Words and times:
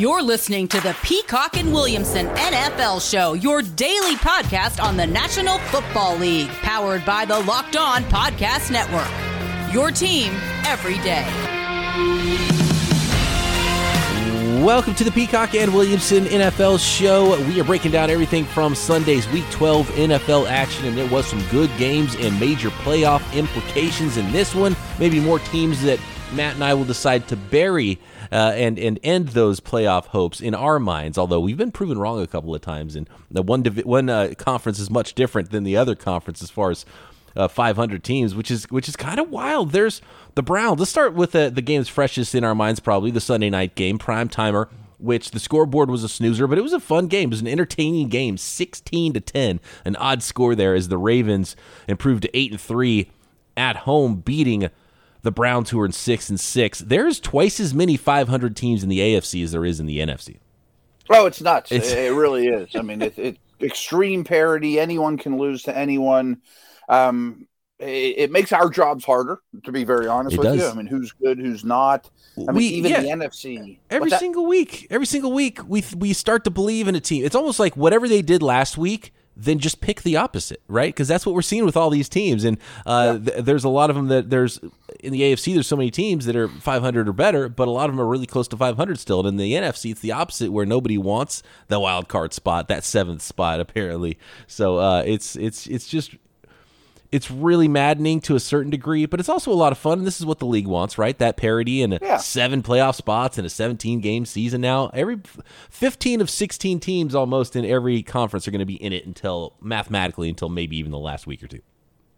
You're 0.00 0.22
listening 0.22 0.66
to 0.68 0.80
the 0.80 0.96
Peacock 1.02 1.58
and 1.58 1.74
Williamson 1.74 2.26
NFL 2.28 3.06
Show, 3.06 3.34
your 3.34 3.60
daily 3.60 4.14
podcast 4.14 4.82
on 4.82 4.96
the 4.96 5.06
National 5.06 5.58
Football 5.58 6.16
League, 6.16 6.48
powered 6.48 7.04
by 7.04 7.26
the 7.26 7.38
Locked 7.40 7.76
On 7.76 8.02
Podcast 8.04 8.70
Network. 8.70 9.74
Your 9.74 9.90
team 9.90 10.32
every 10.64 10.96
day. 11.00 11.26
Welcome 14.64 14.94
to 14.94 15.04
the 15.04 15.12
Peacock 15.12 15.54
and 15.54 15.74
Williamson 15.74 16.24
NFL 16.24 16.78
Show. 16.80 17.38
We 17.46 17.60
are 17.60 17.64
breaking 17.64 17.90
down 17.90 18.08
everything 18.08 18.46
from 18.46 18.74
Sunday's 18.74 19.28
Week 19.28 19.44
12 19.50 19.86
NFL 19.90 20.48
action, 20.48 20.86
and 20.86 20.96
there 20.96 21.10
was 21.10 21.26
some 21.26 21.46
good 21.48 21.70
games 21.76 22.16
and 22.16 22.40
major 22.40 22.70
playoff 22.70 23.34
implications 23.34 24.16
in 24.16 24.32
this 24.32 24.54
one. 24.54 24.74
Maybe 24.98 25.20
more 25.20 25.40
teams 25.40 25.82
that 25.82 26.00
Matt 26.32 26.54
and 26.54 26.62
I 26.62 26.74
will 26.74 26.84
decide 26.84 27.26
to 27.28 27.36
bury 27.36 27.98
uh, 28.30 28.52
and 28.54 28.78
and 28.78 29.00
end 29.02 29.30
those 29.30 29.58
playoff 29.58 30.06
hopes 30.06 30.40
in 30.40 30.54
our 30.54 30.78
minds. 30.78 31.18
Although 31.18 31.40
we've 31.40 31.56
been 31.56 31.72
proven 31.72 31.98
wrong 31.98 32.22
a 32.22 32.26
couple 32.26 32.54
of 32.54 32.60
times, 32.60 32.94
and 32.94 33.08
the 33.30 33.42
one 33.42 33.62
divi- 33.62 33.82
one 33.82 34.08
uh, 34.08 34.34
conference 34.38 34.78
is 34.78 34.90
much 34.90 35.14
different 35.14 35.50
than 35.50 35.64
the 35.64 35.76
other 35.76 35.96
conference 35.96 36.40
as 36.40 36.50
far 36.50 36.70
as 36.70 36.86
uh, 37.36 37.48
500 37.48 38.04
teams, 38.04 38.34
which 38.34 38.50
is 38.50 38.70
which 38.70 38.88
is 38.88 38.94
kind 38.94 39.18
of 39.18 39.28
wild. 39.30 39.72
There's 39.72 40.00
the 40.36 40.42
Browns. 40.42 40.78
Let's 40.78 40.90
start 40.90 41.14
with 41.14 41.32
the 41.32 41.50
the 41.50 41.62
game's 41.62 41.88
freshest 41.88 42.34
in 42.34 42.44
our 42.44 42.54
minds, 42.54 42.78
probably 42.78 43.10
the 43.10 43.20
Sunday 43.20 43.50
night 43.50 43.74
game, 43.74 43.98
prime 43.98 44.28
timer. 44.28 44.68
Which 44.98 45.30
the 45.30 45.40
scoreboard 45.40 45.90
was 45.90 46.04
a 46.04 46.10
snoozer, 46.10 46.46
but 46.46 46.58
it 46.58 46.60
was 46.62 46.74
a 46.74 46.80
fun 46.80 47.06
game. 47.06 47.30
It 47.30 47.32
was 47.32 47.40
an 47.40 47.46
entertaining 47.46 48.08
game, 48.10 48.36
sixteen 48.36 49.14
to 49.14 49.20
ten, 49.20 49.58
an 49.86 49.96
odd 49.96 50.22
score 50.22 50.54
there 50.54 50.74
as 50.74 50.88
the 50.88 50.98
Ravens 50.98 51.56
improved 51.88 52.24
to 52.24 52.36
eight 52.36 52.50
and 52.50 52.60
three 52.60 53.10
at 53.56 53.76
home, 53.76 54.16
beating 54.16 54.68
the 55.22 55.32
Browns, 55.32 55.70
who 55.70 55.80
are 55.80 55.86
in 55.86 55.92
six 55.92 56.30
and 56.30 56.38
six. 56.38 56.80
There's 56.80 57.20
twice 57.20 57.60
as 57.60 57.74
many 57.74 57.96
500 57.96 58.56
teams 58.56 58.82
in 58.82 58.88
the 58.88 58.98
AFC 59.00 59.42
as 59.44 59.52
there 59.52 59.64
is 59.64 59.80
in 59.80 59.86
the 59.86 59.98
NFC. 59.98 60.38
Oh, 61.10 61.26
it's 61.26 61.40
nuts! 61.40 61.72
It's, 61.72 61.90
it 61.90 62.12
really 62.12 62.46
is. 62.46 62.76
I 62.76 62.82
mean, 62.82 63.02
it's 63.02 63.18
it, 63.18 63.38
extreme 63.60 64.24
parity. 64.24 64.78
Anyone 64.78 65.18
can 65.18 65.38
lose 65.38 65.64
to 65.64 65.76
anyone. 65.76 66.40
Um, 66.88 67.48
it, 67.80 68.18
it, 68.18 68.30
makes 68.30 68.52
our 68.52 68.68
jobs 68.68 69.04
harder, 69.04 69.40
to 69.64 69.72
be 69.72 69.84
very 69.84 70.06
honest 70.06 70.34
it 70.34 70.38
with 70.38 70.48
does. 70.48 70.60
you. 70.60 70.68
I 70.68 70.74
mean, 70.74 70.86
who's 70.86 71.12
good, 71.12 71.38
who's 71.38 71.64
not. 71.64 72.10
I 72.36 72.52
mean, 72.52 72.54
We- 72.54 72.66
even 72.66 72.90
yeah. 72.90 73.00
the 73.00 73.08
NFC. 73.08 73.78
Every 73.88 74.10
that? 74.10 74.20
single 74.20 74.46
week, 74.46 74.86
every 74.90 75.06
single 75.06 75.32
week, 75.32 75.60
we 75.66 75.82
we 75.96 76.12
start 76.12 76.44
to 76.44 76.50
believe 76.50 76.88
in 76.88 76.94
a 76.94 77.00
team. 77.00 77.24
It's 77.24 77.34
almost 77.34 77.58
like 77.58 77.76
whatever 77.76 78.08
they 78.08 78.22
did 78.22 78.42
last 78.42 78.76
week, 78.78 79.12
then 79.44 79.58
just 79.58 79.80
pick 79.80 80.02
the 80.02 80.16
opposite, 80.16 80.60
right? 80.68 80.92
Because 80.92 81.08
that's 81.08 81.24
what 81.24 81.34
we're 81.34 81.42
seeing 81.42 81.64
with 81.64 81.76
all 81.76 81.88
these 81.88 82.08
teams. 82.08 82.44
And 82.44 82.58
uh, 82.84 83.18
th- 83.18 83.44
there's 83.44 83.64
a 83.64 83.68
lot 83.68 83.88
of 83.88 83.96
them 83.96 84.08
that 84.08 84.28
there's 84.28 84.60
in 85.00 85.12
the 85.12 85.22
AFC. 85.22 85.54
There's 85.54 85.66
so 85.66 85.76
many 85.76 85.90
teams 85.90 86.26
that 86.26 86.36
are 86.36 86.48
500 86.48 87.08
or 87.08 87.12
better, 87.12 87.48
but 87.48 87.66
a 87.66 87.70
lot 87.70 87.88
of 87.88 87.96
them 87.96 88.00
are 88.00 88.08
really 88.08 88.26
close 88.26 88.48
to 88.48 88.56
500 88.56 88.98
still. 88.98 89.20
And 89.20 89.28
in 89.28 89.36
the 89.36 89.52
NFC, 89.52 89.92
it's 89.92 90.00
the 90.00 90.12
opposite, 90.12 90.52
where 90.52 90.66
nobody 90.66 90.98
wants 90.98 91.42
the 91.68 91.80
wild 91.80 92.08
card 92.08 92.34
spot, 92.34 92.68
that 92.68 92.84
seventh 92.84 93.22
spot, 93.22 93.60
apparently. 93.60 94.18
So 94.46 94.78
uh, 94.78 95.02
it's 95.06 95.36
it's 95.36 95.66
it's 95.66 95.88
just 95.88 96.14
it's 97.12 97.30
really 97.30 97.68
maddening 97.68 98.20
to 98.22 98.36
a 98.36 98.40
certain 98.40 98.70
degree, 98.70 99.04
but 99.06 99.18
it's 99.20 99.28
also 99.28 99.52
a 99.52 99.54
lot 99.54 99.72
of 99.72 99.78
fun. 99.78 99.98
And 99.98 100.06
this 100.06 100.20
is 100.20 100.26
what 100.26 100.38
the 100.38 100.46
league 100.46 100.66
wants, 100.66 100.96
right? 100.98 101.16
That 101.18 101.36
parity 101.36 101.82
and 101.82 101.98
Yeah. 102.00 102.18
seven 102.18 102.62
playoff 102.62 102.94
spots 102.94 103.36
and 103.38 103.46
a 103.46 103.50
17 103.50 104.00
game 104.00 104.24
season 104.24 104.60
now. 104.60 104.90
Every 104.94 105.20
15 105.70 106.20
of 106.20 106.30
16 106.30 106.78
teams 106.80 107.14
almost 107.14 107.56
in 107.56 107.64
every 107.64 108.02
conference 108.02 108.46
are 108.46 108.50
going 108.50 108.60
to 108.60 108.66
be 108.66 108.82
in 108.82 108.92
it 108.92 109.06
until 109.06 109.56
mathematically 109.60 110.28
until 110.28 110.48
maybe 110.48 110.76
even 110.76 110.92
the 110.92 110.98
last 110.98 111.26
week 111.26 111.42
or 111.42 111.48
two. 111.48 111.60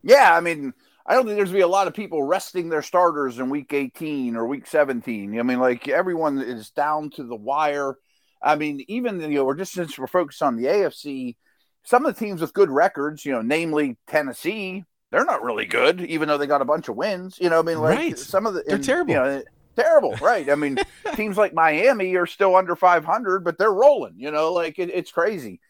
Yeah, 0.03 0.37
I 0.37 0.41
mean, 0.41 0.75
I 1.07 1.15
don't 1.15 1.25
think 1.27 1.37
there's 1.37 1.49
gonna 1.49 1.59
be 1.59 1.63
a 1.63 1.69
lot 1.69 1.87
of 1.87 1.95
people 1.95 2.23
resting 2.23 2.69
their 2.69 2.83
starters 2.83 3.39
in 3.39 3.51
week 3.51 3.73
18 3.73 4.37
or 4.37 4.47
week 4.47 4.67
17. 4.67 5.39
I 5.39 5.43
mean, 5.43 5.59
like 5.59 5.89
everyone 5.89 6.39
is 6.39 6.71
down 6.71 7.11
to 7.11 7.25
the 7.25 7.37
wire. 7.37 7.97
I 8.43 8.57
mean, 8.57 8.85
even 8.89 9.19
the, 9.19 9.29
you 9.29 9.37
know, 9.37 9.45
we're 9.45 9.55
just 9.55 9.73
since 9.73 9.99
we're 9.99 10.07
focused 10.07 10.43
on 10.43 10.57
the 10.57 10.65
AFC, 10.67 11.37
some 11.85 12.05
of 12.07 12.15
the 12.15 12.25
teams 12.25 12.41
with 12.41 12.53
good 12.55 12.71
records, 12.71 13.25
you 13.25 13.33
know, 13.33 13.43
namely 13.43 13.97
Tennessee, 14.07 14.85
they're 15.11 15.25
not 15.25 15.43
really 15.43 15.67
good, 15.67 16.01
even 16.03 16.29
though 16.29 16.39
they 16.39 16.47
got 16.47 16.63
a 16.63 16.65
bunch 16.67 16.89
of 16.89 16.97
wins. 16.97 17.39
You 17.41 17.51
know, 17.51 17.59
I 17.59 17.63
mean, 17.63 17.79
like 17.81 17.99
Right. 17.99 18.19
some 18.19 18.47
of 18.47 18.55
the 18.55 18.63
They're 18.67 18.77
and, 18.77 18.85
terrible. 18.85 19.11
You 19.15 19.21
know, 19.21 19.43
terrible, 19.77 20.15
right? 20.23 20.49
I 20.51 20.55
mean, 20.55 20.79
teams 21.15 21.37
like 21.37 21.53
Miami 21.55 22.15
are 22.17 22.27
still 22.27 22.55
under 22.57 22.77
500, 22.77 23.45
but 23.45 23.59
they're 23.59 23.73
rolling. 23.73 24.15
You 24.17 24.31
know, 24.31 24.53
like 24.53 24.79
it, 24.79 24.91
it's 24.91 25.11
crazy. 25.11 25.61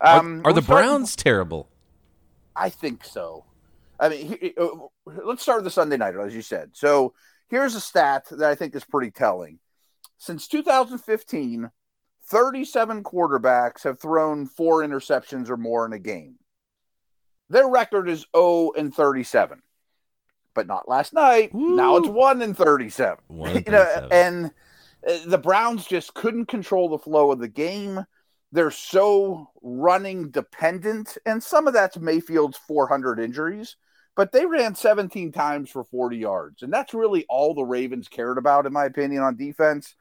Are, 0.00 0.18
Um, 0.20 0.40
are 0.44 0.50
we're 0.50 0.52
the 0.54 0.62
starting- 0.62 0.88
Browns 0.88 1.16
terrible? 1.16 1.68
I 2.54 2.68
think 2.68 3.04
so. 3.04 3.44
I 3.98 4.08
mean, 4.08 4.36
he, 4.40 4.54
uh, 4.58 4.68
let's 5.06 5.42
start 5.42 5.58
with 5.58 5.64
the 5.64 5.70
Sunday 5.70 5.96
night, 5.96 6.14
as 6.16 6.34
you 6.34 6.42
said. 6.42 6.70
So 6.74 7.14
here's 7.48 7.74
a 7.74 7.80
stat 7.80 8.26
that 8.30 8.50
I 8.50 8.54
think 8.56 8.74
is 8.74 8.84
pretty 8.84 9.10
telling. 9.10 9.58
Since 10.18 10.48
2015, 10.48 11.70
37 12.32 13.04
quarterbacks 13.04 13.84
have 13.84 14.00
thrown 14.00 14.46
four 14.46 14.80
interceptions 14.80 15.50
or 15.50 15.58
more 15.58 15.84
in 15.84 15.92
a 15.92 15.98
game. 15.98 16.36
Their 17.50 17.68
record 17.68 18.08
is 18.08 18.24
0 18.34 18.72
and 18.76 18.94
37, 18.94 19.60
but 20.54 20.66
not 20.66 20.88
last 20.88 21.12
night. 21.12 21.52
Now 21.52 21.96
it's 21.96 22.08
1 22.08 22.40
and 22.40 22.56
37. 22.56 23.18
One 23.28 23.56
and 23.56 23.66
You 23.66 23.72
know, 23.72 23.84
37. 23.84 24.12
and 24.12 24.50
uh, 25.06 25.30
the 25.30 25.36
Browns 25.36 25.84
just 25.84 26.14
couldn't 26.14 26.46
control 26.46 26.88
the 26.88 26.98
flow 26.98 27.30
of 27.32 27.38
the 27.38 27.48
game. 27.48 28.06
They're 28.50 28.70
so 28.70 29.50
running 29.62 30.30
dependent, 30.30 31.18
and 31.26 31.42
some 31.42 31.66
of 31.66 31.74
that's 31.74 31.98
Mayfield's 31.98 32.56
400 32.56 33.20
injuries, 33.20 33.76
but 34.16 34.32
they 34.32 34.46
ran 34.46 34.74
17 34.74 35.32
times 35.32 35.68
for 35.68 35.84
40 35.84 36.16
yards, 36.16 36.62
and 36.62 36.72
that's 36.72 36.94
really 36.94 37.26
all 37.28 37.54
the 37.54 37.62
Ravens 37.62 38.08
cared 38.08 38.38
about, 38.38 38.64
in 38.64 38.72
my 38.72 38.86
opinion, 38.86 39.22
on 39.22 39.36
defense. 39.36 39.94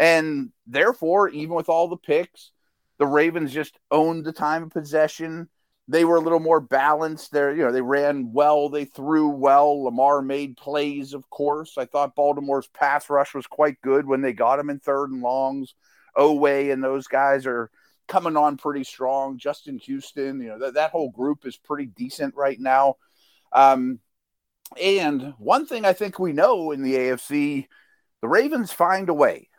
And 0.00 0.50
therefore, 0.66 1.28
even 1.28 1.54
with 1.54 1.68
all 1.68 1.86
the 1.86 1.96
picks, 1.98 2.52
the 2.98 3.06
Ravens 3.06 3.52
just 3.52 3.78
owned 3.90 4.24
the 4.24 4.32
time 4.32 4.62
of 4.62 4.70
possession. 4.70 5.50
They 5.88 6.06
were 6.06 6.16
a 6.16 6.20
little 6.20 6.40
more 6.40 6.60
balanced. 6.60 7.32
There, 7.32 7.54
you 7.54 7.62
know, 7.64 7.70
they 7.70 7.82
ran 7.82 8.32
well, 8.32 8.70
they 8.70 8.86
threw 8.86 9.28
well. 9.28 9.84
Lamar 9.84 10.22
made 10.22 10.56
plays, 10.56 11.12
of 11.12 11.28
course. 11.28 11.76
I 11.76 11.84
thought 11.84 12.16
Baltimore's 12.16 12.68
pass 12.68 13.10
rush 13.10 13.34
was 13.34 13.46
quite 13.46 13.80
good 13.82 14.06
when 14.06 14.22
they 14.22 14.32
got 14.32 14.58
him 14.58 14.70
in 14.70 14.80
third 14.80 15.10
and 15.10 15.20
longs. 15.20 15.74
Oweh 16.16 16.72
and 16.72 16.82
those 16.82 17.06
guys 17.06 17.46
are 17.46 17.70
coming 18.08 18.38
on 18.38 18.56
pretty 18.56 18.84
strong. 18.84 19.36
Justin 19.36 19.78
Houston, 19.80 20.40
you 20.40 20.48
know, 20.48 20.58
that, 20.60 20.74
that 20.74 20.92
whole 20.92 21.10
group 21.10 21.44
is 21.44 21.58
pretty 21.58 21.86
decent 21.86 22.34
right 22.34 22.58
now. 22.58 22.96
Um, 23.52 24.00
and 24.80 25.34
one 25.38 25.66
thing 25.66 25.84
I 25.84 25.92
think 25.92 26.18
we 26.18 26.32
know 26.32 26.70
in 26.70 26.82
the 26.82 26.94
AFC, 26.94 27.66
the 28.22 28.28
Ravens 28.28 28.72
find 28.72 29.10
a 29.10 29.14
way. 29.14 29.49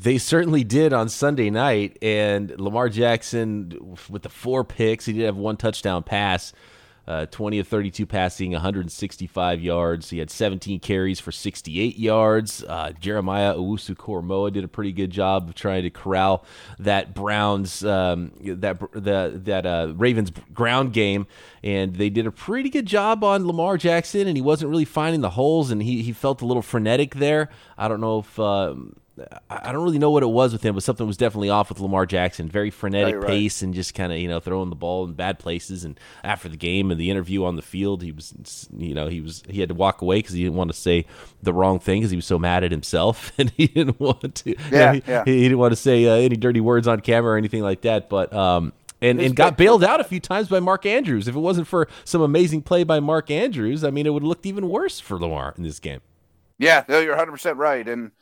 They 0.00 0.16
certainly 0.16 0.64
did 0.64 0.92
on 0.92 1.08
Sunday 1.08 1.50
night, 1.50 1.98
and 2.00 2.58
Lamar 2.58 2.88
Jackson 2.88 3.96
with 4.08 4.22
the 4.22 4.28
four 4.30 4.64
picks, 4.64 5.04
he 5.04 5.12
did 5.12 5.26
have 5.26 5.36
one 5.36 5.56
touchdown 5.56 6.02
pass, 6.02 6.54
uh, 7.06 7.26
twenty 7.26 7.58
of 7.58 7.68
thirty-two 7.68 8.06
passing, 8.06 8.52
one 8.52 8.60
hundred 8.60 8.82
and 8.82 8.92
sixty-five 8.92 9.60
yards. 9.60 10.08
He 10.08 10.18
had 10.18 10.30
seventeen 10.30 10.80
carries 10.80 11.20
for 11.20 11.30
sixty-eight 11.30 11.98
yards. 11.98 12.64
Uh, 12.66 12.92
Jeremiah 12.98 13.54
Owusu-Koramoah 13.54 14.52
did 14.52 14.64
a 14.64 14.68
pretty 14.68 14.92
good 14.92 15.10
job 15.10 15.48
of 15.48 15.54
trying 15.54 15.82
to 15.82 15.90
corral 15.90 16.44
that 16.78 17.12
Browns 17.12 17.84
um, 17.84 18.32
that 18.40 18.80
the 18.92 19.40
that 19.44 19.66
uh, 19.66 19.92
Ravens 19.94 20.30
ground 20.54 20.92
game, 20.92 21.26
and 21.62 21.96
they 21.96 22.08
did 22.08 22.26
a 22.26 22.32
pretty 22.32 22.70
good 22.70 22.86
job 22.86 23.22
on 23.22 23.46
Lamar 23.46 23.76
Jackson, 23.76 24.26
and 24.26 24.36
he 24.36 24.42
wasn't 24.42 24.70
really 24.70 24.86
finding 24.86 25.20
the 25.20 25.30
holes, 25.30 25.70
and 25.70 25.82
he 25.82 26.02
he 26.02 26.12
felt 26.12 26.40
a 26.40 26.46
little 26.46 26.62
frenetic 26.62 27.16
there. 27.16 27.50
I 27.76 27.88
don't 27.88 28.00
know 28.00 28.20
if. 28.20 28.38
Um, 28.38 28.96
I 29.18 29.38
I 29.68 29.72
don't 29.72 29.84
really 29.84 29.98
know 29.98 30.10
what 30.10 30.22
it 30.22 30.28
was 30.28 30.52
with 30.52 30.62
him, 30.62 30.74
but 30.74 30.82
something 30.82 31.06
was 31.06 31.16
definitely 31.16 31.50
off 31.50 31.68
with 31.68 31.80
Lamar 31.80 32.06
Jackson. 32.06 32.48
Very 32.48 32.70
frenetic 32.70 33.14
Right, 33.14 33.22
right. 33.22 33.44
pace 33.44 33.62
and 33.62 33.74
just 33.74 33.94
kind 33.94 34.12
of 34.12 34.18
you 34.18 34.28
know 34.28 34.40
throwing 34.40 34.70
the 34.70 34.76
ball 34.76 35.04
in 35.04 35.12
bad 35.12 35.38
places. 35.38 35.84
And 35.84 35.98
after 36.24 36.48
the 36.48 36.56
game 36.56 36.90
and 36.90 36.98
the 37.00 37.10
interview 37.10 37.44
on 37.44 37.56
the 37.56 37.62
field, 37.62 38.02
he 38.02 38.12
was 38.12 38.68
you 38.76 38.94
know 38.94 39.08
he 39.08 39.20
was 39.20 39.42
he 39.48 39.60
had 39.60 39.68
to 39.68 39.74
walk 39.74 40.00
away 40.02 40.18
because 40.18 40.32
he 40.34 40.42
didn't 40.42 40.56
want 40.56 40.70
to 40.72 40.76
say 40.76 41.06
the 41.42 41.52
wrong 41.52 41.78
thing 41.78 42.00
because 42.00 42.10
he 42.10 42.16
was 42.16 42.26
so 42.26 42.38
mad 42.38 42.64
at 42.64 42.70
himself 42.70 43.32
and 43.38 43.50
he 43.50 43.66
didn't 43.66 44.00
want 44.00 44.34
to. 44.36 44.50
you 44.50 44.56
know, 44.78 44.88
Yeah, 44.88 44.92
he, 44.92 45.02
yeah. 45.06 45.26
he 45.26 45.42
didn't 45.42 45.58
want 45.58 45.72
to 45.72 45.76
say 45.76 46.06
uh, 46.06 46.14
any 46.14 46.36
dirty 46.36 46.60
words 46.60 46.88
on 46.88 47.00
camera 47.00 47.32
or 47.34 47.36
anything 47.36 47.62
like 47.62 47.82
that. 47.82 48.08
But 48.08 48.32
um, 48.32 48.72
and, 49.00 49.20
and 49.20 49.34
got 49.36 49.56
bailed 49.56 49.82
out 49.84 50.00
a 50.00 50.04
few 50.04 50.20
times 50.20 50.48
by 50.48 50.60
Mark 50.60 50.86
Andrews. 50.86 51.28
If 51.28 51.34
it 51.34 51.40
wasn't 51.40 51.66
for 51.66 51.88
some 52.04 52.22
amazing 52.22 52.62
play 52.62 52.84
by 52.84 53.00
Mark 53.00 53.30
Andrews, 53.30 53.84
I 53.84 53.90
mean, 53.90 54.06
it 54.06 54.10
would 54.10 54.22
have 54.22 54.28
looked 54.28 54.46
even 54.46 54.68
worse 54.68 55.00
for 55.00 55.18
Lamar 55.18 55.54
in 55.56 55.64
this 55.64 55.80
game. 55.80 56.00
Yeah, 56.58 56.84
no, 56.88 57.00
you're 57.00 57.14
100% 57.14 57.58
right. 57.58 57.86
And 57.88 58.12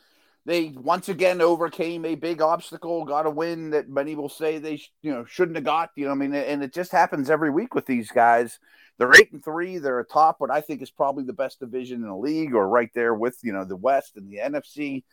they 0.45 0.69
once 0.69 1.07
again 1.09 1.39
overcame 1.39 2.03
a 2.05 2.15
big 2.15 2.41
obstacle, 2.41 3.05
got 3.05 3.27
a 3.27 3.29
win 3.29 3.71
that 3.71 3.89
many 3.89 4.15
will 4.15 4.29
say 4.29 4.57
they 4.57 4.77
sh- 4.77 4.91
you 5.01 5.11
know 5.11 5.23
shouldn't 5.25 5.57
have 5.57 5.65
got. 5.65 5.91
You 5.95 6.05
know, 6.05 6.11
I 6.11 6.15
mean, 6.15 6.33
and 6.33 6.63
it 6.63 6.73
just 6.73 6.91
happens 6.91 7.29
every 7.29 7.51
week 7.51 7.75
with 7.75 7.85
these 7.85 8.09
guys. 8.11 8.59
They're 8.97 9.13
eight 9.15 9.31
and 9.31 9.43
three. 9.43 9.77
They're 9.77 9.99
atop 9.99 10.39
what 10.39 10.51
I 10.51 10.61
think 10.61 10.81
is 10.81 10.91
probably 10.91 11.23
the 11.23 11.33
best 11.33 11.59
division 11.59 12.01
in 12.01 12.07
the 12.07 12.15
league, 12.15 12.55
or 12.55 12.67
right 12.67 12.89
there 12.93 13.13
with 13.13 13.37
you 13.43 13.53
know 13.53 13.65
the 13.65 13.75
West 13.75 14.17
and 14.17 14.29
the 14.29 14.37
NFC. 14.37 15.03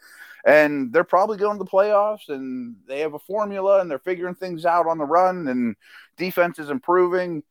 And 0.47 0.93
they're 0.93 1.05
probably 1.05 1.37
going 1.37 1.59
to 1.59 1.65
the 1.65 1.71
playoffs, 1.71 2.29
and 2.29 2.77
they 2.87 3.01
have 3.01 3.15
a 3.15 3.19
formula, 3.19 3.81
and 3.81 3.91
they're 3.91 3.99
figuring 3.99 4.35
things 4.35 4.65
out 4.65 4.87
on 4.87 4.99
the 4.99 5.05
run, 5.05 5.49
and 5.49 5.77
defense 6.17 6.59
is 6.59 6.71
improving. 6.71 7.43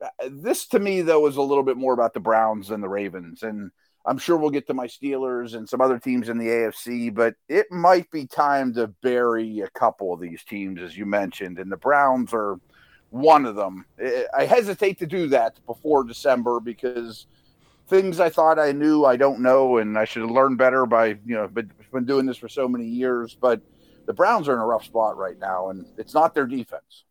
Uh, 0.00 0.28
This 0.30 0.66
to 0.68 0.78
me 0.78 1.02
though 1.02 1.26
is 1.26 1.36
a 1.36 1.42
little 1.42 1.64
bit 1.64 1.76
more 1.76 1.94
about 1.94 2.14
the 2.14 2.20
Browns 2.20 2.68
than 2.68 2.80
the 2.80 2.88
Ravens, 2.88 3.42
and 3.42 3.70
I'm 4.06 4.18
sure 4.18 4.36
we'll 4.36 4.50
get 4.50 4.68
to 4.68 4.74
my 4.74 4.86
Steelers 4.86 5.54
and 5.54 5.68
some 5.68 5.80
other 5.80 5.98
teams 5.98 6.28
in 6.28 6.38
the 6.38 6.46
AFC, 6.46 7.12
but 7.12 7.34
it 7.48 7.66
might 7.72 8.08
be 8.10 8.26
time 8.26 8.72
to 8.74 8.86
bury 8.86 9.60
a 9.60 9.70
couple 9.70 10.12
of 10.12 10.20
these 10.20 10.44
teams, 10.44 10.80
as 10.80 10.96
you 10.96 11.06
mentioned, 11.06 11.58
and 11.58 11.72
the 11.72 11.76
Browns 11.76 12.32
are 12.32 12.60
one 13.10 13.44
of 13.46 13.56
them. 13.56 13.84
I 14.36 14.44
hesitate 14.44 14.98
to 15.00 15.06
do 15.06 15.28
that 15.28 15.58
before 15.66 16.04
December 16.04 16.60
because 16.60 17.26
things 17.88 18.20
I 18.20 18.30
thought 18.30 18.58
I 18.58 18.72
knew 18.72 19.04
I 19.04 19.16
don't 19.16 19.40
know, 19.40 19.78
and 19.78 19.98
I 19.98 20.04
should 20.04 20.22
have 20.22 20.30
learned 20.30 20.58
better 20.58 20.86
by 20.86 21.06
you 21.06 21.34
know, 21.34 21.48
but 21.52 21.66
been 21.92 22.04
doing 22.04 22.26
this 22.26 22.36
for 22.36 22.48
so 22.48 22.68
many 22.68 22.84
years. 22.84 23.36
But 23.40 23.60
the 24.06 24.12
Browns 24.12 24.48
are 24.48 24.54
in 24.54 24.60
a 24.60 24.66
rough 24.66 24.84
spot 24.84 25.16
right 25.16 25.38
now, 25.38 25.70
and 25.70 25.84
it's 25.98 26.14
not 26.14 26.34
their 26.34 26.46
defense. 26.46 27.05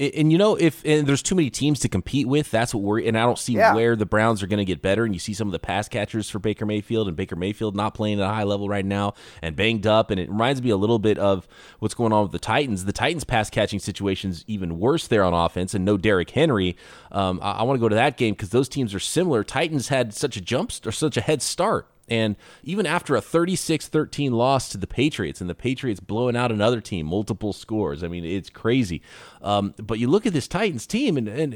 And 0.00 0.32
you 0.32 0.38
know, 0.38 0.56
if 0.56 0.82
and 0.86 1.06
there's 1.06 1.22
too 1.22 1.34
many 1.34 1.50
teams 1.50 1.80
to 1.80 1.88
compete 1.88 2.26
with, 2.26 2.50
that's 2.50 2.74
what 2.74 2.82
we're. 2.82 3.00
And 3.00 3.18
I 3.18 3.22
don't 3.22 3.38
see 3.38 3.52
yeah. 3.52 3.74
where 3.74 3.96
the 3.96 4.06
Browns 4.06 4.42
are 4.42 4.46
going 4.46 4.58
to 4.58 4.64
get 4.64 4.80
better. 4.80 5.04
And 5.04 5.14
you 5.14 5.18
see 5.18 5.34
some 5.34 5.46
of 5.46 5.52
the 5.52 5.58
pass 5.58 5.88
catchers 5.88 6.30
for 6.30 6.38
Baker 6.38 6.64
Mayfield, 6.64 7.06
and 7.06 7.16
Baker 7.16 7.36
Mayfield 7.36 7.76
not 7.76 7.92
playing 7.92 8.18
at 8.18 8.24
a 8.24 8.32
high 8.32 8.44
level 8.44 8.68
right 8.68 8.84
now, 8.84 9.12
and 9.42 9.54
banged 9.54 9.86
up. 9.86 10.10
And 10.10 10.18
it 10.18 10.30
reminds 10.30 10.62
me 10.62 10.70
a 10.70 10.76
little 10.76 10.98
bit 10.98 11.18
of 11.18 11.46
what's 11.80 11.94
going 11.94 12.12
on 12.12 12.22
with 12.22 12.32
the 12.32 12.38
Titans. 12.38 12.86
The 12.86 12.92
Titans' 12.92 13.24
pass 13.24 13.50
catching 13.50 13.78
situation's 13.78 14.44
even 14.46 14.78
worse 14.78 15.06
there 15.06 15.22
on 15.22 15.34
offense, 15.34 15.74
and 15.74 15.84
no 15.84 15.98
Derrick 15.98 16.30
Henry. 16.30 16.76
Um, 17.12 17.38
I, 17.42 17.52
I 17.52 17.62
want 17.64 17.76
to 17.76 17.80
go 17.80 17.88
to 17.90 17.96
that 17.96 18.16
game 18.16 18.32
because 18.32 18.50
those 18.50 18.68
teams 18.68 18.94
are 18.94 19.00
similar. 19.00 19.44
Titans 19.44 19.88
had 19.88 20.14
such 20.14 20.36
a 20.36 20.40
jump 20.40 20.70
or 20.86 20.92
such 20.92 21.16
a 21.16 21.20
head 21.20 21.42
start 21.42 21.88
and 22.10 22.36
even 22.64 22.86
after 22.86 23.14
a 23.14 23.20
36 23.20 23.86
13 23.86 24.32
loss 24.32 24.68
to 24.70 24.78
the 24.78 24.88
Patriots, 24.88 25.40
and 25.40 25.48
the 25.48 25.54
Patriots 25.54 26.00
blowing 26.00 26.36
out 26.36 26.50
another 26.50 26.80
team, 26.80 27.06
multiple 27.06 27.52
scores, 27.52 28.02
I 28.02 28.08
mean, 28.08 28.24
it's 28.24 28.50
crazy. 28.50 29.00
Um, 29.40 29.74
but 29.80 29.98
you 30.00 30.08
look 30.08 30.26
at 30.26 30.32
this 30.32 30.48
Titans 30.48 30.86
team, 30.86 31.16
and, 31.16 31.28
and 31.28 31.54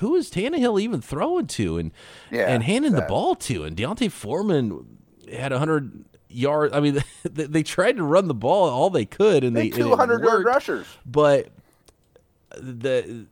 who 0.00 0.14
is 0.14 0.30
Tannehill 0.30 0.80
even 0.80 1.00
throwing 1.00 1.48
to 1.48 1.76
and, 1.76 1.92
yeah, 2.30 2.46
and 2.46 2.62
handing 2.62 2.92
the 2.92 3.02
ball 3.02 3.34
to? 3.34 3.64
And 3.64 3.76
D'Onta 3.76 4.10
Foreman 4.10 4.98
had 5.30 5.50
100 5.50 6.04
yards. 6.28 6.74
I 6.74 6.80
mean, 6.80 7.02
they, 7.24 7.44
they, 7.44 7.62
tried 7.64 7.96
to 7.96 8.04
run 8.04 8.28
the 8.28 8.34
ball 8.34 8.68
all 8.68 8.90
they 8.90 9.06
could, 9.06 9.42
and 9.42 9.56
they, 9.56 9.70
they 9.70 9.78
200 9.78 10.22
yard 10.22 10.44
rushers. 10.44 10.86
But 11.04 11.48
the 12.56 13.26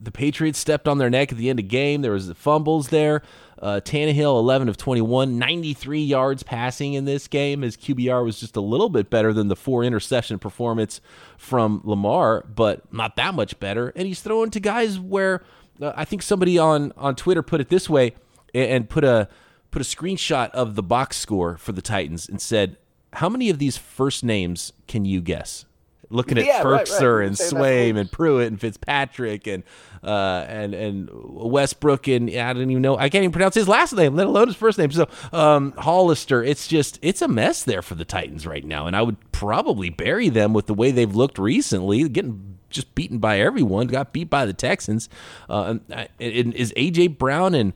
the 0.00 0.10
Patriots 0.10 0.58
stepped 0.58 0.88
on 0.88 0.98
their 0.98 1.10
neck 1.10 1.32
at 1.32 1.38
the 1.38 1.48
end 1.48 1.60
of 1.60 1.68
game. 1.68 2.02
There 2.02 2.12
was 2.12 2.26
the 2.26 2.34
fumbles 2.34 2.88
there. 2.88 3.22
Uh, 3.62 3.80
Tannehill, 3.80 4.38
11 4.38 4.68
of 4.68 4.76
21, 4.76 5.38
93 5.38 6.02
yards 6.02 6.42
passing 6.42 6.94
in 6.94 7.04
this 7.04 7.28
game. 7.28 7.62
His 7.62 7.76
QBR 7.76 8.24
was 8.24 8.40
just 8.40 8.56
a 8.56 8.60
little 8.60 8.88
bit 8.88 9.08
better 9.08 9.32
than 9.32 9.46
the 9.46 9.54
four 9.54 9.84
interception 9.84 10.40
performance 10.40 11.00
from 11.38 11.80
Lamar, 11.84 12.44
but 12.52 12.92
not 12.92 13.14
that 13.14 13.34
much 13.34 13.60
better. 13.60 13.92
And 13.94 14.08
he's 14.08 14.20
throwing 14.20 14.50
to 14.50 14.58
guys 14.58 14.98
where 14.98 15.44
uh, 15.80 15.92
I 15.94 16.04
think 16.04 16.22
somebody 16.22 16.58
on, 16.58 16.92
on 16.96 17.14
Twitter 17.14 17.40
put 17.40 17.60
it 17.60 17.68
this 17.68 17.88
way 17.88 18.14
and 18.52 18.90
put 18.90 19.04
a 19.04 19.28
put 19.70 19.80
a 19.80 19.84
screenshot 19.84 20.50
of 20.50 20.74
the 20.74 20.82
box 20.82 21.16
score 21.16 21.56
for 21.56 21.70
the 21.72 21.80
Titans 21.80 22.28
and 22.28 22.40
said, 22.40 22.76
"How 23.14 23.28
many 23.28 23.48
of 23.48 23.58
these 23.58 23.76
first 23.76 24.24
names 24.24 24.72
can 24.88 25.04
you 25.04 25.20
guess?" 25.20 25.64
Looking 26.12 26.38
at 26.38 26.44
yeah, 26.44 26.62
Firkser 26.62 27.00
right, 27.00 27.18
right. 27.18 27.26
and 27.26 27.36
Swaim 27.36 27.96
and 27.98 28.10
Pruitt 28.10 28.48
and 28.48 28.60
Fitzpatrick 28.60 29.46
and 29.46 29.62
uh, 30.02 30.44
and 30.48 30.74
and 30.74 31.10
Westbrook 31.12 32.08
and 32.08 32.30
I 32.30 32.52
don't 32.52 32.70
even 32.70 32.82
know 32.82 32.96
I 32.96 33.08
can't 33.08 33.24
even 33.24 33.32
pronounce 33.32 33.54
his 33.54 33.68
last 33.68 33.92
name, 33.92 34.14
let 34.14 34.26
alone 34.26 34.48
his 34.48 34.56
first 34.56 34.78
name. 34.78 34.90
So 34.90 35.08
um, 35.32 35.72
Hollister, 35.78 36.42
it's 36.42 36.68
just 36.68 36.98
it's 37.02 37.22
a 37.22 37.28
mess 37.28 37.64
there 37.64 37.82
for 37.82 37.94
the 37.94 38.04
Titans 38.04 38.46
right 38.46 38.64
now, 38.64 38.86
and 38.86 38.94
I 38.94 39.02
would 39.02 39.32
probably 39.32 39.90
bury 39.90 40.28
them 40.28 40.52
with 40.52 40.66
the 40.66 40.74
way 40.74 40.90
they've 40.90 41.14
looked 41.14 41.38
recently, 41.38 42.08
getting 42.08 42.58
just 42.70 42.94
beaten 42.94 43.18
by 43.18 43.38
everyone. 43.40 43.86
Got 43.86 44.12
beat 44.12 44.30
by 44.30 44.46
the 44.46 44.52
Texans. 44.52 45.08
Uh, 45.48 45.78
and, 45.88 46.08
and 46.18 46.54
is 46.54 46.72
AJ 46.76 47.18
Brown 47.18 47.54
and 47.54 47.72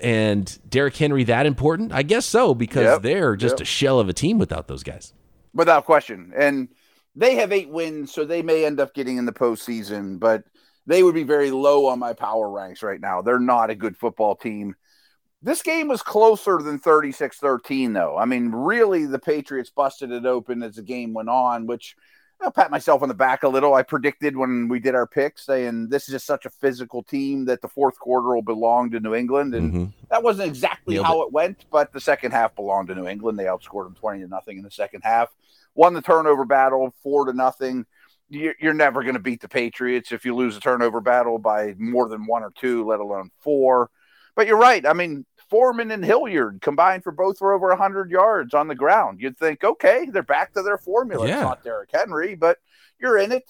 and 0.00 0.58
Derrick 0.68 0.96
Henry 0.96 1.24
that 1.24 1.46
important? 1.46 1.92
I 1.92 2.02
guess 2.02 2.26
so 2.26 2.54
because 2.54 2.84
yep, 2.84 3.02
they're 3.02 3.36
just 3.36 3.54
yep. 3.54 3.60
a 3.60 3.64
shell 3.64 4.00
of 4.00 4.08
a 4.08 4.12
team 4.12 4.38
without 4.38 4.68
those 4.68 4.82
guys. 4.82 5.12
Without 5.54 5.84
question. 5.84 6.32
And 6.36 6.68
they 7.16 7.36
have 7.36 7.50
eight 7.50 7.70
wins, 7.70 8.12
so 8.12 8.24
they 8.24 8.42
may 8.42 8.64
end 8.64 8.78
up 8.78 8.94
getting 8.94 9.16
in 9.16 9.24
the 9.24 9.32
postseason, 9.32 10.20
but 10.20 10.44
they 10.86 11.02
would 11.02 11.14
be 11.14 11.24
very 11.24 11.50
low 11.50 11.86
on 11.86 11.98
my 11.98 12.12
power 12.12 12.48
ranks 12.48 12.82
right 12.82 13.00
now. 13.00 13.22
They're 13.22 13.40
not 13.40 13.70
a 13.70 13.74
good 13.74 13.96
football 13.96 14.36
team. 14.36 14.76
This 15.42 15.62
game 15.62 15.88
was 15.88 16.02
closer 16.02 16.58
than 16.58 16.78
36 16.78 17.38
13, 17.38 17.92
though. 17.92 18.16
I 18.16 18.26
mean, 18.26 18.50
really, 18.50 19.06
the 19.06 19.18
Patriots 19.18 19.70
busted 19.70 20.12
it 20.12 20.26
open 20.26 20.62
as 20.62 20.76
the 20.76 20.82
game 20.82 21.14
went 21.14 21.28
on, 21.28 21.66
which 21.66 21.96
I'll 22.42 22.50
pat 22.50 22.70
myself 22.70 23.02
on 23.02 23.08
the 23.08 23.14
back 23.14 23.42
a 23.42 23.48
little. 23.48 23.74
I 23.74 23.82
predicted 23.82 24.36
when 24.36 24.68
we 24.68 24.78
did 24.78 24.94
our 24.94 25.06
picks 25.06 25.46
saying 25.46 25.88
this 25.88 26.04
is 26.04 26.12
just 26.12 26.26
such 26.26 26.44
a 26.44 26.50
physical 26.50 27.02
team 27.02 27.46
that 27.46 27.62
the 27.62 27.68
fourth 27.68 27.98
quarter 27.98 28.34
will 28.34 28.42
belong 28.42 28.90
to 28.90 29.00
New 29.00 29.14
England. 29.14 29.54
And 29.54 29.72
mm-hmm. 29.72 29.84
that 30.10 30.22
wasn't 30.22 30.48
exactly 30.48 30.94
Nailed 30.94 31.06
how 31.06 31.22
it. 31.22 31.26
it 31.26 31.32
went, 31.32 31.64
but 31.70 31.92
the 31.92 32.00
second 32.00 32.32
half 32.32 32.54
belonged 32.54 32.88
to 32.88 32.94
New 32.94 33.08
England. 33.08 33.38
They 33.38 33.44
outscored 33.44 33.84
them 33.84 33.94
20 33.94 34.20
to 34.20 34.28
nothing 34.28 34.58
in 34.58 34.64
the 34.64 34.70
second 34.70 35.02
half 35.02 35.30
won 35.76 35.94
the 35.94 36.02
turnover 36.02 36.44
battle 36.44 36.92
four 37.02 37.26
to 37.26 37.32
nothing. 37.32 37.86
You're 38.28 38.74
never 38.74 39.02
going 39.02 39.14
to 39.14 39.20
beat 39.20 39.40
the 39.40 39.48
Patriots 39.48 40.10
if 40.10 40.24
you 40.24 40.34
lose 40.34 40.56
a 40.56 40.60
turnover 40.60 41.00
battle 41.00 41.38
by 41.38 41.74
more 41.78 42.08
than 42.08 42.26
one 42.26 42.42
or 42.42 42.50
two, 42.50 42.84
let 42.84 42.98
alone 42.98 43.30
four. 43.38 43.88
But 44.34 44.48
you're 44.48 44.58
right. 44.58 44.84
I 44.84 44.94
mean, 44.94 45.24
Foreman 45.56 45.90
and 45.90 46.04
Hilliard 46.04 46.60
combined 46.60 47.02
for 47.02 47.12
both 47.12 47.38
for 47.38 47.54
over 47.54 47.68
100 47.68 48.10
yards 48.10 48.52
on 48.52 48.68
the 48.68 48.74
ground. 48.74 49.22
You'd 49.22 49.38
think, 49.38 49.64
okay, 49.64 50.06
they're 50.12 50.22
back 50.22 50.52
to 50.52 50.60
their 50.60 50.76
formula. 50.76 51.26
Yeah. 51.26 51.36
It's 51.36 51.42
not 51.44 51.64
Derrick 51.64 51.88
Henry, 51.90 52.34
but 52.34 52.58
you're 53.00 53.16
in 53.16 53.32
it. 53.32 53.44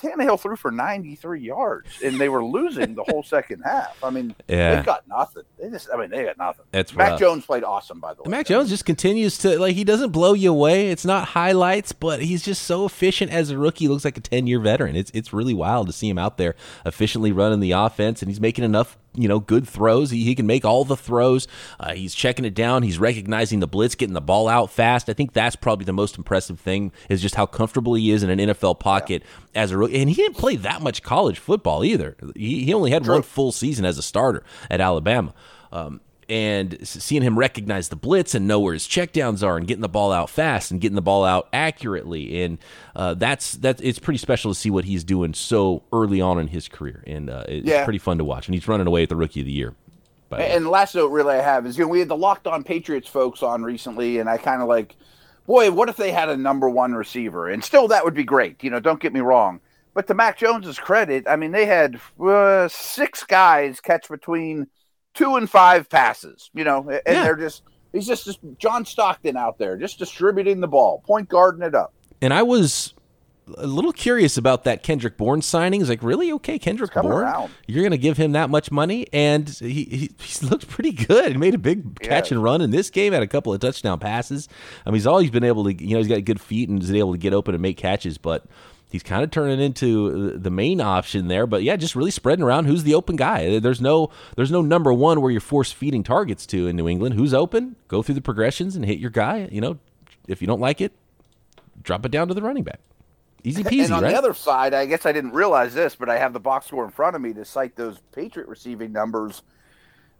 Tannehill 0.00 0.38
threw 0.38 0.54
for 0.54 0.70
93 0.70 1.40
yards, 1.40 1.88
and 2.04 2.20
they 2.20 2.28
were 2.28 2.44
losing 2.44 2.94
the 2.94 3.02
whole 3.08 3.22
second 3.24 3.62
half. 3.62 3.98
I 4.04 4.10
mean, 4.10 4.36
yeah. 4.46 4.76
they've 4.76 4.86
got 4.86 5.08
nothing. 5.08 5.42
They 5.60 5.68
just, 5.70 5.88
I 5.92 5.96
mean, 5.96 6.10
they 6.10 6.22
got 6.22 6.38
nothing. 6.38 6.66
That's 6.70 6.94
Mac 6.94 7.10
rough. 7.10 7.18
Jones 7.18 7.44
played 7.44 7.64
awesome, 7.64 7.98
by 7.98 8.14
the 8.14 8.22
way. 8.22 8.30
Mac 8.30 8.46
Jones 8.46 8.68
just 8.68 8.84
continues 8.84 9.38
to 9.38 9.58
like 9.58 9.74
he 9.74 9.82
doesn't 9.82 10.12
blow 10.12 10.34
you 10.34 10.50
away. 10.50 10.90
It's 10.92 11.04
not 11.04 11.26
highlights, 11.26 11.90
but 11.90 12.22
he's 12.22 12.44
just 12.44 12.62
so 12.62 12.86
efficient 12.86 13.32
as 13.32 13.50
a 13.50 13.58
rookie. 13.58 13.86
He 13.86 13.88
looks 13.88 14.04
like 14.04 14.16
a 14.16 14.20
10 14.20 14.46
year 14.46 14.60
veteran. 14.60 14.94
It's 14.94 15.10
it's 15.12 15.32
really 15.32 15.54
wild 15.54 15.88
to 15.88 15.92
see 15.92 16.08
him 16.08 16.18
out 16.18 16.38
there 16.38 16.54
efficiently 16.86 17.32
running 17.32 17.58
the 17.58 17.72
offense, 17.72 18.22
and 18.22 18.30
he's 18.30 18.40
making 18.40 18.64
enough 18.64 18.96
you 19.14 19.28
know, 19.28 19.40
good 19.40 19.66
throws. 19.66 20.10
He, 20.10 20.24
he 20.24 20.34
can 20.34 20.46
make 20.46 20.64
all 20.64 20.84
the 20.84 20.96
throws. 20.96 21.48
Uh, 21.80 21.94
he's 21.94 22.14
checking 22.14 22.44
it 22.44 22.54
down. 22.54 22.82
He's 22.82 22.98
recognizing 22.98 23.60
the 23.60 23.66
blitz, 23.66 23.94
getting 23.94 24.14
the 24.14 24.20
ball 24.20 24.48
out 24.48 24.70
fast. 24.70 25.08
I 25.08 25.12
think 25.12 25.32
that's 25.32 25.56
probably 25.56 25.84
the 25.84 25.92
most 25.92 26.16
impressive 26.16 26.60
thing 26.60 26.92
is 27.08 27.22
just 27.22 27.34
how 27.34 27.46
comfortable 27.46 27.94
he 27.94 28.10
is 28.10 28.22
in 28.22 28.30
an 28.30 28.38
NFL 28.38 28.80
pocket 28.80 29.22
yeah. 29.54 29.62
as 29.62 29.72
a. 29.72 29.78
And 29.78 30.08
he 30.08 30.14
didn't 30.14 30.36
play 30.36 30.56
that 30.56 30.82
much 30.82 31.02
college 31.02 31.38
football 31.38 31.84
either. 31.84 32.16
He, 32.36 32.64
he 32.64 32.74
only 32.74 32.90
had 32.90 33.04
True. 33.04 33.14
one 33.14 33.22
full 33.22 33.52
season 33.52 33.84
as 33.84 33.98
a 33.98 34.02
starter 34.02 34.44
at 34.70 34.80
Alabama. 34.80 35.34
Um, 35.72 36.00
and 36.28 36.76
seeing 36.86 37.22
him 37.22 37.38
recognize 37.38 37.88
the 37.88 37.96
blitz 37.96 38.34
and 38.34 38.46
know 38.46 38.60
where 38.60 38.74
his 38.74 38.86
checkdowns 38.86 39.46
are 39.46 39.56
and 39.56 39.66
getting 39.66 39.80
the 39.80 39.88
ball 39.88 40.12
out 40.12 40.28
fast 40.28 40.70
and 40.70 40.80
getting 40.80 40.96
the 40.96 41.02
ball 41.02 41.24
out 41.24 41.48
accurately. 41.52 42.42
And 42.42 42.58
uh, 42.94 43.14
that's 43.14 43.52
that 43.54 43.80
it's 43.82 43.98
pretty 43.98 44.18
special 44.18 44.52
to 44.52 44.58
see 44.58 44.70
what 44.70 44.84
he's 44.84 45.04
doing 45.04 45.32
so 45.32 45.82
early 45.92 46.20
on 46.20 46.38
in 46.38 46.48
his 46.48 46.68
career. 46.68 47.02
And 47.06 47.30
uh, 47.30 47.44
it's 47.48 47.66
yeah. 47.66 47.84
pretty 47.84 47.98
fun 47.98 48.18
to 48.18 48.24
watch. 48.24 48.46
And 48.46 48.54
he's 48.54 48.68
running 48.68 48.86
away 48.86 49.04
at 49.04 49.08
the 49.08 49.16
rookie 49.16 49.40
of 49.40 49.46
the 49.46 49.52
year. 49.52 49.74
And 50.30 50.66
the 50.66 50.70
last 50.70 50.94
note 50.94 51.10
really 51.10 51.36
I 51.36 51.42
have 51.42 51.64
is 51.66 51.78
you 51.78 51.84
know 51.84 51.88
we 51.88 52.00
had 52.00 52.08
the 52.08 52.16
locked 52.16 52.46
on 52.46 52.62
Patriots 52.62 53.08
folks 53.08 53.42
on 53.42 53.62
recently 53.62 54.18
and 54.18 54.28
I 54.28 54.36
kind 54.36 54.60
of 54.60 54.68
like 54.68 54.94
boy 55.46 55.70
what 55.70 55.88
if 55.88 55.96
they 55.96 56.12
had 56.12 56.28
a 56.28 56.36
number 56.36 56.68
one 56.68 56.92
receiver? 56.92 57.48
And 57.48 57.64
still 57.64 57.88
that 57.88 58.04
would 58.04 58.14
be 58.14 58.24
great 58.24 58.62
you 58.62 58.68
know 58.68 58.80
don't 58.80 59.00
get 59.00 59.14
me 59.14 59.20
wrong. 59.20 59.60
But 59.94 60.06
to 60.08 60.14
Mac 60.14 60.36
Jones's 60.36 60.78
credit 60.78 61.24
I 61.26 61.36
mean 61.36 61.52
they 61.52 61.64
had 61.64 61.98
uh, 62.20 62.68
six 62.68 63.24
guys 63.24 63.80
catch 63.80 64.08
between 64.10 64.66
two 65.18 65.34
and 65.34 65.50
five 65.50 65.88
passes, 65.88 66.50
you 66.54 66.64
know, 66.64 66.88
and 66.88 67.02
yeah. 67.06 67.24
they're 67.24 67.36
just 67.36 67.64
he's 67.92 68.06
just, 68.06 68.24
just 68.24 68.38
John 68.58 68.84
Stockton 68.84 69.36
out 69.36 69.58
there, 69.58 69.76
just 69.76 69.98
distributing 69.98 70.60
the 70.60 70.68
ball, 70.68 71.02
point 71.04 71.28
guarding 71.28 71.62
it 71.62 71.74
up. 71.74 71.92
And 72.22 72.32
I 72.32 72.42
was 72.42 72.94
a 73.56 73.66
little 73.66 73.92
curious 73.92 74.36
about 74.36 74.64
that 74.64 74.82
Kendrick 74.82 75.16
Bourne 75.16 75.42
signing. 75.42 75.80
He's 75.80 75.88
like, 75.88 76.02
really? 76.02 76.30
Okay, 76.32 76.58
Kendrick 76.58 76.92
Bourne? 76.92 77.06
Around. 77.06 77.50
You're 77.66 77.82
going 77.82 77.92
to 77.92 77.98
give 77.98 78.16
him 78.16 78.32
that 78.32 78.50
much 78.50 78.70
money? 78.70 79.06
And 79.12 79.48
he, 79.48 79.84
he, 79.84 80.10
he 80.20 80.46
looked 80.48 80.68
pretty 80.68 80.92
good. 80.92 81.32
He 81.32 81.38
made 81.38 81.54
a 81.54 81.58
big 81.58 81.98
catch 82.00 82.30
yeah. 82.30 82.36
and 82.36 82.44
run 82.44 82.60
in 82.60 82.70
this 82.70 82.90
game, 82.90 83.12
had 83.12 83.22
a 83.22 83.26
couple 83.26 83.52
of 83.52 83.60
touchdown 83.60 83.98
passes. 83.98 84.48
I 84.84 84.90
mean, 84.90 84.94
he's 84.94 85.06
always 85.06 85.30
been 85.30 85.44
able 85.44 85.64
to, 85.64 85.84
you 85.84 85.94
know, 85.94 85.98
he's 85.98 86.08
got 86.08 86.24
good 86.24 86.40
feet 86.40 86.68
and 86.68 86.82
is 86.82 86.92
able 86.92 87.12
to 87.12 87.18
get 87.18 87.32
open 87.32 87.54
and 87.54 87.62
make 87.62 87.76
catches, 87.76 88.18
but 88.18 88.44
he's 88.90 89.02
kind 89.02 89.22
of 89.22 89.30
turning 89.30 89.60
into 89.60 90.38
the 90.38 90.50
main 90.50 90.80
option 90.80 91.28
there. 91.28 91.46
But 91.46 91.62
yeah, 91.62 91.76
just 91.76 91.94
really 91.94 92.10
spreading 92.10 92.44
around 92.44 92.66
who's 92.66 92.84
the 92.84 92.94
open 92.94 93.16
guy. 93.16 93.58
There's 93.58 93.80
no 93.80 94.10
there's 94.36 94.50
no 94.50 94.62
number 94.62 94.92
one 94.92 95.20
where 95.20 95.30
you're 95.30 95.40
force 95.40 95.72
feeding 95.72 96.02
targets 96.02 96.46
to 96.46 96.66
in 96.66 96.76
New 96.76 96.88
England. 96.88 97.14
Who's 97.14 97.34
open? 97.34 97.76
Go 97.88 98.02
through 98.02 98.16
the 98.16 98.20
progressions 98.20 98.76
and 98.76 98.84
hit 98.84 98.98
your 98.98 99.10
guy. 99.10 99.48
You 99.50 99.60
know, 99.60 99.78
if 100.26 100.40
you 100.40 100.46
don't 100.46 100.60
like 100.60 100.80
it, 100.80 100.92
drop 101.82 102.04
it 102.04 102.12
down 102.12 102.28
to 102.28 102.34
the 102.34 102.42
running 102.42 102.64
back. 102.64 102.80
Easy 103.44 103.62
peasy. 103.62 103.84
And 103.84 103.94
on 103.94 104.02
right? 104.02 104.10
the 104.10 104.18
other 104.18 104.34
side, 104.34 104.74
I 104.74 104.86
guess 104.86 105.06
I 105.06 105.12
didn't 105.12 105.30
realize 105.30 105.72
this, 105.72 105.94
but 105.94 106.08
I 106.08 106.18
have 106.18 106.32
the 106.32 106.40
box 106.40 106.66
score 106.66 106.84
in 106.84 106.90
front 106.90 107.14
of 107.14 107.22
me 107.22 107.32
to 107.34 107.44
cite 107.44 107.76
those 107.76 108.00
Patriot 108.12 108.48
receiving 108.48 108.92
numbers. 108.92 109.42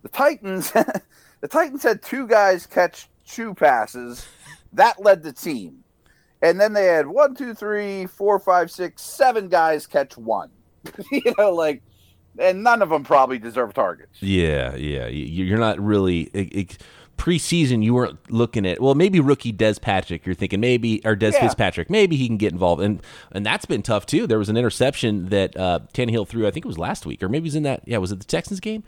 The 0.03 0.09
Titans, 0.09 0.71
the 1.41 1.49
Titans 1.49 1.83
had 1.83 2.03
two 2.03 2.27
guys 2.29 2.67
catch 2.67 3.09
two 3.27 3.55
passes. 3.55 4.27
That 4.73 5.03
led 5.03 5.23
the 5.23 5.33
team. 5.33 5.83
And 6.42 6.61
then 6.61 6.73
they 6.73 6.87
had 6.87 7.07
one, 7.07 7.35
two, 7.35 7.54
three, 7.54 8.07
four, 8.07 8.38
five, 8.38 8.71
six, 8.71 9.02
seven 9.02 9.49
guys 9.49 9.87
catch 9.87 10.16
one. 10.16 10.50
you 11.12 11.35
know, 11.37 11.52
like, 11.52 11.83
and 12.38 12.62
none 12.62 12.83
of 12.83 12.90
them 12.90 13.02
probably 13.02 13.38
deserve 13.38 13.75
targets. 13.75 14.23
Yeah, 14.23 14.76
yeah. 14.76 15.09
You're 15.09 15.59
not 15.59 15.80
really. 15.80 16.23
It, 16.33 16.57
it, 16.57 16.78
preseason 17.18 17.83
you 17.83 17.92
weren't 17.95 18.16
looking 18.30 18.64
at 18.64 18.80
well 18.80 18.95
maybe 18.95 19.18
rookie 19.18 19.52
Dez 19.52 19.80
Patrick 19.80 20.25
you're 20.25 20.37
thinking 20.37 20.61
maybe 20.61 21.02
or 21.04 21.16
Dez 21.16 21.33
yeah. 21.33 21.40
Fitzpatrick 21.40 21.90
maybe 21.90 22.14
he 22.14 22.28
can 22.28 22.37
get 22.37 22.52
involved 22.52 22.80
and 22.80 23.02
and 23.33 23.45
that's 23.45 23.66
been 23.66 23.83
tough 23.83 24.07
too. 24.07 24.28
There 24.28 24.38
was 24.38 24.49
an 24.49 24.57
interception 24.57 25.28
that 25.30 25.57
uh, 25.57 25.80
Tannehill 25.92 26.28
threw 26.28 26.47
I 26.47 26.52
think 26.52 26.64
it 26.64 26.68
was 26.68 26.78
last 26.78 27.04
week 27.07 27.21
or 27.21 27.28
maybe 27.28 27.47
it 27.47 27.49
was 27.49 27.57
in 27.57 27.64
that 27.64 27.83
yeah 27.87 27.99
was 27.99 28.12
it 28.12 28.21
the 28.21 28.25
Texans 28.25 28.61
game 28.61 28.85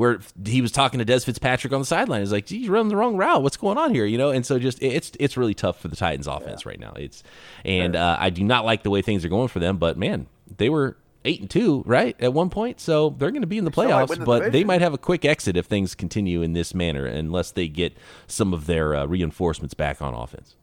where 0.00 0.18
he 0.46 0.62
was 0.62 0.72
talking 0.72 0.98
to 0.98 1.04
Dez 1.04 1.26
Fitzpatrick 1.26 1.74
on 1.74 1.80
the 1.80 1.84
sideline. 1.84 2.22
He's 2.22 2.32
like, 2.32 2.48
"He's 2.48 2.70
running 2.70 2.88
the 2.88 2.96
wrong 2.96 3.18
route. 3.18 3.42
What's 3.42 3.58
going 3.58 3.76
on 3.76 3.94
here?" 3.94 4.06
You 4.06 4.16
know, 4.16 4.30
and 4.30 4.46
so 4.46 4.58
just 4.58 4.82
it's 4.82 5.12
it's 5.20 5.36
really 5.36 5.52
tough 5.52 5.78
for 5.78 5.88
the 5.88 5.96
Titans 5.96 6.26
offense 6.26 6.64
yeah. 6.64 6.70
right 6.70 6.80
now. 6.80 6.94
It's 6.96 7.22
and 7.66 7.94
uh, 7.94 8.16
I 8.18 8.30
do 8.30 8.42
not 8.42 8.64
like 8.64 8.82
the 8.82 8.88
way 8.88 9.02
things 9.02 9.26
are 9.26 9.28
going 9.28 9.48
for 9.48 9.58
them. 9.58 9.76
But 9.76 9.98
man, 9.98 10.26
they 10.56 10.70
were 10.70 10.96
eight 11.26 11.42
and 11.42 11.50
two, 11.50 11.82
right, 11.84 12.16
at 12.18 12.32
one 12.32 12.48
point. 12.48 12.80
So 12.80 13.10
they're 13.10 13.30
going 13.30 13.42
to 13.42 13.46
be 13.46 13.58
in 13.58 13.66
the 13.66 13.70
playoffs, 13.70 14.08
the 14.08 14.24
but 14.24 14.38
division. 14.38 14.52
they 14.52 14.64
might 14.64 14.80
have 14.80 14.94
a 14.94 14.98
quick 14.98 15.26
exit 15.26 15.54
if 15.54 15.66
things 15.66 15.94
continue 15.94 16.40
in 16.40 16.54
this 16.54 16.74
manner, 16.74 17.04
unless 17.04 17.50
they 17.50 17.68
get 17.68 17.94
some 18.26 18.54
of 18.54 18.64
their 18.64 18.94
uh, 18.94 19.04
reinforcements 19.04 19.74
back 19.74 20.00
on 20.00 20.14
offense. 20.14 20.56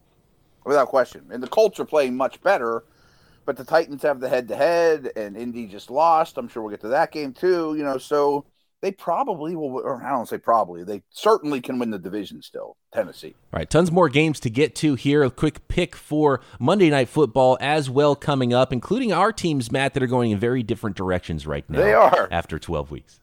Without 0.64 0.88
question, 0.88 1.24
and 1.30 1.40
the 1.40 1.46
Colts 1.46 1.78
are 1.78 1.84
playing 1.84 2.16
much 2.16 2.42
better. 2.42 2.82
But 3.44 3.56
the 3.56 3.64
Titans 3.64 4.02
have 4.02 4.18
the 4.18 4.28
head-to-head, 4.28 5.12
and 5.14 5.36
Indy 5.36 5.66
just 5.66 5.92
lost. 5.92 6.38
I'm 6.38 6.48
sure 6.48 6.60
we'll 6.60 6.70
get 6.70 6.80
to 6.80 6.88
that 6.88 7.12
game 7.12 7.32
too. 7.32 7.76
You 7.78 7.84
know, 7.84 7.98
so 7.98 8.44
they 8.80 8.92
probably 8.92 9.56
will, 9.56 9.80
or 9.80 10.02
I 10.02 10.10
don't 10.10 10.28
say 10.28 10.38
probably, 10.38 10.84
they 10.84 11.02
certainly 11.10 11.60
can 11.60 11.78
win 11.78 11.90
the 11.90 11.98
division 11.98 12.42
still, 12.42 12.76
Tennessee. 12.92 13.34
All 13.52 13.58
right, 13.58 13.68
tons 13.68 13.90
more 13.90 14.08
games 14.08 14.40
to 14.40 14.50
get 14.50 14.74
to 14.76 14.94
here. 14.94 15.22
A 15.22 15.30
quick 15.30 15.66
pick 15.68 15.96
for 15.96 16.40
Monday 16.58 16.90
Night 16.90 17.08
Football 17.08 17.58
as 17.60 17.90
well 17.90 18.14
coming 18.14 18.52
up, 18.52 18.72
including 18.72 19.12
our 19.12 19.32
teams, 19.32 19.72
Matt, 19.72 19.94
that 19.94 20.02
are 20.02 20.06
going 20.08 20.30
in 20.30 20.38
very 20.38 20.62
different 20.62 20.96
directions 20.96 21.46
right 21.46 21.68
now. 21.68 21.78
They 21.78 21.94
are. 21.94 22.28
After 22.30 22.58
12 22.58 22.90
weeks. 22.90 23.20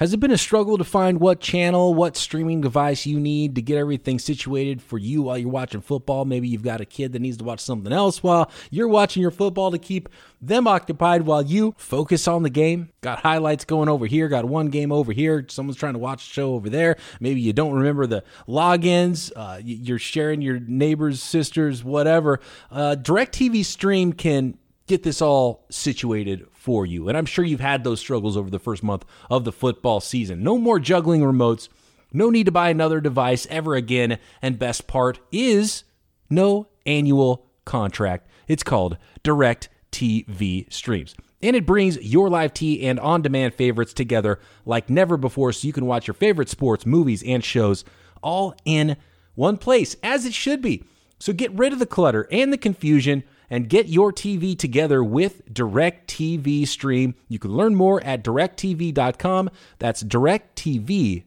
Has 0.00 0.14
it 0.14 0.16
been 0.16 0.30
a 0.30 0.38
struggle 0.38 0.78
to 0.78 0.84
find 0.84 1.20
what 1.20 1.40
channel, 1.40 1.92
what 1.92 2.16
streaming 2.16 2.62
device 2.62 3.04
you 3.04 3.20
need 3.20 3.54
to 3.56 3.60
get 3.60 3.76
everything 3.76 4.18
situated 4.18 4.80
for 4.80 4.96
you 4.96 5.20
while 5.20 5.36
you're 5.36 5.50
watching 5.50 5.82
football? 5.82 6.24
Maybe 6.24 6.48
you've 6.48 6.62
got 6.62 6.80
a 6.80 6.86
kid 6.86 7.12
that 7.12 7.18
needs 7.18 7.36
to 7.36 7.44
watch 7.44 7.60
something 7.60 7.92
else 7.92 8.22
while 8.22 8.50
you're 8.70 8.88
watching 8.88 9.20
your 9.20 9.30
football 9.30 9.70
to 9.70 9.78
keep 9.78 10.08
them 10.40 10.66
occupied 10.66 11.26
while 11.26 11.42
you 11.42 11.74
focus 11.76 12.26
on 12.26 12.44
the 12.44 12.48
game. 12.48 12.88
Got 13.02 13.18
highlights 13.18 13.66
going 13.66 13.90
over 13.90 14.06
here, 14.06 14.28
got 14.28 14.46
one 14.46 14.68
game 14.68 14.90
over 14.90 15.12
here. 15.12 15.44
Someone's 15.50 15.76
trying 15.76 15.92
to 15.92 15.98
watch 15.98 16.26
a 16.26 16.32
show 16.32 16.54
over 16.54 16.70
there. 16.70 16.96
Maybe 17.20 17.42
you 17.42 17.52
don't 17.52 17.74
remember 17.74 18.06
the 18.06 18.24
logins. 18.48 19.30
Uh, 19.36 19.60
you're 19.62 19.98
sharing 19.98 20.40
your 20.40 20.60
neighbors, 20.60 21.22
sisters, 21.22 21.84
whatever. 21.84 22.40
Uh, 22.70 22.96
DirecTV 22.98 23.66
Stream 23.66 24.14
can 24.14 24.56
get 24.90 25.04
this 25.04 25.22
all 25.22 25.64
situated 25.70 26.44
for 26.52 26.84
you. 26.84 27.08
And 27.08 27.16
I'm 27.16 27.24
sure 27.24 27.44
you've 27.44 27.60
had 27.60 27.84
those 27.84 28.00
struggles 28.00 28.36
over 28.36 28.50
the 28.50 28.58
first 28.58 28.82
month 28.82 29.04
of 29.30 29.44
the 29.44 29.52
football 29.52 30.00
season. 30.00 30.42
No 30.42 30.58
more 30.58 30.80
juggling 30.80 31.20
remotes. 31.20 31.68
No 32.12 32.28
need 32.28 32.46
to 32.46 32.52
buy 32.52 32.70
another 32.70 33.00
device 33.00 33.46
ever 33.50 33.76
again. 33.76 34.18
And 34.42 34.58
best 34.58 34.88
part 34.88 35.20
is 35.30 35.84
no 36.28 36.66
annual 36.84 37.46
contract. 37.64 38.28
It's 38.48 38.64
called 38.64 38.98
Direct 39.22 39.68
TV 39.92 40.70
Streams. 40.72 41.14
And 41.40 41.54
it 41.54 41.66
brings 41.66 41.96
your 42.02 42.28
live 42.28 42.52
T 42.52 42.84
and 42.84 42.98
on 42.98 43.22
demand 43.22 43.54
favorites 43.54 43.94
together 43.94 44.40
like 44.66 44.90
never 44.90 45.16
before 45.16 45.52
so 45.52 45.68
you 45.68 45.72
can 45.72 45.86
watch 45.86 46.08
your 46.08 46.14
favorite 46.14 46.48
sports, 46.48 46.84
movies, 46.84 47.22
and 47.22 47.44
shows 47.44 47.84
all 48.22 48.56
in 48.64 48.96
one 49.36 49.56
place, 49.56 49.94
as 50.02 50.26
it 50.26 50.34
should 50.34 50.60
be. 50.60 50.82
So 51.20 51.32
get 51.32 51.52
rid 51.52 51.72
of 51.72 51.78
the 51.78 51.86
clutter 51.86 52.26
and 52.32 52.52
the 52.52 52.58
confusion 52.58 53.22
and 53.50 53.68
get 53.68 53.88
your 53.88 54.12
TV 54.12 54.56
together 54.56 55.02
with 55.02 55.52
DirecTV 55.52 56.66
Stream. 56.66 57.14
You 57.28 57.38
can 57.38 57.52
learn 57.52 57.74
more 57.74 58.02
at 58.04 58.24
directv.com. 58.24 59.50
That's 59.78 60.02
directv.com. 60.02 61.24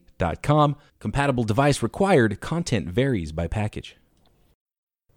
Compatible 0.99 1.43
device 1.43 1.83
required. 1.83 2.39
Content 2.39 2.87
varies 2.87 3.31
by 3.33 3.47
package. 3.47 3.97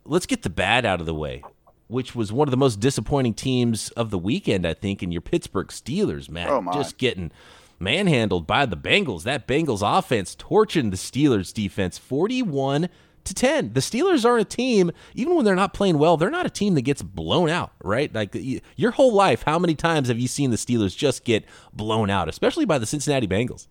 Let's 0.04 0.26
get 0.26 0.42
the 0.42 0.50
bad 0.50 0.84
out 0.84 1.00
of 1.00 1.06
the 1.06 1.14
way, 1.14 1.42
which 1.88 2.14
was 2.14 2.32
one 2.32 2.48
of 2.48 2.50
the 2.50 2.56
most 2.56 2.80
disappointing 2.80 3.34
teams 3.34 3.90
of 3.90 4.10
the 4.10 4.18
weekend, 4.18 4.66
I 4.66 4.75
think, 4.75 5.02
in 5.02 5.12
your 5.12 5.20
Pittsburgh 5.20 5.68
Steelers, 5.68 6.28
man. 6.28 6.48
Oh 6.48 6.72
Just 6.72 6.98
getting 6.98 7.30
manhandled 7.78 8.46
by 8.46 8.66
the 8.66 8.76
Bengals. 8.76 9.25
That 9.25 9.46
Bengals 9.46 9.82
offense 9.82 10.34
torching 10.36 10.90
the 10.90 10.96
Steelers 10.96 11.52
defense 11.52 11.98
41 11.98 12.88
to 13.26 13.35
10. 13.35 13.73
The 13.73 13.80
Steelers 13.80 14.25
aren't 14.25 14.42
a 14.42 14.56
team, 14.56 14.90
even 15.14 15.35
when 15.35 15.45
they're 15.45 15.54
not 15.54 15.75
playing 15.75 15.99
well, 15.99 16.16
they're 16.16 16.30
not 16.30 16.47
a 16.47 16.50
team 16.50 16.75
that 16.75 16.83
gets 16.83 17.02
blown 17.02 17.49
out, 17.49 17.73
right? 17.83 18.12
Like 18.14 18.37
your 18.76 18.90
whole 18.92 19.12
life, 19.12 19.42
how 19.42 19.59
many 19.59 19.75
times 19.75 20.09
have 20.09 20.18
you 20.18 20.28
seen 20.28 20.50
the 20.50 20.56
Steelers 20.56 20.97
just 20.97 21.25
get 21.25 21.45
blown 21.73 22.11
out, 22.11 22.28
especially 22.28 22.64
by 22.64 22.78
the 22.78 22.87
Cincinnati 22.87 23.26
Bengals? 23.26 23.68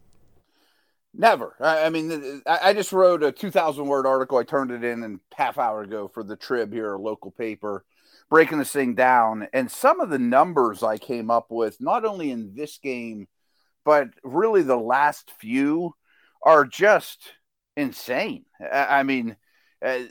Never. 1.17 1.55
I, 1.61 1.89
mean, 1.89 2.41
I 2.45 2.73
just 2.73 2.91
wrote 2.91 3.23
a 3.23 3.31
2,000 3.31 3.85
word 3.85 4.05
article. 4.05 4.37
I 4.37 4.43
turned 4.43 4.71
it 4.71 4.83
in 4.83 5.03
a 5.03 5.35
half 5.35 5.57
hour 5.57 5.81
ago 5.81 6.09
for 6.13 6.23
the 6.23 6.35
Trib 6.35 6.73
here, 6.73 6.93
a 6.93 7.01
local 7.01 7.31
paper, 7.31 7.85
breaking 8.29 8.59
this 8.59 8.71
thing 8.71 8.95
down. 8.95 9.47
And 9.53 9.71
some 9.71 10.01
of 10.01 10.09
the 10.09 10.19
numbers 10.19 10.83
I 10.83 10.97
came 10.97 11.31
up 11.31 11.47
with, 11.49 11.77
not 11.79 12.03
only 12.03 12.31
in 12.31 12.53
this 12.53 12.77
game, 12.79 13.27
but 13.85 14.09
really 14.23 14.61
the 14.61 14.75
last 14.75 15.31
few, 15.39 15.95
are 16.41 16.65
just 16.65 17.31
insane. 17.77 18.45
I 18.71 19.03
mean, 19.03 19.37
uh, 19.83 20.03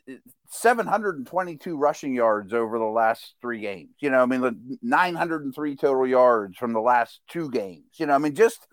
722 0.49 1.77
rushing 1.77 2.15
yards 2.15 2.53
over 2.53 2.79
the 2.79 2.85
last 2.85 3.35
three 3.41 3.61
games. 3.61 3.91
You 4.01 4.11
know, 4.11 4.23
I 4.23 4.27
mean, 4.27 4.79
903 4.83 5.77
total 5.77 6.07
yards 6.07 6.57
from 6.57 6.73
the 6.73 6.81
last 6.81 7.21
two 7.29 7.51
games. 7.51 7.87
You 7.95 8.07
know, 8.07 8.15
I 8.15 8.19
mean, 8.19 8.35
just 8.35 8.67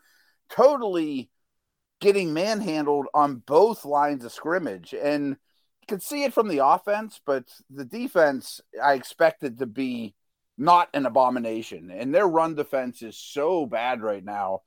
totally 0.50 1.30
getting 2.00 2.34
manhandled 2.34 3.08
on 3.14 3.36
both 3.46 3.86
lines 3.86 4.26
of 4.26 4.32
scrimmage. 4.32 4.94
And 4.94 5.30
you 5.30 5.88
can 5.88 6.00
see 6.00 6.24
it 6.24 6.34
from 6.34 6.48
the 6.48 6.66
offense, 6.66 7.22
but 7.26 7.46
the 7.70 7.86
defense, 7.86 8.60
I 8.82 8.94
expected 8.94 9.60
to 9.60 9.66
be 9.66 10.16
not 10.58 10.90
an 10.94 11.06
abomination. 11.06 11.92
And 11.92 12.14
their 12.14 12.28
run 12.28 12.56
defense 12.56 13.02
is 13.02 13.18
so 13.18 13.66
bad 13.66 14.02
right 14.02 14.24
now 14.24 14.62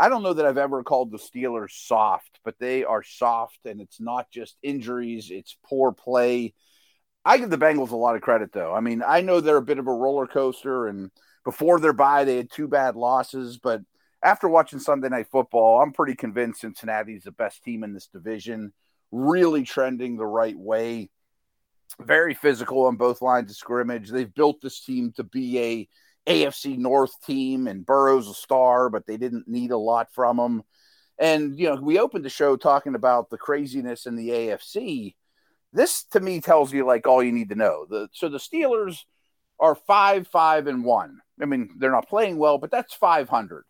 I 0.00 0.08
don't 0.08 0.22
know 0.22 0.32
that 0.32 0.46
I've 0.46 0.56
ever 0.56 0.82
called 0.82 1.10
the 1.10 1.18
Steelers 1.18 1.72
soft, 1.72 2.40
but 2.42 2.58
they 2.58 2.84
are 2.84 3.02
soft, 3.02 3.58
and 3.66 3.82
it's 3.82 4.00
not 4.00 4.30
just 4.30 4.56
injuries, 4.62 5.30
it's 5.30 5.58
poor 5.62 5.92
play. 5.92 6.54
I 7.22 7.36
give 7.36 7.50
the 7.50 7.58
Bengals 7.58 7.90
a 7.90 7.96
lot 7.96 8.16
of 8.16 8.22
credit, 8.22 8.50
though. 8.50 8.74
I 8.74 8.80
mean, 8.80 9.02
I 9.06 9.20
know 9.20 9.40
they're 9.40 9.58
a 9.58 9.62
bit 9.62 9.78
of 9.78 9.86
a 9.86 9.92
roller 9.92 10.26
coaster, 10.26 10.86
and 10.86 11.10
before 11.44 11.78
their 11.78 11.92
bye, 11.92 12.24
they 12.24 12.38
had 12.38 12.50
two 12.50 12.66
bad 12.66 12.96
losses, 12.96 13.58
but 13.58 13.82
after 14.22 14.48
watching 14.48 14.78
Sunday 14.78 15.10
Night 15.10 15.28
Football, 15.30 15.82
I'm 15.82 15.92
pretty 15.92 16.14
convinced 16.14 16.62
Cincinnati's 16.62 17.24
the 17.24 17.32
best 17.32 17.62
team 17.62 17.84
in 17.84 17.92
this 17.92 18.06
division, 18.06 18.72
really 19.12 19.64
trending 19.64 20.16
the 20.16 20.26
right 20.26 20.58
way. 20.58 21.10
Very 22.00 22.32
physical 22.32 22.86
on 22.86 22.96
both 22.96 23.20
lines 23.20 23.50
of 23.50 23.56
scrimmage. 23.58 24.08
They've 24.08 24.34
built 24.34 24.62
this 24.62 24.80
team 24.82 25.12
to 25.16 25.24
be 25.24 25.58
a 25.58 25.88
AFC 26.26 26.76
North 26.78 27.14
team, 27.24 27.66
and 27.66 27.86
Burrow's 27.86 28.28
a 28.28 28.34
star, 28.34 28.90
but 28.90 29.06
they 29.06 29.16
didn't 29.16 29.48
need 29.48 29.70
a 29.70 29.78
lot 29.78 30.08
from 30.12 30.38
him. 30.38 30.62
And 31.18 31.58
you 31.58 31.68
know, 31.68 31.80
we 31.80 31.98
opened 31.98 32.24
the 32.24 32.30
show 32.30 32.56
talking 32.56 32.94
about 32.94 33.30
the 33.30 33.38
craziness 33.38 34.06
in 34.06 34.16
the 34.16 34.30
AFC. 34.30 35.14
This 35.72 36.04
to 36.12 36.20
me 36.20 36.40
tells 36.40 36.72
you 36.72 36.84
like 36.84 37.06
all 37.06 37.22
you 37.22 37.32
need 37.32 37.50
to 37.50 37.54
know. 37.54 37.86
The 37.88 38.08
so 38.12 38.28
the 38.28 38.38
Steelers 38.38 39.00
are 39.58 39.74
five, 39.74 40.26
five, 40.26 40.66
and 40.66 40.84
one. 40.84 41.20
I 41.40 41.44
mean, 41.44 41.70
they're 41.78 41.90
not 41.90 42.08
playing 42.08 42.38
well, 42.38 42.58
but 42.58 42.70
that's 42.70 42.94
five 42.94 43.28
hundred 43.28 43.64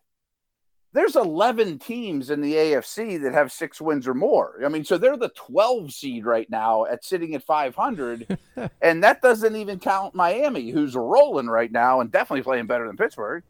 there's 0.92 1.14
11 1.14 1.78
teams 1.78 2.30
in 2.30 2.40
the 2.40 2.54
AFC 2.54 3.20
that 3.22 3.32
have 3.32 3.52
six 3.52 3.80
wins 3.80 4.08
or 4.08 4.14
more. 4.14 4.60
I 4.64 4.68
mean, 4.68 4.84
so 4.84 4.98
they're 4.98 5.16
the 5.16 5.30
12 5.30 5.92
seed 5.92 6.24
right 6.24 6.50
now 6.50 6.84
at 6.84 7.04
sitting 7.04 7.34
at 7.34 7.44
500. 7.44 8.38
and 8.82 9.04
that 9.04 9.22
doesn't 9.22 9.54
even 9.54 9.78
count 9.78 10.14
Miami, 10.14 10.70
who's 10.70 10.96
rolling 10.96 11.46
right 11.46 11.70
now 11.70 12.00
and 12.00 12.10
definitely 12.10 12.42
playing 12.42 12.66
better 12.66 12.86
than 12.86 12.96
Pittsburgh. 12.96 13.44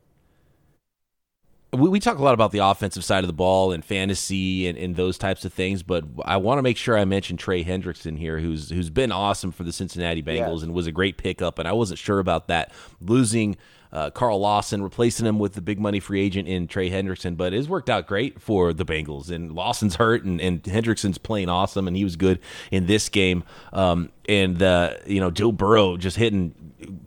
We, 1.73 1.89
we 1.89 2.01
talk 2.01 2.19
a 2.19 2.23
lot 2.23 2.35
about 2.35 2.53
the 2.53 2.59
offensive 2.59 3.05
side 3.05 3.25
of 3.25 3.29
the 3.29 3.33
ball 3.33 3.73
and 3.73 3.83
fantasy 3.83 4.67
and, 4.69 4.77
and 4.77 4.97
those 4.97 5.17
types 5.17 5.45
of 5.45 5.53
things, 5.55 5.83
but 5.83 6.05
I 6.25 6.37
want 6.37 6.59
to 6.59 6.63
make 6.63 6.77
sure 6.77 6.99
I 6.99 7.05
mention 7.05 7.37
Trey 7.37 7.65
Hendrickson 7.65 8.19
here, 8.19 8.41
who's 8.41 8.71
who's 8.71 8.91
been 8.91 9.13
awesome 9.13 9.53
for 9.53 9.63
the 9.63 9.73
Cincinnati 9.73 10.21
Bengals 10.21 10.59
yeah. 10.59 10.65
and 10.65 10.75
was 10.75 10.89
a 10.89 10.93
great 10.93 11.17
pickup. 11.17 11.61
And 11.61 11.69
I 11.69 11.73
wasn't 11.73 12.01
sure 12.01 12.19
about 12.19 12.49
that 12.49 12.73
losing– 13.01 13.57
uh, 13.93 14.11
Carl 14.11 14.41
Lawson, 14.41 14.83
replacing 14.83 15.27
him 15.27 15.39
with 15.39 15.55
the 15.55 15.61
big 15.61 15.81
money 15.81 16.01
free 16.01 16.21
agent 16.21 16.49
in 16.49 16.69
Trey 16.69 16.91
Hendrickson. 16.91 17.37
But 17.37 17.53
it's 17.53 17.69
worked 17.69 17.91
out 17.91 18.07
great 18.07 18.41
for 18.41 18.73
the 18.73 18.85
Bengals. 18.85 19.31
And 19.31 19.53
Lawson's 19.53 19.97
hurt, 19.97 20.25
and, 20.25 20.41
and 20.41 20.63
Hendrickson's 20.63 21.19
playing 21.19 21.49
awesome, 21.49 21.89
and 21.89 21.97
he 21.97 22.05
was 22.05 22.17
good 22.17 22.39
in 22.71 22.87
this 22.87 23.09
game. 23.09 23.45
Um, 23.73 24.11
and 24.29 24.63
uh, 24.63 24.95
you 25.07 25.21
know 25.21 25.31
Joe 25.31 25.53
Burrow 25.53 25.97
just 25.97 26.17
hitting 26.17 26.55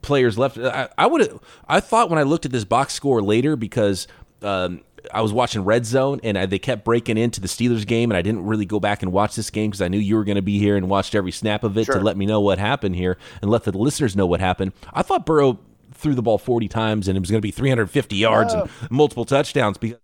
players 0.02 0.38
left. 0.38 0.58
I, 0.58 0.90
I 0.98 1.08
would 1.08 1.40
I 1.68 1.80
thought 1.80 2.10
when 2.10 2.20
I 2.20 2.24
looked 2.24 2.46
at 2.46 2.52
this 2.52 2.66
box 2.66 2.94
score 2.94 3.22
later 3.22 3.56
because. 3.56 4.08
Um, 4.42 4.82
I 5.14 5.22
was 5.22 5.34
watching 5.34 5.66
Red 5.66 5.86
Zone, 5.86 6.22
and 6.24 6.38
I, 6.38 6.46
they 6.46 6.60
kept 6.60 6.86
breaking 6.86 7.18
into 7.18 7.42
the 7.42 7.48
Steelers 7.48 7.86
game, 7.86 8.12
and 8.12 8.18
I 8.18 8.22
didn't 8.22 8.46
really 8.46 8.66
go 8.66 8.80
back 8.80 9.04
and 9.04 9.12
watch 9.12 9.36
this 9.36 9.50
game 9.50 9.72
because 9.72 9.82
I 9.82 9.88
knew 9.88 9.98
you 9.98 10.16
were 10.16 10.24
going 10.24 10.36
to 10.36 10.42
be 10.42 10.60
here 10.60 10.78
and 10.78 10.90
watched 10.90 11.16
every 11.16 11.32
snap 11.32 11.64
of 11.64 11.78
it 11.78 11.86
sure. 11.86 11.96
to 11.96 12.02
let 12.02 12.16
me 12.16 12.26
know 12.26 12.42
what 12.42 12.58
happened 12.58 12.96
here 12.96 13.18
and 13.42 13.52
let 13.52 13.64
the 13.64 13.78
listeners 13.78 14.16
know 14.16 14.26
what 14.26 14.40
happened. 14.40 14.72
I 14.94 15.02
thought 15.02 15.26
Burrow 15.26 15.60
threw 16.04 16.14
the 16.14 16.22
ball 16.22 16.38
40 16.38 16.68
times 16.68 17.08
and 17.08 17.18
it 17.18 17.22
was 17.22 17.32
going 17.32 17.40
to 17.40 17.46
be 17.46 17.52
350 17.52 18.16
yards 18.16 18.54
and 18.54 18.70
multiple 18.92 19.26
touchdowns 19.26 19.78
because 19.78 19.98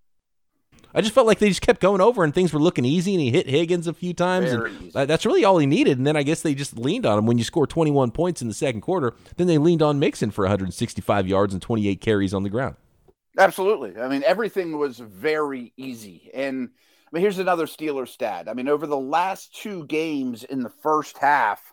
I 0.93 1.01
just 1.01 1.13
felt 1.13 1.27
like 1.27 1.39
they 1.39 1.49
just 1.49 1.61
kept 1.61 1.81
going 1.81 2.01
over 2.01 2.23
and 2.23 2.33
things 2.33 2.51
were 2.51 2.59
looking 2.59 2.85
easy, 2.85 3.13
and 3.13 3.21
he 3.21 3.29
hit 3.29 3.47
Higgins 3.47 3.85
a 3.85 3.93
few 3.93 4.13
times. 4.13 4.51
Very 4.51 4.71
and 4.71 4.81
easy. 4.87 5.05
that's 5.05 5.25
really 5.25 5.45
all 5.45 5.59
he 5.59 5.67
needed. 5.67 5.97
And 5.97 6.07
then 6.07 6.15
I 6.15 6.23
guess 6.23 6.41
they 6.41 6.55
just 6.55 6.77
leaned 6.77 7.05
on 7.05 7.19
him 7.19 7.25
when 7.27 7.37
you 7.37 7.43
score 7.43 7.67
21 7.67 8.11
points 8.11 8.41
in 8.41 8.47
the 8.47 8.53
second 8.55 8.81
quarter. 8.81 9.13
Then 9.37 9.47
they 9.47 9.59
leaned 9.59 9.83
on 9.83 9.99
Mixon 9.99 10.31
for 10.31 10.45
165 10.45 11.27
yards 11.27 11.53
and 11.53 11.61
28 11.61 12.01
carries 12.01 12.33
on 12.33 12.41
the 12.41 12.49
ground. 12.49 12.75
Absolutely. 13.37 14.01
I 14.01 14.07
mean, 14.07 14.23
everything 14.25 14.79
was 14.79 14.97
very 14.97 15.73
easy. 15.77 16.31
And 16.33 16.69
I 17.07 17.09
mean, 17.11 17.21
here's 17.21 17.39
another 17.39 17.67
Steelers 17.67 18.09
stat. 18.09 18.49
I 18.49 18.53
mean, 18.53 18.67
over 18.67 18.87
the 18.87 18.97
last 18.97 19.55
two 19.55 19.85
games 19.85 20.43
in 20.43 20.63
the 20.63 20.69
first 20.69 21.19
half, 21.19 21.68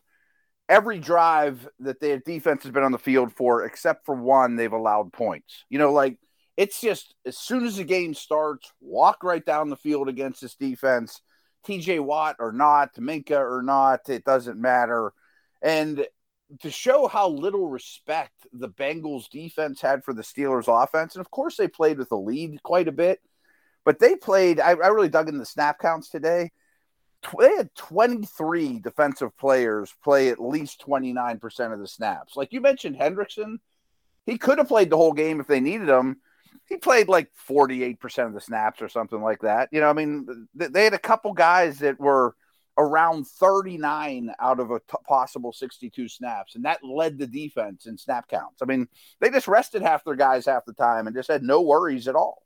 every 0.69 0.99
drive 0.99 1.69
that 1.81 2.01
their 2.01 2.19
defense 2.19 2.63
has 2.63 2.73
been 2.73 2.83
on 2.83 2.93
the 2.93 2.99
field 2.99 3.33
for, 3.33 3.65
except 3.65 4.05
for 4.05 4.15
one, 4.15 4.57
they've 4.57 4.73
allowed 4.73 5.13
points. 5.13 5.65
You 5.69 5.79
know, 5.79 5.93
like 5.93 6.19
it's 6.57 6.81
just 6.81 7.15
as 7.25 7.37
soon 7.37 7.65
as 7.67 7.77
the 7.77 7.85
game 7.85 8.15
starts, 8.15 8.73
walk 8.81 9.23
right 9.23 9.45
down 9.45 9.71
the 9.71 9.77
field 9.77 10.09
against 10.09 10.41
this 10.41 10.55
defense. 10.55 11.21
TJ 11.67 12.01
Watt 12.01 12.37
or 12.39 12.53
not, 12.53 12.95
Minkah 12.95 13.33
or 13.33 13.63
not, 13.63 14.09
it 14.09 14.25
doesn't 14.25 14.61
matter. 14.61 15.13
And 15.63 16.07
to 16.61 16.71
show 16.71 17.09
how 17.09 17.29
little 17.29 17.69
respect 17.69 18.47
the 18.53 18.69
Bengals 18.69 19.29
defense 19.29 19.81
had 19.81 20.05
for 20.05 20.15
the 20.15 20.23
Steelers 20.23 20.69
offense, 20.69 21.15
and 21.15 21.21
of 21.21 21.31
course 21.31 21.57
they 21.57 21.69
played 21.69 21.99
with 21.99 22.13
a 22.13 22.17
lead 22.17 22.63
quite 22.63 22.89
a 22.89 22.93
bit, 22.93 23.21
but 23.85 23.99
they 23.99 24.15
played. 24.15 24.61
I, 24.61 24.71
I 24.71 24.89
really 24.89 25.09
dug 25.09 25.29
in 25.29 25.39
the 25.39 25.47
snap 25.47 25.81
counts 25.81 26.09
today. 26.09 26.53
They 27.39 27.57
had 27.57 27.75
23 27.75 28.81
defensive 28.81 29.37
players 29.37 29.95
play 30.03 30.29
at 30.29 30.41
least 30.41 30.85
29% 30.87 31.73
of 31.73 31.79
the 31.79 31.89
snaps. 31.89 32.37
Like 32.37 32.53
you 32.53 32.61
mentioned, 32.61 32.97
Hendrickson, 32.97 33.59
he 34.25 34.39
could 34.39 34.59
have 34.59 34.69
played 34.69 34.91
the 34.91 34.97
whole 34.97 35.13
game 35.13 35.41
if 35.41 35.47
they 35.47 35.61
needed 35.61 35.89
him. 35.89 36.21
He 36.69 36.77
played 36.77 37.09
like 37.09 37.31
48% 37.49 38.27
of 38.27 38.35
the 38.35 38.41
snaps 38.41 38.83
or 38.83 38.89
something 38.89 39.21
like 39.21 39.41
that. 39.43 39.69
You 39.71 39.81
know, 39.81 39.89
I 39.89 39.93
mean, 39.93 40.49
th- 40.59 40.73
they 40.73 40.85
had 40.85 40.95
a 40.95 40.99
couple 40.99 41.33
guys 41.33 41.79
that 41.79 42.01
were 42.01 42.35
around 42.79 43.27
39 43.27 44.33
out 44.41 44.61
of 44.61 44.71
a 44.71 44.81
t- 44.81 44.97
possible 45.07 45.53
62 45.53 46.09
snaps, 46.09 46.57
and 46.57 46.65
that 46.65 46.85
led 46.85 47.19
the 47.19 47.27
defense 47.27 47.87
in 47.87 47.97
snap 47.97 48.29
counts. 48.29 48.63
I 48.63 48.67
mean, 48.67 48.89
they 49.21 49.31
just 49.31 49.49
rested 49.49 49.83
half 49.83 50.05
their 50.05 50.17
guys 50.17 50.47
half 50.47 50.65
the 50.65 50.73
time 50.73 51.07
and 51.07 51.17
just 51.17 51.29
had 51.29 51.43
no 51.43 51.63
worries 51.63 52.09
at 52.09 52.15
all. 52.15 52.43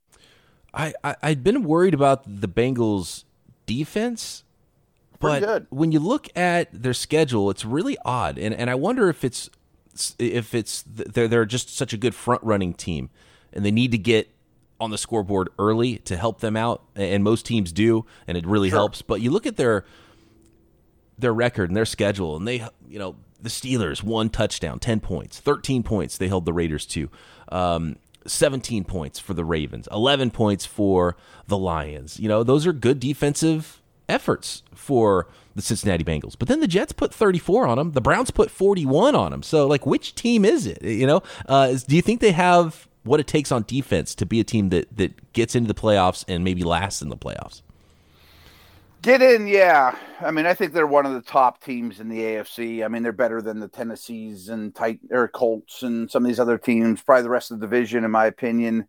I, 0.72 0.94
I 1.02 1.16
I'd 1.22 1.42
been 1.42 1.64
worried 1.64 1.94
about 1.94 2.40
the 2.40 2.48
Bengals 2.48 3.24
defense, 3.66 4.44
Pretty 5.20 5.40
but 5.40 5.46
good. 5.46 5.66
when 5.70 5.92
you 5.92 6.00
look 6.00 6.28
at 6.36 6.68
their 6.72 6.94
schedule, 6.94 7.50
it's 7.50 7.64
really 7.64 7.96
odd, 8.04 8.38
and 8.38 8.54
and 8.54 8.70
I 8.70 8.74
wonder 8.74 9.08
if 9.08 9.22
it's 9.22 9.50
if 10.18 10.54
it's 10.54 10.82
they're 10.86 11.28
they're 11.28 11.44
just 11.44 11.76
such 11.76 11.92
a 11.92 11.96
good 11.98 12.14
front 12.14 12.42
running 12.42 12.72
team, 12.74 13.10
and 13.52 13.64
they 13.64 13.70
need 13.70 13.90
to 13.92 13.98
get 13.98 14.30
on 14.80 14.90
the 14.90 14.96
scoreboard 14.96 15.50
early 15.58 15.98
to 15.98 16.16
help 16.16 16.40
them 16.40 16.56
out, 16.56 16.82
and 16.96 17.22
most 17.22 17.44
teams 17.44 17.70
do, 17.70 18.06
and 18.26 18.38
it 18.38 18.46
really 18.46 18.70
Sure. 18.70 18.78
helps. 18.78 19.02
But 19.02 19.20
you 19.20 19.30
look 19.30 19.46
at 19.46 19.56
their 19.56 19.84
their 21.18 21.34
record 21.34 21.68
and 21.68 21.76
their 21.76 21.84
schedule, 21.84 22.34
and 22.36 22.48
they, 22.48 22.66
you 22.88 22.98
know, 22.98 23.16
the 23.42 23.50
Steelers 23.50 24.02
one 24.02 24.30
touchdown, 24.30 24.78
ten 24.78 25.00
points, 25.00 25.38
thirteen 25.38 25.82
points 25.82 26.16
they 26.16 26.28
held 26.28 26.46
the 26.46 26.52
Raiders 26.54 26.86
to, 26.86 27.10
um, 27.52 27.96
seventeen 28.26 28.84
points 28.84 29.18
for 29.18 29.34
the 29.34 29.44
Ravens, 29.44 29.86
eleven 29.92 30.30
points 30.30 30.64
for 30.64 31.14
the 31.46 31.58
Lions. 31.58 32.18
You 32.18 32.28
know, 32.28 32.42
those 32.42 32.66
are 32.66 32.72
good 32.72 33.00
defensive 33.00 33.82
efforts 34.10 34.62
for 34.74 35.28
the 35.54 35.62
Cincinnati 35.62 36.04
Bengals. 36.04 36.36
But 36.38 36.48
then 36.48 36.60
the 36.60 36.68
Jets 36.68 36.92
put 36.92 37.14
thirty 37.14 37.38
four 37.38 37.66
on 37.66 37.78
them, 37.78 37.92
the 37.92 38.00
Browns 38.00 38.30
put 38.30 38.50
forty 38.50 38.84
one 38.84 39.14
on 39.14 39.30
them. 39.30 39.42
So, 39.42 39.66
like, 39.66 39.86
which 39.86 40.14
team 40.14 40.44
is 40.44 40.66
it? 40.66 40.82
You 40.82 41.06
know, 41.06 41.22
uh, 41.46 41.76
do 41.86 41.96
you 41.96 42.02
think 42.02 42.20
they 42.20 42.32
have 42.32 42.88
what 43.04 43.20
it 43.20 43.26
takes 43.26 43.50
on 43.50 43.64
defense 43.66 44.14
to 44.16 44.26
be 44.26 44.40
a 44.40 44.44
team 44.44 44.68
that 44.70 44.96
that 44.96 45.32
gets 45.32 45.54
into 45.54 45.68
the 45.68 45.80
playoffs 45.80 46.24
and 46.28 46.44
maybe 46.44 46.62
lasts 46.62 47.02
in 47.02 47.08
the 47.08 47.16
playoffs? 47.16 47.62
Get 49.02 49.22
in, 49.22 49.46
yeah. 49.46 49.96
I 50.20 50.30
mean, 50.30 50.44
I 50.44 50.52
think 50.52 50.74
they're 50.74 50.86
one 50.86 51.06
of 51.06 51.14
the 51.14 51.22
top 51.22 51.64
teams 51.64 52.00
in 52.00 52.10
the 52.10 52.18
AFC. 52.18 52.84
I 52.84 52.88
mean, 52.88 53.02
they're 53.02 53.12
better 53.12 53.40
than 53.40 53.58
the 53.58 53.68
Tennessees 53.68 54.50
and 54.50 54.74
Tit- 54.74 55.00
or 55.10 55.26
Colts 55.26 55.82
and 55.82 56.10
some 56.10 56.22
of 56.22 56.28
these 56.28 56.38
other 56.40 56.58
teams. 56.58 57.00
Probably 57.00 57.22
the 57.22 57.30
rest 57.30 57.50
of 57.50 57.58
the 57.58 57.66
division, 57.66 58.04
in 58.04 58.10
my 58.10 58.26
opinion. 58.26 58.86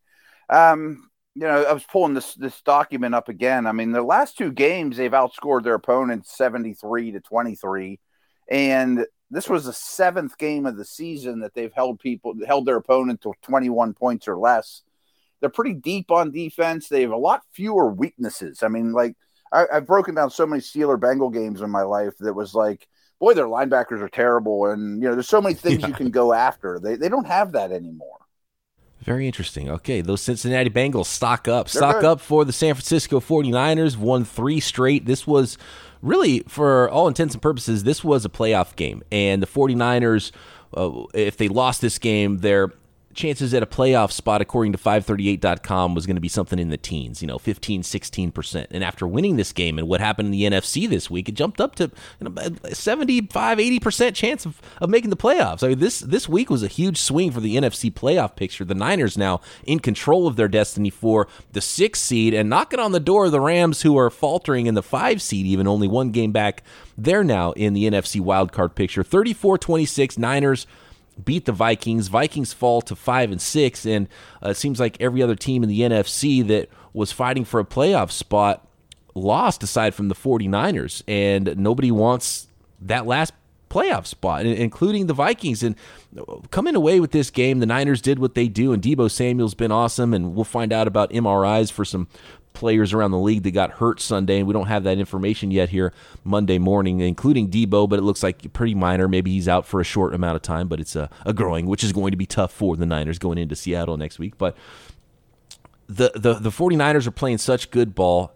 Um, 0.50 1.10
you 1.36 1.44
know, 1.44 1.64
I 1.64 1.74
was 1.74 1.84
pulling 1.86 2.14
this 2.14 2.36
this 2.36 2.62
document 2.62 3.16
up 3.16 3.30
again. 3.30 3.66
I 3.66 3.72
mean, 3.72 3.92
the 3.92 4.02
last 4.02 4.38
two 4.38 4.52
games 4.52 4.98
they've 4.98 5.12
outscored 5.12 5.64
their 5.64 5.76
opponents 5.76 6.36
seventy 6.36 6.74
three 6.74 7.12
to 7.12 7.20
twenty 7.22 7.56
three, 7.56 8.00
and 8.50 9.06
this 9.30 9.48
was 9.50 9.66
the 9.66 9.74
seventh 9.74 10.38
game 10.38 10.66
of 10.66 10.76
the 10.76 10.84
season 10.86 11.40
that 11.40 11.54
they've 11.54 11.74
held 11.74 12.00
people 12.00 12.34
held 12.46 12.66
their 12.66 12.76
opponent 12.78 13.22
to 13.22 13.34
twenty 13.42 13.70
one 13.70 13.94
points 13.94 14.28
or 14.28 14.38
less. 14.38 14.84
They're 15.40 15.50
pretty 15.50 15.74
deep 15.74 16.12
on 16.12 16.32
defense. 16.32 16.88
They 16.88 17.02
have 17.02 17.12
a 17.12 17.18
lot 17.18 17.42
fewer 17.52 17.92
weaknesses. 17.92 18.62
I 18.62 18.68
mean, 18.68 18.92
like 18.92 19.16
I, 19.54 19.66
I've 19.74 19.88
broken 19.88 20.16
down 20.16 20.30
so 20.32 20.46
many 20.46 20.62
Steeler 20.62 21.00
Bengal 21.00 21.30
games 21.30 21.62
in 21.62 21.70
my 21.70 21.82
life 21.84 22.14
that 22.20 22.34
was 22.34 22.54
like, 22.54 22.88
boy, 23.20 23.34
their 23.34 23.46
linebackers 23.46 24.02
are 24.02 24.10
terrible, 24.10 24.66
and 24.68 25.02
you 25.02 25.08
know, 25.08 25.16
there's 25.16 25.30
so 25.30 25.42
many 25.42 25.56
things 25.56 25.82
Yeah. 25.82 25.88
you 25.88 25.94
can 25.94 26.12
go 26.12 26.34
after. 26.34 26.80
They 26.80 26.96
they 26.98 27.10
don't 27.10 27.26
have 27.28 27.54
that 27.54 27.72
anymore. 27.72 28.20
Very 29.02 29.26
interesting. 29.26 29.70
Okay, 29.70 30.02
those 30.02 30.22
Cincinnati 30.22 30.70
Bengals 30.70 31.08
stock 31.08 31.48
up. 31.48 31.68
Stock 31.68 32.04
up 32.04 32.22
for 32.22 32.46
the 32.46 32.54
San 32.54 32.76
Francisco 32.76 33.20
49ers. 33.20 33.98
Won 33.98 34.24
three 34.24 34.60
straight. 34.60 35.06
This 35.06 35.26
was 35.26 35.58
really, 36.04 36.42
for 36.48 36.88
all 36.90 37.08
intents 37.08 37.34
and 37.34 37.42
purposes, 37.42 37.84
this 37.84 38.04
was 38.04 38.26
a 38.26 38.30
playoff 38.30 38.76
game. 38.76 39.02
And 39.12 39.42
the 39.42 39.48
49ers, 39.48 40.32
uh, 40.78 41.04
if 41.16 41.38
they 41.38 41.48
lost 41.48 41.82
this 41.82 41.98
game, 41.98 42.40
their 42.40 42.72
chances 43.14 43.54
at 43.54 43.64
a 43.64 43.66
playoff 43.66 44.12
spot, 44.12 44.42
according 44.42 44.72
to 44.72 44.78
538.com, 44.78 45.96
was 45.96 46.06
going 46.06 46.16
to 46.16 46.22
be 46.22 46.28
something 46.28 46.60
in 46.60 46.70
the 46.70 46.78
teens, 46.78 47.22
you 47.22 47.28
know, 47.28 47.38
15, 47.38 47.84
16%. 47.84 48.68
And 48.72 48.84
after 48.84 49.08
winning 49.08 49.38
this 49.38 49.54
game 49.54 49.78
and 49.78 49.88
what 49.88 50.00
happened 50.00 50.28
in 50.28 50.32
the 50.32 50.44
NFC 50.44 50.88
this 50.90 51.10
week, 51.10 51.30
it 51.30 51.34
jumped 51.36 51.62
up 51.62 51.76
to 51.76 51.92
you 52.20 52.30
know, 52.30 52.56
75, 52.72 53.58
80% 53.58 54.16
chance 54.16 54.46
of, 54.46 54.62
of 54.80 54.90
making 54.90 55.10
the 55.10 55.18
playoffs. 55.18 55.64
I 55.64 55.70
mean, 55.70 55.80
this, 55.80 56.00
this 56.00 56.28
week 56.30 56.50
was 56.50 56.64
a 56.64 56.68
huge 56.68 56.98
swing 56.98 57.32
for 57.32 57.40
the 57.40 57.56
NFC 57.56 57.92
playoff 57.92 58.36
picture. 58.36 58.66
The 58.66 58.76
Niners 58.76 59.18
now 59.18 59.42
in 59.64 59.80
control 59.80 60.28
of 60.28 60.36
their 60.36 60.48
destiny 60.48 60.90
for 60.90 61.28
the 61.52 61.62
sixth 61.62 62.04
seed 62.04 62.34
and 62.34 62.50
knocking 62.50 62.80
on 62.80 62.92
the 62.92 63.00
door 63.00 63.26
of 63.26 63.32
the 63.32 63.42
Rams, 63.42 63.82
who 63.82 63.98
are 63.98 64.10
faltering 64.10 64.66
in 64.66 64.76
the 64.76 64.84
five 64.84 65.22
seed, 65.22 65.46
even 65.46 65.68
only 65.68 65.88
one 65.88 66.12
game 66.12 66.32
back. 66.32 66.64
They're 66.98 67.24
now 67.24 67.52
in 67.54 67.74
the 67.74 67.90
NFC 67.90 68.22
wildcard 68.22 68.76
picture. 68.76 69.04
34 69.04 69.58
26, 69.58 70.18
Niners 70.18 70.68
beat 71.24 71.46
the 71.46 71.52
Vikings. 71.52 72.08
Vikings 72.08 72.54
fall 72.54 72.82
to 72.82 72.96
five 72.96 73.32
and 73.32 73.42
six, 73.42 73.86
and 73.86 74.08
uh, 74.44 74.50
it 74.50 74.58
seems 74.58 74.80
like 74.80 74.98
every 75.00 75.22
other 75.22 75.36
team 75.36 75.64
in 75.64 75.70
the 75.70 75.82
NFC 75.82 76.46
that 76.48 76.70
was 76.94 77.12
fighting 77.12 77.46
for 77.46 77.60
a 77.60 77.66
playoff 77.66 78.12
spot 78.12 78.68
lost 79.14 79.64
aside 79.64 79.94
from 79.94 80.08
the 80.08 80.16
49ers, 80.16 81.04
and 81.08 81.58
nobody 81.58 81.92
wants 81.92 82.48
that 82.82 83.06
last 83.06 83.34
playoff 83.70 84.06
spot, 84.06 84.46
including 84.46 85.08
the 85.08 85.14
Vikings. 85.14 85.64
And 85.64 85.76
coming 86.52 86.76
away 86.76 87.00
with 87.00 87.12
this 87.12 87.30
game, 87.30 87.60
the 87.60 87.66
Niners 87.66 88.02
did 88.02 88.20
what 88.20 88.36
they 88.36 88.48
do, 88.48 88.74
and 88.74 88.84
Deebo 88.84 89.10
Samuel's 89.10 89.54
been 89.54 89.72
awesome, 89.72 90.14
and 90.14 90.36
we'll 90.36 90.44
find 90.44 90.74
out 90.74 90.88
about 90.88 91.12
MRIs 91.12 91.72
for 91.72 91.86
some 91.86 92.08
players 92.54 92.94
around 92.94 93.12
the 93.12 93.20
league 93.20 93.44
that 93.44 93.52
got 93.52 93.72
hurt 93.72 94.00
Sunday, 94.00 94.40
and 94.40 94.48
we 94.48 94.54
don't 94.54 94.68
have 94.68 94.84
that 94.84 94.98
information 94.98 95.52
yet 95.52 95.70
here 95.70 95.94
Monday 96.24 96.58
morning, 96.58 97.00
including 97.00 97.50
Deebo, 97.50 97.88
but 97.88 98.00
it 98.00 98.04
looks 98.04 98.24
like 98.24 98.52
pretty 98.54 98.76
minor. 98.76 99.08
Maybe 99.08 99.32
he's 99.32 99.48
out 99.48 99.66
for 99.66 99.80
a 99.80 99.84
short 99.84 100.14
amount 100.14 100.36
of 100.36 100.42
time, 100.42 100.68
but 100.68 100.80
it's 100.80 100.96
a, 100.96 101.10
a 101.26 101.34
growing, 101.34 101.66
which 101.66 101.84
is 101.84 101.94
going 101.94 102.12
to 102.12 102.18
be 102.18 102.26
tough 102.26 102.52
for 102.52 102.76
the 102.76 102.86
Niners 102.86 103.20
going 103.20 103.38
into 103.38 103.56
Seattle 103.56 103.98
next 103.98 104.20
week. 104.20 104.38
But 104.38 104.56
the, 105.88 106.12
the, 106.16 106.36
the 106.36 106.50
49ers 106.50 107.08
are 107.08 107.12
playing 107.12 107.38
such 107.40 107.72
good 107.72 107.96
ball. 107.96 108.34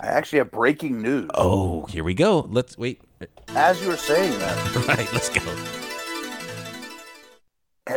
I 0.00 0.06
actually 0.06 0.38
have 0.38 0.50
breaking 0.50 1.00
news. 1.00 1.30
Oh, 1.34 1.86
here 1.86 2.04
we 2.04 2.14
go. 2.14 2.40
Let's 2.50 2.76
wait. 2.76 3.00
As 3.48 3.80
you 3.82 3.88
were 3.88 3.96
saying 3.96 4.38
that, 4.38 4.86
Right, 4.88 5.12
let's 5.12 5.28
go. 5.30 5.83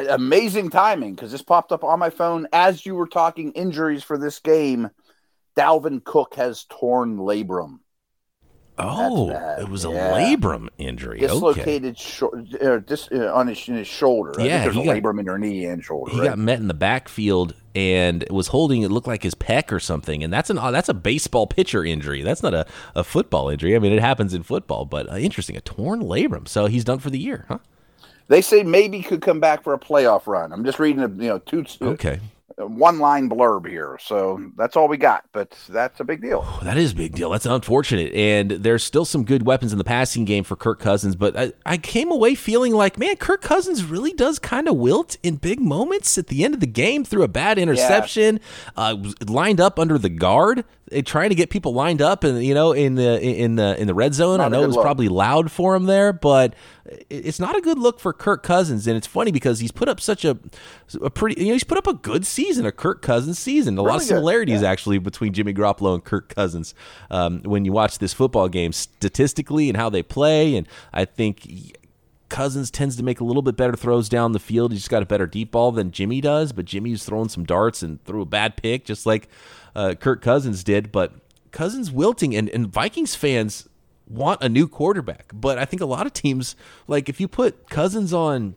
Amazing 0.09 0.69
timing 0.69 1.15
because 1.15 1.31
this 1.31 1.41
popped 1.41 1.71
up 1.71 1.83
on 1.83 1.99
my 1.99 2.09
phone 2.09 2.47
as 2.53 2.85
you 2.85 2.95
were 2.95 3.07
talking 3.07 3.51
injuries 3.53 4.03
for 4.03 4.17
this 4.17 4.39
game. 4.39 4.89
Dalvin 5.55 6.03
Cook 6.03 6.35
has 6.35 6.65
torn 6.69 7.17
labrum, 7.17 7.79
Oh, 8.79 9.31
it 9.59 9.67
was 9.69 9.85
a 9.85 9.89
Yeah. 9.89 10.11
labrum 10.11 10.67
injury. 10.77 11.17
Okay. 11.17 11.27
dislocated 11.33 11.97
shor- 11.97 12.43
uh, 12.61 12.77
dis- 12.77 13.09
uh, 13.11 13.33
on 13.33 13.47
his, 13.47 13.67
in 13.67 13.73
his 13.75 13.87
shoulder. 13.87 14.39
I 14.39 14.43
Yeah, 14.45 14.63
there's 14.65 14.77
a 14.77 14.83
got- 14.83 14.97
labrum 14.97 15.19
in 15.19 15.25
your 15.25 15.39
knee 15.39 15.65
and 15.65 15.83
shoulder. 15.83 16.11
He 16.11 16.19
right? 16.19 16.29
got 16.29 16.37
met 16.37 16.59
in 16.59 16.67
the 16.67 16.75
backfield 16.75 17.55
and 17.73 18.23
was 18.29 18.49
holding 18.49 18.83
it 18.83 18.91
looked 18.91 19.07
like 19.07 19.23
his 19.23 19.33
pec 19.33 19.71
or 19.71 19.79
something, 19.79 20.23
and 20.23 20.31
that's 20.31 20.51
an 20.51 20.59
uh, 20.59 20.69
that's 20.69 20.89
a 20.89 20.93
baseball 20.93 21.47
pitcher 21.47 21.83
injury. 21.83 22.21
That's 22.21 22.43
not 22.43 22.53
a, 22.53 22.67
a 22.93 23.03
football 23.03 23.49
injury. 23.49 23.75
I 23.75 23.79
mean, 23.79 23.93
it 23.93 23.99
happens 23.99 24.35
in 24.35 24.43
football, 24.43 24.85
but 24.85 25.11
uh, 25.11 25.15
interesting, 25.15 25.57
a 25.57 25.61
torn 25.61 26.01
labrum. 26.01 26.47
So 26.47 26.67
he's 26.67 26.83
done 26.83 26.99
for 26.99 27.09
the 27.09 27.17
year, 27.19 27.45
huh? 27.47 27.57
They 28.27 28.41
say 28.41 28.63
maybe 28.63 29.01
could 29.01 29.21
come 29.21 29.39
back 29.39 29.63
for 29.63 29.73
a 29.73 29.79
playoff 29.79 30.27
run. 30.27 30.51
I'm 30.51 30.65
just 30.65 30.79
reading, 30.79 31.01
a, 31.03 31.07
you 31.07 31.29
know, 31.29 31.39
two. 31.39 31.65
Okay. 31.81 32.19
one 32.57 32.97
line 32.97 33.29
blurb 33.29 33.67
here. 33.67 33.99
So 34.01 34.51
that's 34.57 34.75
all 34.75 34.87
we 34.87 34.97
got, 34.97 35.25
but 35.31 35.51
that's 35.69 35.99
a 35.99 36.03
big 36.03 36.21
deal. 36.21 36.41
That 36.63 36.75
is 36.75 36.91
a 36.91 36.95
big 36.95 37.13
deal. 37.13 37.29
That's 37.29 37.45
unfortunate. 37.45 38.11
And 38.13 38.49
there's 38.49 38.83
still 38.83 39.05
some 39.05 39.23
good 39.25 39.45
weapons 39.45 39.71
in 39.71 39.77
the 39.77 39.83
passing 39.83 40.25
game 40.25 40.43
for 40.43 40.55
Kirk 40.55 40.79
Cousins, 40.79 41.15
but 41.15 41.37
I, 41.37 41.53
I 41.65 41.77
came 41.77 42.11
away 42.11 42.33
feeling 42.33 42.73
like, 42.73 42.97
man, 42.97 43.15
Kirk 43.17 43.41
Cousins 43.41 43.83
really 43.83 44.11
does 44.11 44.39
kind 44.39 44.67
of 44.67 44.75
wilt 44.75 45.17
in 45.21 45.35
big 45.35 45.59
moments 45.59 46.17
at 46.17 46.27
the 46.27 46.43
end 46.43 46.55
of 46.55 46.59
the 46.59 46.67
game 46.67 47.05
through 47.05 47.23
a 47.23 47.27
bad 47.27 47.59
interception, 47.59 48.39
yeah. 48.75 48.83
uh, 48.83 48.97
lined 49.27 49.61
up 49.61 49.77
under 49.77 49.99
the 49.99 50.09
guard 50.09 50.65
trying 51.03 51.29
to 51.29 51.35
get 51.35 51.49
people 51.49 51.73
lined 51.73 52.01
up 52.01 52.23
and 52.23 52.43
you 52.43 52.53
know 52.53 52.71
in 52.71 52.95
the 52.95 53.21
in 53.21 53.55
the 53.55 53.79
in 53.79 53.87
the 53.87 53.93
red 53.93 54.13
zone. 54.13 54.37
Not 54.37 54.45
I 54.45 54.49
know 54.49 54.63
it 54.63 54.67
was 54.67 54.75
look. 54.75 54.83
probably 54.83 55.09
loud 55.09 55.51
for 55.51 55.75
him 55.75 55.85
there, 55.85 56.13
but 56.13 56.55
it's 57.09 57.39
not 57.39 57.57
a 57.57 57.61
good 57.61 57.77
look 57.77 57.99
for 57.99 58.13
Kirk 58.13 58.43
Cousins. 58.43 58.87
And 58.87 58.95
it's 58.95 59.07
funny 59.07 59.31
because 59.31 59.59
he's 59.59 59.71
put 59.71 59.89
up 59.89 59.99
such 59.99 60.23
a 60.23 60.37
a 61.01 61.09
pretty 61.09 61.41
you 61.41 61.47
know 61.47 61.53
he's 61.53 61.63
put 61.63 61.77
up 61.77 61.87
a 61.87 61.93
good 61.93 62.25
season, 62.25 62.65
a 62.65 62.71
Kirk 62.71 63.01
Cousins 63.01 63.39
season. 63.39 63.77
A 63.77 63.81
really 63.81 63.91
lot 63.91 64.01
of 64.01 64.07
similarities 64.07 64.61
yeah. 64.61 64.71
actually 64.71 64.99
between 64.99 65.33
Jimmy 65.33 65.53
Garoppolo 65.53 65.93
and 65.93 66.03
Kirk 66.03 66.33
Cousins 66.33 66.73
um, 67.11 67.41
when 67.43 67.65
you 67.65 67.71
watch 67.71 67.99
this 67.99 68.13
football 68.13 68.47
game 68.47 68.71
statistically 68.71 69.69
and 69.69 69.77
how 69.77 69.89
they 69.89 70.03
play. 70.03 70.55
And 70.55 70.67
I 70.93 71.05
think 71.05 71.75
Cousins 72.29 72.69
tends 72.69 72.95
to 72.97 73.03
make 73.03 73.19
a 73.19 73.23
little 73.23 73.41
bit 73.41 73.55
better 73.55 73.75
throws 73.75 74.09
down 74.09 74.31
the 74.31 74.39
field. 74.39 74.71
He's 74.71 74.87
got 74.87 75.03
a 75.03 75.05
better 75.05 75.27
deep 75.27 75.51
ball 75.51 75.71
than 75.71 75.91
Jimmy 75.91 76.21
does, 76.21 76.51
but 76.51 76.65
Jimmy's 76.65 77.03
throwing 77.03 77.29
some 77.29 77.45
darts 77.45 77.81
and 77.81 78.03
threw 78.03 78.21
a 78.21 78.25
bad 78.25 78.57
pick, 78.57 78.85
just 78.85 79.05
like 79.05 79.29
uh, 79.77 79.93
Kirk 79.93 80.21
Cousins 80.21 80.65
did. 80.65 80.91
But 80.91 81.13
Cousins 81.51 81.89
wilting, 81.89 82.35
and, 82.35 82.49
and 82.49 82.67
Vikings 82.67 83.15
fans 83.15 83.69
want 84.09 84.41
a 84.41 84.49
new 84.49 84.67
quarterback. 84.67 85.31
But 85.33 85.57
I 85.57 85.65
think 85.65 85.81
a 85.81 85.85
lot 85.85 86.05
of 86.05 86.13
teams, 86.13 86.55
like 86.87 87.07
if 87.07 87.21
you 87.21 87.27
put 87.29 87.69
Cousins 87.69 88.11
on, 88.11 88.55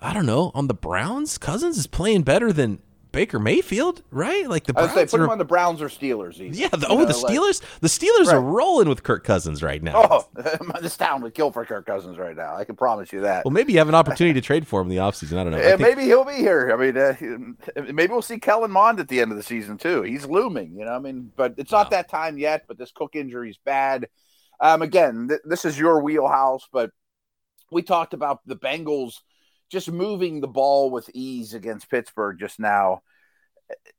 I 0.00 0.12
don't 0.12 0.26
know, 0.26 0.52
on 0.54 0.68
the 0.68 0.74
Browns, 0.74 1.38
Cousins 1.38 1.78
is 1.78 1.86
playing 1.86 2.22
better 2.22 2.52
than 2.52 2.80
Baker 3.12 3.38
Mayfield, 3.38 4.02
right? 4.10 4.48
Like 4.48 4.64
the 4.64 4.72
Browns 4.72 4.96
I 4.96 5.04
put 5.04 5.20
are, 5.20 5.24
him 5.24 5.30
on 5.30 5.38
the 5.38 5.44
Browns 5.44 5.82
or 5.82 5.88
Steelers. 5.88 6.40
Even, 6.40 6.54
yeah, 6.54 6.68
the, 6.68 6.86
oh, 6.88 6.98
know, 6.98 7.04
the 7.04 7.12
Steelers. 7.12 7.62
Like, 7.62 7.80
the 7.80 7.88
Steelers 7.88 8.26
right. 8.26 8.36
are 8.36 8.40
rolling 8.40 8.88
with 8.88 9.02
Kirk 9.02 9.24
Cousins 9.24 9.62
right 9.62 9.82
now. 9.82 10.26
Oh, 10.36 10.74
this 10.80 10.96
town 10.96 11.22
would 11.22 11.34
kill 11.34 11.50
for 11.50 11.64
Kirk 11.64 11.86
Cousins 11.86 12.18
right 12.18 12.36
now. 12.36 12.54
I 12.54 12.64
can 12.64 12.76
promise 12.76 13.12
you 13.12 13.22
that. 13.22 13.44
Well, 13.44 13.52
maybe 13.52 13.72
you 13.72 13.78
have 13.78 13.88
an 13.88 13.94
opportunity 13.94 14.34
to 14.34 14.44
trade 14.44 14.66
for 14.66 14.80
him 14.80 14.90
in 14.90 14.96
the 14.96 15.02
offseason. 15.02 15.38
I 15.38 15.44
don't 15.44 15.52
know. 15.52 15.58
I 15.58 15.62
think, 15.62 15.80
maybe 15.80 16.02
he'll 16.04 16.24
be 16.24 16.34
here. 16.34 16.70
I 16.72 16.76
mean, 16.76 16.96
uh, 16.96 17.92
maybe 17.92 18.12
we'll 18.12 18.22
see 18.22 18.38
Kellen 18.38 18.70
Mond 18.70 19.00
at 19.00 19.08
the 19.08 19.20
end 19.20 19.30
of 19.30 19.36
the 19.36 19.42
season 19.42 19.76
too. 19.76 20.02
He's 20.02 20.26
looming, 20.26 20.76
you 20.76 20.84
know. 20.84 20.92
I 20.92 20.98
mean, 20.98 21.32
but 21.36 21.54
it's 21.56 21.72
not 21.72 21.86
wow. 21.86 21.90
that 21.90 22.08
time 22.08 22.38
yet. 22.38 22.64
But 22.68 22.78
this 22.78 22.92
Cook 22.92 23.16
injury 23.16 23.50
is 23.50 23.58
bad. 23.64 24.08
Um, 24.60 24.82
again, 24.82 25.28
th- 25.28 25.40
this 25.44 25.64
is 25.64 25.78
your 25.78 26.02
wheelhouse, 26.02 26.68
but 26.70 26.90
we 27.72 27.82
talked 27.82 28.14
about 28.14 28.40
the 28.46 28.56
Bengals 28.56 29.20
just 29.70 29.90
moving 29.90 30.40
the 30.40 30.48
ball 30.48 30.90
with 30.90 31.10
ease 31.14 31.54
against 31.54 31.90
Pittsburgh 31.90 32.38
just 32.38 32.58
now 32.60 33.02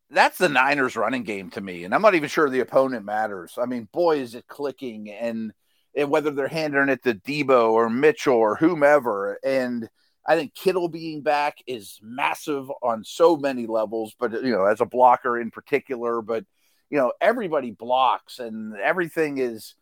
that's 0.09 0.37
the 0.37 0.49
Niners 0.49 0.95
running 0.95 1.23
game 1.23 1.49
to 1.51 1.61
me. 1.61 1.83
And 1.83 1.95
I'm 1.95 2.01
not 2.01 2.15
even 2.15 2.29
sure 2.29 2.49
the 2.49 2.59
opponent 2.59 3.05
matters. 3.05 3.57
I 3.57 3.65
mean, 3.65 3.87
boy, 3.91 4.19
is 4.19 4.35
it 4.35 4.47
clicking 4.47 5.09
and, 5.09 5.53
and 5.95 6.09
whether 6.09 6.31
they're 6.31 6.47
handing 6.47 6.89
it 6.89 7.03
to 7.03 7.13
Deebo 7.13 7.71
or 7.71 7.89
Mitchell 7.89 8.35
or 8.35 8.55
whomever. 8.55 9.39
And 9.43 9.89
I 10.25 10.35
think 10.35 10.53
Kittle 10.53 10.89
being 10.89 11.21
back 11.21 11.57
is 11.65 11.99
massive 12.01 12.69
on 12.83 13.03
so 13.03 13.37
many 13.37 13.67
levels, 13.67 14.13
but 14.19 14.33
you 14.33 14.51
know, 14.51 14.65
as 14.65 14.81
a 14.81 14.85
blocker 14.85 15.39
in 15.39 15.49
particular, 15.49 16.21
but 16.21 16.45
you 16.89 16.97
know, 16.97 17.13
everybody 17.21 17.71
blocks 17.71 18.39
and 18.39 18.75
everything 18.75 19.37
is 19.37 19.75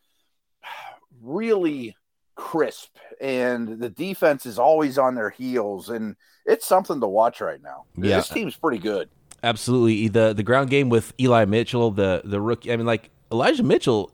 really 1.21 1.95
crisp 2.39 2.95
and 3.19 3.79
the 3.79 3.89
defense 3.89 4.45
is 4.45 4.57
always 4.57 4.97
on 4.97 5.13
their 5.13 5.29
heels 5.29 5.89
and 5.89 6.15
it's 6.45 6.65
something 6.65 7.01
to 7.01 7.07
watch 7.07 7.41
right 7.41 7.61
now. 7.61 7.83
Yeah. 7.97 8.17
This 8.17 8.29
team's 8.29 8.55
pretty 8.55 8.79
good. 8.79 9.09
Absolutely. 9.43 10.07
The 10.07 10.33
the 10.33 10.43
ground 10.43 10.69
game 10.69 10.89
with 10.89 11.13
Eli 11.19 11.45
Mitchell, 11.45 11.91
the 11.91 12.21
the 12.23 12.39
rookie. 12.41 12.71
I 12.71 12.77
mean, 12.77 12.85
like 12.85 13.09
Elijah 13.31 13.63
Mitchell 13.63 14.11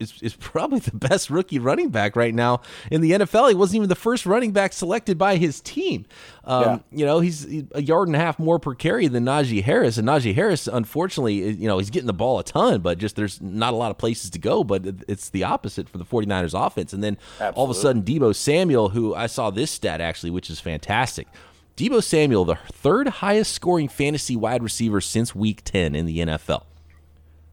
is, 0.00 0.20
is 0.22 0.34
probably 0.36 0.78
the 0.80 0.96
best 0.96 1.30
rookie 1.30 1.58
running 1.58 1.90
back 1.90 2.16
right 2.16 2.34
now 2.34 2.60
in 2.90 3.00
the 3.00 3.12
NFL. 3.12 3.48
He 3.48 3.54
wasn't 3.54 3.76
even 3.76 3.88
the 3.88 3.94
first 3.94 4.26
running 4.26 4.52
back 4.52 4.72
selected 4.72 5.18
by 5.18 5.36
his 5.36 5.60
team. 5.60 6.06
Um, 6.44 6.62
yeah. 6.62 6.78
You 6.90 7.06
know, 7.06 7.20
he's 7.20 7.46
a 7.72 7.82
yard 7.82 8.08
and 8.08 8.16
a 8.16 8.18
half 8.18 8.38
more 8.38 8.58
per 8.58 8.74
carry 8.74 9.08
than 9.08 9.24
Najee 9.24 9.62
Harris. 9.62 9.98
And 9.98 10.08
Najee 10.08 10.34
Harris, 10.34 10.66
unfortunately, 10.66 11.52
you 11.52 11.68
know, 11.68 11.78
he's 11.78 11.90
getting 11.90 12.06
the 12.06 12.12
ball 12.12 12.38
a 12.38 12.44
ton, 12.44 12.80
but 12.80 12.98
just 12.98 13.16
there's 13.16 13.40
not 13.40 13.72
a 13.72 13.76
lot 13.76 13.90
of 13.90 13.98
places 13.98 14.30
to 14.30 14.38
go. 14.38 14.64
But 14.64 14.82
it's 15.08 15.30
the 15.30 15.44
opposite 15.44 15.88
for 15.88 15.98
the 15.98 16.04
49ers 16.04 16.54
offense. 16.54 16.92
And 16.92 17.02
then 17.02 17.18
Absolutely. 17.32 17.56
all 17.56 17.64
of 17.64 17.70
a 17.70 17.74
sudden, 17.74 18.02
Deebo 18.02 18.34
Samuel, 18.34 18.90
who 18.90 19.14
I 19.14 19.26
saw 19.26 19.50
this 19.50 19.70
stat 19.70 20.00
actually, 20.00 20.30
which 20.30 20.50
is 20.50 20.60
fantastic. 20.60 21.28
Deebo 21.76 22.02
Samuel, 22.02 22.44
the 22.44 22.56
third 22.72 23.06
highest 23.06 23.52
scoring 23.52 23.88
fantasy 23.88 24.34
wide 24.34 24.64
receiver 24.64 25.00
since 25.00 25.32
week 25.32 25.62
10 25.62 25.94
in 25.94 26.06
the 26.06 26.18
NFL. 26.18 26.64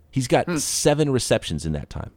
He's 0.09 0.27
got 0.27 0.45
hmm. 0.45 0.57
seven 0.57 1.11
receptions 1.11 1.65
in 1.65 1.73
that 1.73 1.89
time. 1.89 2.11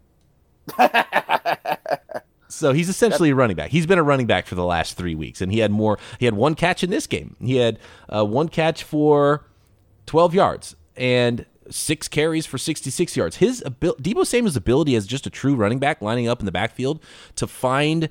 so 2.48 2.72
he's 2.72 2.88
essentially 2.88 3.31
a 3.31 3.35
running 3.35 3.57
back. 3.57 3.70
He's 3.70 3.87
been 3.87 3.98
a 3.98 4.02
running 4.02 4.26
back 4.26 4.46
for 4.46 4.54
the 4.54 4.64
last 4.64 4.96
three 4.96 5.14
weeks, 5.14 5.40
and 5.40 5.52
he 5.52 5.59
had 5.61 5.70
more. 5.70 5.98
He 6.18 6.24
had 6.24 6.35
one 6.35 6.54
catch 6.54 6.83
in 6.83 6.90
this 6.90 7.07
game. 7.07 7.37
He 7.40 7.57
had 7.57 7.78
uh, 8.09 8.24
one 8.24 8.48
catch 8.48 8.83
for 8.83 9.44
12 10.07 10.35
yards 10.35 10.76
and 10.96 11.46
six 11.70 12.09
carries 12.09 12.46
for 12.46 12.59
66 12.59 13.16
yards. 13.16 13.37
His 13.37 13.62
abil- 13.64 13.96
Deebo 13.96 14.26
Samuel's 14.26 14.57
ability 14.57 14.96
as 14.96 15.07
just 15.07 15.26
a 15.26 15.31
true 15.31 15.54
running 15.54 15.78
back, 15.78 16.00
lining 16.02 16.28
up 16.28 16.40
in 16.40 16.46
the 16.46 16.52
backfield 16.52 17.02
to 17.37 17.46
find 17.46 18.09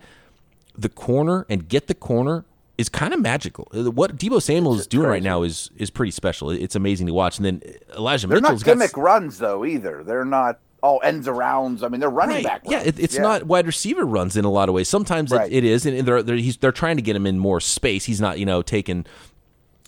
the 0.77 0.89
corner 0.89 1.45
and 1.49 1.67
get 1.67 1.87
the 1.87 1.95
corner 1.95 2.45
is 2.77 2.89
kind 2.89 3.13
of 3.13 3.19
magical. 3.19 3.67
Uh, 3.73 3.89
what 3.91 4.17
Deebo 4.17 4.41
Samuel 4.41 4.75
is 4.79 4.85
doing 4.85 5.05
crazy. 5.05 5.11
right 5.11 5.23
now 5.23 5.41
is 5.43 5.71
is 5.77 5.89
pretty 5.89 6.11
special. 6.11 6.51
It's 6.51 6.75
amazing 6.75 7.07
to 7.07 7.13
watch. 7.13 7.37
And 7.37 7.45
then 7.45 7.61
Elijah 7.95 8.27
they're 8.27 8.39
Mitchell's 8.39 8.65
not 8.65 8.73
gimmick 8.73 8.93
got... 8.93 9.01
runs 9.01 9.39
though 9.39 9.65
either. 9.65 10.03
They're 10.03 10.25
not 10.25 10.59
all 10.83 11.01
ends 11.03 11.27
arounds. 11.27 11.83
I 11.83 11.87
mean, 11.87 11.99
they're 11.99 12.09
running 12.09 12.37
right. 12.37 12.43
back. 12.43 12.63
Runs. 12.63 12.71
Yeah, 12.71 12.89
it, 12.89 12.99
it's 12.99 13.15
yeah. 13.15 13.21
not 13.21 13.43
wide 13.43 13.65
receiver 13.65 14.05
runs 14.05 14.37
in 14.37 14.45
a 14.45 14.51
lot 14.51 14.69
of 14.69 14.75
ways. 14.75 14.87
Sometimes 14.87 15.31
right. 15.31 15.51
it, 15.51 15.57
it 15.57 15.63
is, 15.63 15.85
and 15.85 16.07
they're 16.07 16.23
they're, 16.23 16.39
they're 16.59 16.71
trying 16.71 16.97
to 16.97 17.01
get 17.01 17.15
him 17.15 17.25
in 17.25 17.39
more 17.39 17.59
space. 17.59 18.05
He's 18.05 18.21
not 18.21 18.39
you 18.39 18.45
know 18.45 18.61
taking 18.61 19.05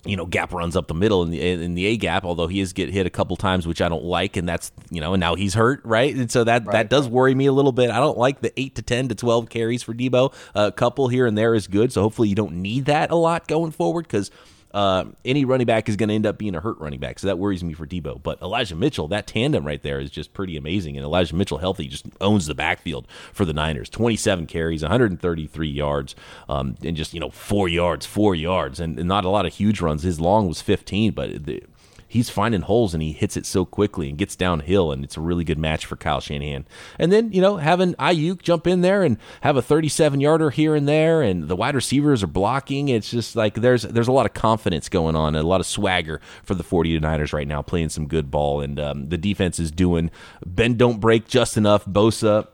you 0.06 0.16
know, 0.16 0.26
gap 0.26 0.54
runs 0.54 0.78
up 0.78 0.88
the 0.88 0.94
middle 0.94 1.24
in 1.24 1.30
the 1.30 1.42
in 1.42 1.76
the 1.76 1.86
A 1.88 1.98
gap. 1.98 2.24
Although 2.24 2.48
he 2.48 2.60
is 2.60 2.74
get 2.74 2.90
hit 2.90 3.06
a 3.06 3.10
couple 3.10 3.36
times, 3.36 3.68
which 3.68 3.82
I 3.82 3.90
don't 3.90 4.04
like, 4.04 4.38
and 4.38 4.48
that's 4.48 4.72
you 4.90 5.02
know, 5.02 5.14
and 5.14 5.20
now 5.20 5.36
he's 5.36 5.54
hurt, 5.54 5.82
right? 5.84 6.16
And 6.16 6.32
so 6.32 6.44
that 6.46 6.66
right. 6.66 6.74
that 6.74 6.90
does 6.90 7.08
worry 7.08 7.36
me 7.36 7.48
a 7.48 7.52
little 7.52 7.72
bit. 7.72 7.90
I 7.90 7.98
don't 7.98 8.18
like 8.18 8.42
the 8.42 8.58
eight 8.60 8.76
to 8.76 8.82
ten 8.82 9.10
to 9.10 9.16
twelve 9.16 9.50
carries 9.50 9.84
for 9.84 9.94
Deebo 9.94 10.34
A 10.56 10.72
couple 10.72 11.10
here 11.10 11.26
and 11.26 11.38
there 11.38 11.54
is 11.54 11.68
good, 11.68 11.92
so 11.92 12.02
hopefully 12.02 12.30
you 12.30 12.36
don't 12.36 12.62
need 12.62 12.86
that 12.86 13.12
a 13.12 13.16
lot 13.16 13.48
going 13.48 13.72
forward 13.72 14.08
because 14.08 14.32
uh, 14.72 15.06
any 15.26 15.46
running 15.46 15.66
back 15.66 15.90
is 15.90 15.96
going 15.96 16.10
to 16.10 16.16
end 16.16 16.26
up 16.26 16.38
being 16.38 16.56
a 16.56 16.60
hurt 16.60 16.80
running 16.80 17.00
back. 17.00 17.20
So 17.20 17.28
that 17.28 17.40
worries 17.40 17.64
me 17.64 17.74
for 17.74 17.88
Deebo. 17.88 18.22
But 18.22 18.42
Elijah 18.42 18.76
Mitchell, 18.76 19.08
that 19.08 19.28
tandem 19.28 19.66
right 19.66 19.82
there 19.82 20.00
is 20.00 20.12
just 20.12 20.34
pretty 20.34 20.58
amazing. 20.58 20.96
And 20.96 21.04
Elijah 21.04 21.36
Mitchell, 21.36 21.58
healthy, 21.58 21.88
just 21.88 22.06
owns 22.22 22.46
the 22.46 22.56
backfield 22.56 23.08
for 23.34 23.46
the 23.46 23.54
Niners. 23.54 23.90
27 23.90 24.46
carries, 24.46 24.82
133 24.82 25.68
yards, 25.68 26.16
um, 26.48 26.76
and 26.84 26.96
just, 26.96 27.14
you 27.14 27.20
know, 27.20 27.30
four 27.30 27.68
yards, 27.68 28.06
four 28.06 28.36
yards, 28.36 28.80
and, 28.80 29.00
and, 29.00 29.10
not 29.10 29.26
a 29.26 29.30
lot 29.30 29.48
of 29.48 29.54
huge 29.54 29.82
runs. 29.82 30.04
His 30.04 30.20
long 30.20 30.48
was 30.48 30.62
15, 30.62 31.12
but 31.14 31.46
the, 31.46 31.64
he's 32.10 32.30
finding 32.30 32.62
holes 32.62 32.94
and 32.94 33.02
he 33.02 33.14
hits 33.14 33.38
it 33.38 33.46
so 33.46 33.64
quickly 33.64 34.10
and 34.10 34.18
gets 34.18 34.36
downhill, 34.36 34.92
and 34.92 35.06
it's 35.06 35.16
a 35.16 35.22
really 35.22 35.46
good 35.46 35.58
match 35.58 35.86
for 35.86 35.96
Kyle 35.96 36.20
Shanahan. 36.20 36.66
And 36.98 37.12
then 37.12 37.32
you 37.32 37.40
know 37.40 37.58
having 37.58 37.94
Aiyuk 37.94 38.42
jump 38.42 38.68
in 38.68 38.82
there 38.82 39.04
and 39.04 39.18
have 39.42 39.56
a 39.56 39.62
37 39.62 40.20
yarder 40.20 40.50
here 40.50 40.76
and 40.76 40.88
there, 40.88 41.22
and 41.22 41.48
the 41.48 41.56
wide 41.56 41.76
receivers 41.76 42.22
are 42.24 42.28
blocking. 42.28 42.90
It's 42.90 43.10
just 43.10 43.36
like 43.38 43.56
there's 43.56 43.84
there's 43.84 44.10
a 44.10 44.12
lot 44.12 44.26
of 44.26 44.34
confidence 44.34 44.90
going 44.90 45.16
on, 45.16 45.36
and 45.36 45.46
a 45.46 45.48
lot 45.48 45.62
of 45.62 45.68
swagger 45.68 46.20
for 46.44 46.56
the 46.56 46.64
49ers 46.64 47.32
right 47.32 47.48
now, 47.48 47.62
playing 47.62 47.90
some 47.90 48.08
good 48.08 48.30
ball, 48.30 48.60
and 48.60 48.80
um, 48.80 49.10
the 49.10 49.18
defense 49.18 49.60
is 49.60 49.72
doing 49.72 50.12
bend 50.46 50.78
don't 50.78 51.00
break 51.00 51.28
just 51.28 51.56
enough. 51.56 51.86
Bosa 51.86 52.48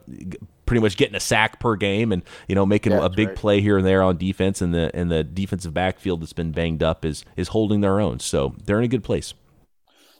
pretty 0.66 0.80
much 0.80 0.96
getting 0.96 1.14
a 1.14 1.20
sack 1.20 1.58
per 1.60 1.76
game 1.76 2.12
and 2.12 2.22
you 2.48 2.54
know 2.54 2.66
making 2.66 2.92
yeah, 2.92 3.04
a 3.04 3.08
big 3.08 3.28
right. 3.28 3.36
play 3.36 3.60
here 3.60 3.78
and 3.78 3.86
there 3.86 4.02
on 4.02 4.16
defense 4.16 4.60
and 4.60 4.74
the 4.74 4.90
and 4.94 5.10
the 5.10 5.24
defensive 5.24 5.72
backfield 5.72 6.20
that's 6.20 6.32
been 6.32 6.52
banged 6.52 6.82
up 6.82 7.04
is 7.04 7.24
is 7.36 7.48
holding 7.48 7.80
their 7.80 8.00
own 8.00 8.18
so 8.18 8.54
they're 8.64 8.78
in 8.78 8.84
a 8.84 8.88
good 8.88 9.04
place 9.04 9.32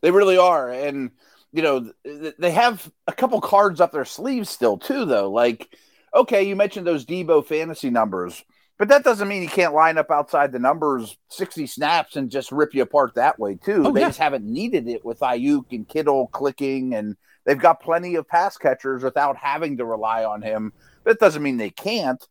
they 0.03 0.11
really 0.11 0.39
are. 0.39 0.71
And, 0.71 1.11
you 1.53 1.63
know, 1.63 1.93
they 2.39 2.51
have 2.51 2.91
a 3.07 3.13
couple 3.13 3.41
cards 3.41 3.81
up 3.81 3.93
their 3.93 4.05
sleeves 4.05 4.51
still, 4.51 4.79
too, 4.79 5.05
though. 5.05 5.31
Like, 5.31 5.75
okay, 6.15 6.43
you 6.43 6.57
mentioned 6.57 6.87
those 6.87 7.05
Deebo 7.05 7.47
fantasy 7.47 7.91
numbers, 7.91 8.45
but 8.79 8.89
that 8.89 9.05
doesn't 9.05 9.29
mean 9.29 9.43
he 9.43 9.49
can't 9.49 9.75
line 9.75 9.99
up 9.99 10.11
outside 10.11 10.53
the 10.53 10.59
numbers 10.59 11.17
60 11.31 11.67
snaps 11.67 12.17
and 12.17 12.31
just 12.31 12.53
rip 12.53 12.75
you 12.75 12.83
apart 12.83 13.15
that 13.15 13.39
way, 13.39 13.57
too. 13.57 13.85
Oh, 13.87 13.93
they 13.93 14.01
yeah. 14.01 14.09
just 14.09 14.19
haven't 14.19 14.45
needed 14.45 14.89
it 14.89 15.05
with 15.05 15.21
Aiyuk 15.21 15.73
and 15.73 15.89
Kittle 15.89 16.29
clicking, 16.29 16.95
and 16.95 17.17
they've 17.45 17.59
got 17.59 17.81
plenty 17.81 18.17
of 18.17 18.29
pass 18.29 18.57
catchers 18.57 19.03
without 19.03 19.37
having 19.37 19.79
to 19.79 19.85
rely 19.85 20.25
on 20.25 20.43
him. 20.43 20.73
That 21.05 21.21
doesn't 21.21 21.43
mean 21.43 21.57
they 21.57 21.71
can't. 21.71 22.23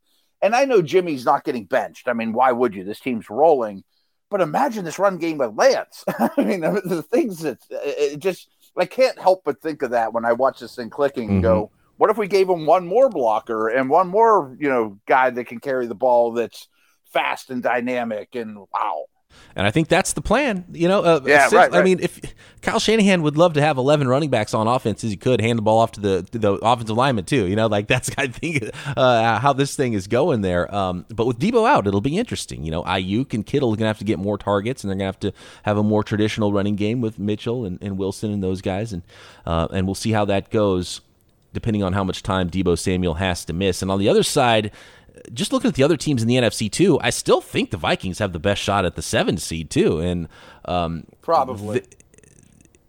And 0.41 0.55
I 0.55 0.65
know 0.65 0.81
Jimmy's 0.81 1.25
not 1.25 1.43
getting 1.43 1.65
benched. 1.65 2.07
I 2.07 2.13
mean, 2.13 2.33
why 2.33 2.51
would 2.51 2.75
you? 2.75 2.83
This 2.83 2.99
team's 2.99 3.29
rolling. 3.29 3.83
But 4.29 4.41
imagine 4.41 4.83
this 4.83 4.99
run 4.99 5.17
game 5.17 5.37
with 5.37 5.55
Lance. 5.55 6.03
I 6.19 6.29
mean, 6.37 6.61
the 6.61 7.05
things 7.09 7.39
that 7.39 7.59
it 7.69 8.19
just 8.19 8.49
I 8.77 8.85
can't 8.85 9.19
help 9.19 9.43
but 9.45 9.61
think 9.61 9.81
of 9.81 9.91
that 9.91 10.13
when 10.13 10.25
I 10.25 10.33
watch 10.33 10.59
this 10.59 10.75
thing 10.75 10.89
clicking 10.89 11.29
and 11.29 11.43
mm-hmm. 11.43 11.53
go, 11.53 11.71
what 11.97 12.09
if 12.09 12.17
we 12.17 12.27
gave 12.27 12.49
him 12.49 12.65
one 12.65 12.85
more 12.85 13.09
blocker 13.09 13.69
and 13.69 13.89
one 13.89 14.07
more, 14.07 14.55
you 14.59 14.67
know, 14.67 14.99
guy 15.05 15.29
that 15.29 15.45
can 15.45 15.59
carry 15.59 15.87
the 15.87 15.95
ball 15.95 16.33
that's 16.33 16.67
fast 17.05 17.49
and 17.49 17.63
dynamic 17.63 18.35
and 18.35 18.57
wow. 18.57 19.05
And 19.55 19.65
I 19.65 19.71
think 19.71 19.87
that's 19.87 20.13
the 20.13 20.21
plan. 20.21 20.65
You 20.73 20.89
know, 20.89 21.01
uh, 21.01 21.21
yeah, 21.25 21.43
right, 21.43 21.53
right, 21.53 21.73
I 21.73 21.83
mean, 21.83 21.99
if 22.01 22.19
Kyle 22.61 22.79
Shanahan 22.79 23.21
would 23.21 23.37
love 23.37 23.53
to 23.53 23.61
have 23.61 23.77
11 23.77 24.07
running 24.07 24.29
backs 24.29 24.53
on 24.53 24.67
offense 24.67 25.03
as 25.03 25.11
he 25.11 25.17
could, 25.17 25.39
hand 25.39 25.57
the 25.57 25.61
ball 25.61 25.79
off 25.79 25.93
to 25.93 26.01
the 26.01 26.23
to 26.31 26.39
the 26.39 26.53
offensive 26.55 26.97
lineman 26.97 27.23
too. 27.23 27.47
You 27.47 27.55
know, 27.55 27.67
like 27.67 27.87
that's 27.95 28.11
I 28.17 28.27
think 28.27 28.69
uh, 28.97 29.39
how 29.39 29.53
this 29.53 29.75
thing 29.75 29.93
is 29.93 30.07
going 30.07 30.41
there. 30.41 30.73
Um, 30.73 31.05
but 31.09 31.25
with 31.25 31.39
Deebo 31.39 31.67
out, 31.67 31.87
it'll 31.87 32.01
be 32.01 32.17
interesting. 32.17 32.65
You 32.65 32.71
know, 32.71 32.83
Aiyuk 32.83 33.33
and 33.33 33.45
Kittle 33.45 33.71
are 33.73 33.77
gonna 33.77 33.87
have 33.87 33.99
to 33.99 34.05
get 34.05 34.19
more 34.19 34.37
targets, 34.37 34.83
and 34.83 34.89
they're 34.89 34.97
gonna 34.97 35.05
have 35.05 35.19
to 35.21 35.33
have 35.63 35.77
a 35.77 35.83
more 35.83 36.03
traditional 36.03 36.51
running 36.51 36.75
game 36.75 36.99
with 36.99 37.17
Mitchell 37.17 37.65
and, 37.65 37.81
and 37.81 37.97
Wilson 37.97 38.31
and 38.31 38.43
those 38.43 38.61
guys, 38.61 38.91
and 38.91 39.03
uh, 39.45 39.67
and 39.71 39.87
we'll 39.87 39.95
see 39.95 40.11
how 40.11 40.25
that 40.25 40.49
goes 40.49 41.01
depending 41.53 41.81
on 41.81 41.93
how 41.93 42.03
much 42.03 42.21
time 42.21 42.49
Deebo 42.49 42.77
Samuel 42.77 43.13
has 43.13 43.45
to 43.45 43.53
miss. 43.53 43.81
And 43.81 43.89
on 43.89 43.97
the 43.97 44.09
other 44.09 44.23
side, 44.23 44.71
just 45.33 45.53
looking 45.53 45.69
at 45.69 45.75
the 45.75 45.83
other 45.83 45.97
teams 45.97 46.21
in 46.21 46.27
the 46.27 46.35
NFC 46.35 46.71
too, 46.71 46.99
I 47.01 47.09
still 47.09 47.41
think 47.41 47.71
the 47.71 47.77
Vikings 47.77 48.19
have 48.19 48.33
the 48.33 48.39
best 48.39 48.61
shot 48.61 48.85
at 48.85 48.95
the 48.95 49.01
seven 49.01 49.37
seed 49.37 49.69
too, 49.69 49.99
and 49.99 50.27
um, 50.65 51.05
probably. 51.21 51.79
The, 51.79 51.87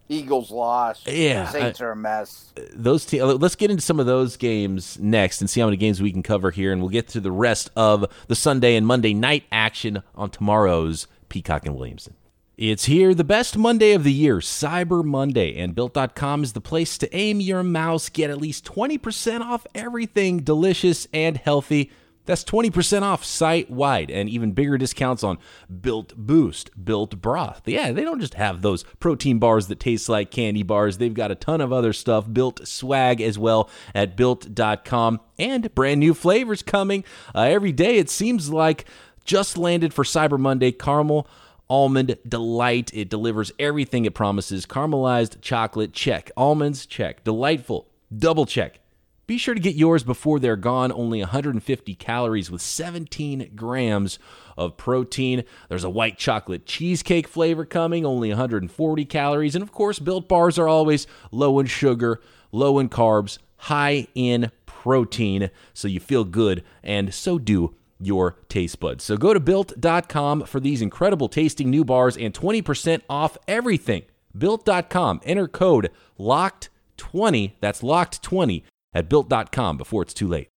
Eagles 0.09 0.51
lost. 0.51 1.05
Yeah, 1.07 1.49
Saints 1.49 1.81
are 1.81 1.91
a 1.91 1.95
mess. 1.95 2.53
Those 2.73 3.05
te- 3.05 3.21
let's 3.21 3.55
get 3.55 3.71
into 3.71 3.83
some 3.83 3.99
of 3.99 4.05
those 4.05 4.37
games 4.37 4.97
next 4.99 5.41
and 5.41 5.49
see 5.49 5.59
how 5.59 5.67
many 5.67 5.77
games 5.77 6.01
we 6.01 6.11
can 6.11 6.23
cover 6.23 6.51
here, 6.51 6.71
and 6.71 6.81
we'll 6.81 6.89
get 6.89 7.09
to 7.09 7.19
the 7.19 7.31
rest 7.31 7.69
of 7.75 8.05
the 8.27 8.35
Sunday 8.35 8.75
and 8.75 8.87
Monday 8.87 9.13
night 9.13 9.43
action 9.51 10.01
on 10.15 10.29
tomorrow's 10.29 11.07
Peacock 11.29 11.65
and 11.65 11.75
Williamson. 11.75 12.15
It's 12.57 12.85
here, 12.85 13.13
the 13.13 13.23
best 13.23 13.55
Monday 13.55 13.91
of 13.91 14.03
the 14.03 14.11
year, 14.11 14.37
Cyber 14.37 15.03
Monday, 15.03 15.59
and 15.59 15.75
Built.com 15.75 16.41
is 16.41 16.53
the 16.53 16.61
place 16.61 16.97
to 16.97 17.15
aim 17.15 17.39
your 17.39 17.61
mouse, 17.61 18.09
get 18.09 18.31
at 18.31 18.39
least 18.39 18.65
20% 18.65 19.41
off 19.41 19.67
everything 19.75 20.39
delicious 20.39 21.07
and 21.13 21.37
healthy 21.37 21.91
that's 22.27 22.43
20% 22.43 23.01
off 23.01 23.25
site 23.25 23.69
wide 23.69 24.11
and 24.11 24.29
even 24.29 24.51
bigger 24.51 24.77
discounts 24.77 25.23
on 25.23 25.39
Built 25.81 26.15
Boost, 26.15 26.69
Built 26.83 27.21
Broth. 27.21 27.63
Yeah, 27.65 27.91
they 27.91 28.03
don't 28.03 28.19
just 28.19 28.35
have 28.35 28.61
those 28.61 28.83
protein 28.99 29.39
bars 29.39 29.67
that 29.67 29.79
taste 29.79 30.09
like 30.09 30.29
candy 30.29 30.63
bars. 30.63 30.97
They've 30.97 31.13
got 31.13 31.31
a 31.31 31.35
ton 31.35 31.61
of 31.61 31.73
other 31.73 31.93
stuff, 31.93 32.31
built 32.31 32.67
swag 32.67 33.21
as 33.21 33.39
well 33.39 33.69
at 33.95 34.15
built.com 34.15 35.19
and 35.39 35.73
brand 35.73 35.99
new 35.99 36.13
flavors 36.13 36.61
coming 36.61 37.03
uh, 37.33 37.41
every 37.41 37.71
day. 37.71 37.97
It 37.97 38.09
seems 38.09 38.49
like 38.49 38.85
just 39.25 39.57
landed 39.57 39.93
for 39.93 40.03
Cyber 40.03 40.39
Monday 40.39 40.71
caramel 40.71 41.27
almond 41.69 42.17
delight. 42.27 42.91
It 42.93 43.09
delivers 43.09 43.51
everything 43.59 44.05
it 44.05 44.13
promises. 44.13 44.65
Caramelized 44.65 45.41
chocolate, 45.41 45.93
check. 45.93 46.31
Almonds, 46.37 46.85
check. 46.85 47.23
Delightful, 47.23 47.87
double 48.15 48.45
check. 48.45 48.79
Be 49.27 49.37
sure 49.37 49.53
to 49.53 49.59
get 49.59 49.75
yours 49.75 50.05
before 50.05 50.39
they're 50.39 50.55
gone. 50.55 50.89
Only 50.89 51.19
150 51.19 51.95
calories 51.95 52.49
with 52.49 52.61
17 52.61 53.51
grams 53.57 54.19
of 54.55 54.77
protein. 54.77 55.43
There's 55.67 55.83
a 55.83 55.89
white 55.89 56.17
chocolate 56.17 56.65
cheesecake 56.65 57.27
flavor 57.27 57.65
coming, 57.65 58.05
only 58.05 58.29
140 58.29 59.05
calories. 59.05 59.53
And 59.53 59.61
of 59.61 59.73
course, 59.73 59.99
built 59.99 60.29
bars 60.29 60.57
are 60.57 60.69
always 60.69 61.07
low 61.29 61.59
in 61.59 61.65
sugar, 61.65 62.21
low 62.53 62.79
in 62.79 62.87
carbs, 62.87 63.37
high 63.57 64.07
in 64.15 64.49
protein. 64.65 65.49
So 65.73 65.89
you 65.89 65.99
feel 65.99 66.23
good, 66.23 66.63
and 66.81 67.13
so 67.13 67.37
do 67.37 67.75
your 67.99 68.37
taste 68.47 68.79
buds. 68.79 69.03
So 69.03 69.17
go 69.17 69.33
to 69.33 69.41
built.com 69.41 70.45
for 70.45 70.61
these 70.61 70.81
incredible 70.81 71.27
tasting 71.27 71.69
new 71.69 71.83
bars 71.83 72.15
and 72.15 72.33
20% 72.33 73.01
off 73.09 73.37
everything. 73.45 74.03
Built.com. 74.37 75.19
Enter 75.25 75.49
code 75.49 75.91
LOCKED20. 76.17 77.53
That's 77.59 77.81
locked20 77.81 78.63
at 78.97 79.09
built.com 79.09 79.77
before 79.77 80.01
it's 80.01 80.13
too 80.13 80.27
late. 80.27 80.49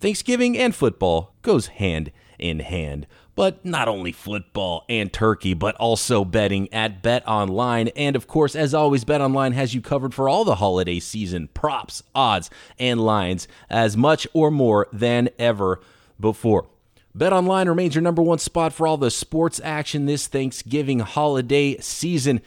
Thanksgiving 0.00 0.58
and 0.58 0.74
football 0.74 1.34
goes 1.42 1.68
hand 1.68 2.10
in 2.38 2.60
hand. 2.60 3.06
But 3.34 3.64
not 3.64 3.86
only 3.86 4.12
football 4.12 4.84
and 4.88 5.12
turkey, 5.12 5.52
but 5.52 5.74
also 5.76 6.24
betting 6.24 6.72
at 6.72 7.02
Bet 7.02 7.26
Online. 7.28 7.88
And 7.88 8.16
of 8.16 8.26
course, 8.26 8.56
as 8.56 8.72
always, 8.72 9.04
Bet 9.04 9.20
Online 9.20 9.52
has 9.52 9.74
you 9.74 9.82
covered 9.82 10.14
for 10.14 10.28
all 10.28 10.44
the 10.44 10.56
holiday 10.56 10.98
season 11.00 11.48
props, 11.52 12.02
odds, 12.14 12.50
and 12.78 13.00
lines 13.00 13.46
as 13.68 13.96
much 13.96 14.26
or 14.32 14.50
more 14.50 14.88
than 14.92 15.28
ever 15.38 15.80
before. 16.18 16.66
Bet 17.14 17.32
Online 17.32 17.68
remains 17.68 17.94
your 17.94 18.02
number 18.02 18.22
one 18.22 18.38
spot 18.38 18.72
for 18.72 18.86
all 18.86 18.96
the 18.96 19.10
sports 19.10 19.60
action 19.62 20.06
this 20.06 20.26
Thanksgiving 20.26 21.00
holiday 21.00 21.76
season. 21.78 22.40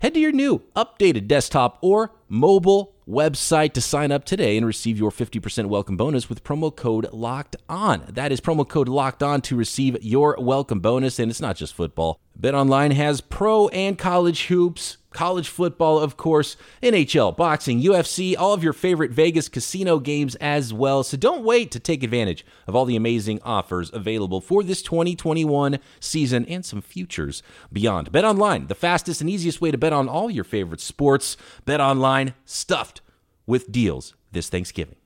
Head 0.00 0.14
to 0.14 0.20
your 0.20 0.32
new 0.32 0.62
updated 0.76 1.28
desktop 1.28 1.78
or 1.80 2.10
mobile 2.28 2.93
website 3.08 3.72
to 3.74 3.80
sign 3.80 4.10
up 4.10 4.24
today 4.24 4.56
and 4.56 4.66
receive 4.66 4.98
your 4.98 5.10
50% 5.10 5.66
welcome 5.66 5.96
bonus 5.96 6.28
with 6.28 6.44
promo 6.44 6.74
code 6.74 7.12
locked 7.12 7.56
on. 7.68 8.04
That 8.08 8.32
is 8.32 8.40
promo 8.40 8.68
code 8.68 8.88
locked 8.88 9.22
on 9.22 9.40
to 9.42 9.56
receive 9.56 10.02
your 10.02 10.36
welcome 10.38 10.80
bonus. 10.80 11.18
And 11.18 11.30
it's 11.30 11.40
not 11.40 11.56
just 11.56 11.74
football. 11.74 12.20
BetOnline 12.38 12.92
has 12.92 13.20
pro 13.20 13.68
and 13.68 13.98
college 13.98 14.46
hoops 14.46 14.98
college 15.14 15.48
football, 15.48 15.98
of 15.98 16.18
course, 16.18 16.56
NHL, 16.82 17.34
boxing, 17.34 17.80
UFC, 17.80 18.36
all 18.36 18.52
of 18.52 18.62
your 18.62 18.74
favorite 18.74 19.12
Vegas 19.12 19.48
casino 19.48 19.98
games 19.98 20.34
as 20.36 20.74
well. 20.74 21.02
So 21.02 21.16
don't 21.16 21.44
wait 21.44 21.70
to 21.70 21.80
take 21.80 22.02
advantage 22.02 22.44
of 22.66 22.76
all 22.76 22.84
the 22.84 22.96
amazing 22.96 23.40
offers 23.42 23.90
available 23.94 24.42
for 24.42 24.62
this 24.62 24.82
2021 24.82 25.78
season 26.00 26.44
and 26.46 26.64
some 26.64 26.82
futures 26.82 27.42
beyond. 27.72 28.12
Bet 28.12 28.24
online, 28.24 28.66
the 28.66 28.74
fastest 28.74 29.22
and 29.22 29.30
easiest 29.30 29.62
way 29.62 29.70
to 29.70 29.78
bet 29.78 29.94
on 29.94 30.08
all 30.08 30.30
your 30.30 30.44
favorite 30.44 30.80
sports. 30.80 31.38
Bet 31.64 31.80
online, 31.80 32.34
stuffed 32.44 33.00
with 33.46 33.72
deals 33.72 34.14
this 34.32 34.48
Thanksgiving. 34.48 34.96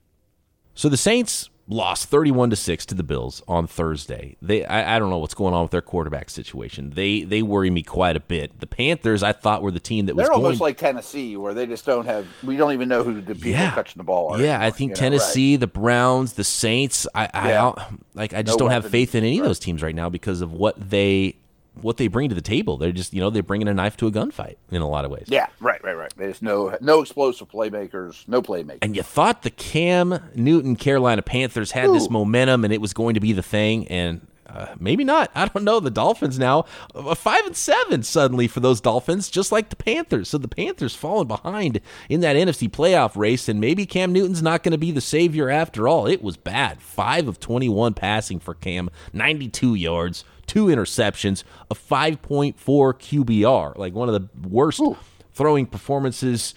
So 0.75 0.89
the 0.89 0.97
Saints 0.97 1.51
lost 1.69 2.09
31 2.09 2.51
to 2.51 2.57
6 2.57 2.87
to 2.87 2.95
the 2.95 3.03
Bills 3.03 3.43
on 3.47 3.67
Thursday. 3.67 4.37
They 4.41 4.65
I, 4.65 4.97
I, 4.97 4.99
don't 4.99 5.11
know 5.11 5.19
what's 5.19 5.35
going 5.35 5.55
on 5.55 5.63
with 5.63 5.71
their 5.71 5.83
quarterback 5.83 6.31
situation. 6.31 6.91
They 6.91 7.23
they 7.23 7.43
worry 7.43 7.71
me 7.71 7.83
quite 7.83 8.17
a 8.17 8.21
bit. 8.21 8.61
The 8.61 8.67
Panthers 8.67 9.23
I 9.23 9.33
thought 9.33 9.63
were 9.63 9.71
the 9.71 9.81
team 9.81 10.07
that 10.07 10.17
was 10.17 10.25
They're 10.25 10.33
almost 10.33 10.59
going... 10.59 10.71
like 10.71 10.79
Tennessee 10.79 11.37
where 11.37 11.55
they 11.55 11.67
just 11.67 11.85
don't 11.85 12.07
have 12.07 12.27
we 12.43 12.57
don't 12.57 12.73
even 12.73 12.89
know 12.89 13.05
who 13.05 13.21
the 13.21 13.35
people 13.35 13.51
yeah. 13.51 13.71
touching 13.73 14.01
the 14.01 14.05
ball 14.05 14.33
are. 14.33 14.41
Yeah, 14.41 14.55
anymore, 14.55 14.67
I 14.67 14.71
think 14.71 14.95
Tennessee, 14.95 15.53
know, 15.53 15.55
right? 15.55 15.61
the 15.61 15.67
Browns, 15.67 16.33
the 16.33 16.45
Saints, 16.45 17.07
I 17.15 17.29
I 17.33 17.49
yeah. 17.51 17.73
like 18.15 18.33
I 18.33 18.43
just 18.43 18.59
no 18.59 18.65
don't 18.65 18.73
have 18.73 18.91
faith 18.91 19.15
in 19.15 19.25
any 19.25 19.39
of 19.39 19.45
those 19.45 19.59
teams 19.59 19.83
right 19.83 19.95
now 19.95 20.09
because 20.09 20.41
of 20.41 20.53
what 20.53 20.91
they 20.91 21.37
what 21.83 21.97
they 21.97 22.09
bring 22.09 22.29
to 22.29 22.35
the 22.35 22.41
table. 22.41 22.77
They're 22.77 22.93
just, 22.93 23.13
you 23.13 23.21
know, 23.21 23.31
they're 23.31 23.43
bringing 23.43 23.69
a 23.69 23.75
knife 23.75 23.97
to 23.99 24.07
a 24.07 24.11
gunfight 24.11 24.57
in 24.71 24.83
a 24.83 24.89
lot 24.89 25.05
of 25.05 25.11
ways. 25.11 25.27
Yeah, 25.29 25.47
right, 25.61 25.83
right, 25.83 25.97
right. 25.97 26.13
There's 26.17 26.43
no 26.43 26.77
no 26.81 27.01
explosive 27.01 27.49
playmakers, 27.49 28.27
no 28.29 28.43
playmakers. 28.43 28.79
And 28.83 28.97
you 28.97 29.03
thought 29.03 29.43
the 29.43 29.51
Cam 29.51 30.21
Newton 30.35 30.77
Carolina 30.77 31.23
Panthers 31.23 31.73
had 31.73 31.87
Ooh. 31.87 31.95
this 31.95 32.11
momentum 32.11 32.65
and 32.65 32.73
it 32.73 32.81
was 32.81 32.93
going 32.93 33.15
to 33.15 33.21
be 33.21 33.33
the 33.33 33.43
thing, 33.43 33.89
and 33.89 34.27
uh, 34.49 34.75
maybe 34.81 35.05
not. 35.05 35.31
I 35.35 35.47
don't 35.47 35.65
know. 35.65 35.79
The 35.79 35.91
Dolphins 35.91 36.39
now 36.39 36.65
uh, 36.95 37.15
five 37.15 37.45
and 37.45 37.55
seven 37.55 38.03
suddenly 38.03 38.49
for 38.49 38.61
those 38.61 38.81
Dolphins, 38.81 39.29
just 39.29 39.53
like 39.53 39.69
the 39.69 39.77
Panthers. 39.77 40.31
So 40.31 40.39
the 40.39 40.49
Panthers 40.49 40.95
falling 40.95 41.29
behind 41.29 41.83
in 42.09 42.21
that 42.21 42.35
NFC 42.35 42.71
playoff 42.71 43.15
race, 43.15 43.49
and 43.49 43.61
maybe 43.61 43.85
Cam 43.85 44.11
Newton's 44.13 44.43
not 44.43 44.63
going 44.63 44.73
to 44.73 44.79
be 44.79 44.91
the 44.91 45.03
savior 45.03 45.51
after 45.51 45.87
all. 45.87 46.07
It 46.07 46.23
was 46.23 46.39
bad. 46.39 46.81
Five 46.81 47.29
of 47.29 47.39
twenty-one 47.39 47.93
passing 47.93 48.41
for 48.41 48.55
Cam, 48.55 48.89
ninety-two 49.13 49.75
yards, 49.75 50.25
two 50.49 50.67
interceptions, 50.67 51.45
a 51.71 51.75
5.4 51.75 52.55
QBR, 52.57 53.77
like 53.77 53.95
one 53.95 54.09
of 54.09 54.15
the 54.15 54.49
worst 54.49 54.81
Ooh. 54.81 54.97
throwing 55.33 55.67
performances 55.67 56.55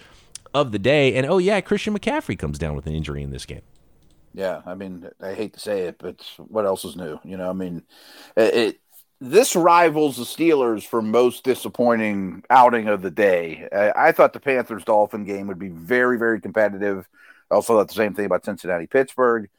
of 0.54 0.72
the 0.72 0.80
day. 0.80 1.16
And 1.16 1.28
oh, 1.28 1.38
yeah, 1.38 1.62
Christian 1.62 1.98
McCaffrey 1.98 2.40
comes 2.40 2.58
down 2.58 2.76
with 2.76 2.88
an 2.88 2.94
injury 2.94 3.22
in 3.22 3.30
this 3.30 3.46
game. 3.46 3.62
Yeah, 4.34 4.62
I 4.66 4.76
mean, 4.76 5.10
I 5.22 5.34
hate 5.34 5.54
to 5.54 5.60
say 5.60 5.82
it, 5.82 5.98
but 6.00 6.26
what 6.38 6.66
else 6.66 6.86
is 6.86 6.96
new? 6.96 7.20
You 7.24 7.38
know, 7.38 7.50
I 7.50 7.54
mean, 7.54 7.84
it, 8.38 8.54
it 8.56 8.80
this 9.20 9.56
rivals 9.56 10.18
the 10.18 10.24
Steelers 10.24 10.84
for 10.84 11.02
most 11.02 11.44
disappointing 11.44 12.44
outing 12.50 12.88
of 12.88 13.04
the 13.04 13.12
day. 13.12 13.68
I, 13.72 14.08
I 14.08 14.12
thought 14.14 14.34
the 14.34 14.40
Panthers 14.40 14.84
Dolphin 14.84 15.26
game 15.26 15.48
would 15.48 15.60
be 15.60 15.70
very, 15.70 16.18
very 16.18 16.42
competitive. 16.42 17.08
I 17.52 17.56
also 17.56 17.78
thought 17.78 17.90
the 17.90 17.94
same 17.94 18.16
thing 18.16 18.26
about 18.26 18.46
Cincinnati 18.46 18.88
Pittsburgh. 18.88 19.50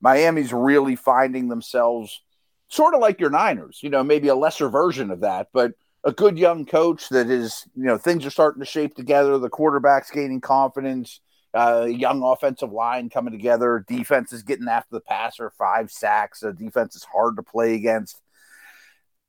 Miami's 0.00 0.52
really 0.52 0.96
finding 0.96 1.48
themselves 1.48 2.22
sort 2.70 2.94
of 2.94 3.00
like 3.00 3.20
your 3.20 3.30
Niners, 3.30 3.80
you 3.82 3.90
know, 3.90 4.02
maybe 4.02 4.28
a 4.28 4.34
lesser 4.34 4.68
version 4.68 5.10
of 5.10 5.20
that, 5.20 5.48
but 5.52 5.72
a 6.04 6.12
good 6.12 6.38
young 6.38 6.64
coach 6.64 7.08
that 7.10 7.28
is, 7.28 7.66
you 7.76 7.84
know, 7.84 7.98
things 7.98 8.24
are 8.24 8.30
starting 8.30 8.60
to 8.60 8.66
shape 8.66 8.94
together. 8.94 9.36
The 9.38 9.50
quarterback's 9.50 10.10
gaining 10.10 10.40
confidence, 10.40 11.20
uh, 11.52 11.86
young 11.90 12.22
offensive 12.22 12.72
line 12.72 13.10
coming 13.10 13.32
together. 13.32 13.84
Defense 13.86 14.32
is 14.32 14.42
getting 14.42 14.68
after 14.68 14.94
the 14.94 15.00
passer, 15.00 15.50
five 15.58 15.90
sacks. 15.90 16.40
The 16.40 16.52
defense 16.52 16.96
is 16.96 17.04
hard 17.04 17.36
to 17.36 17.42
play 17.42 17.74
against. 17.74 18.20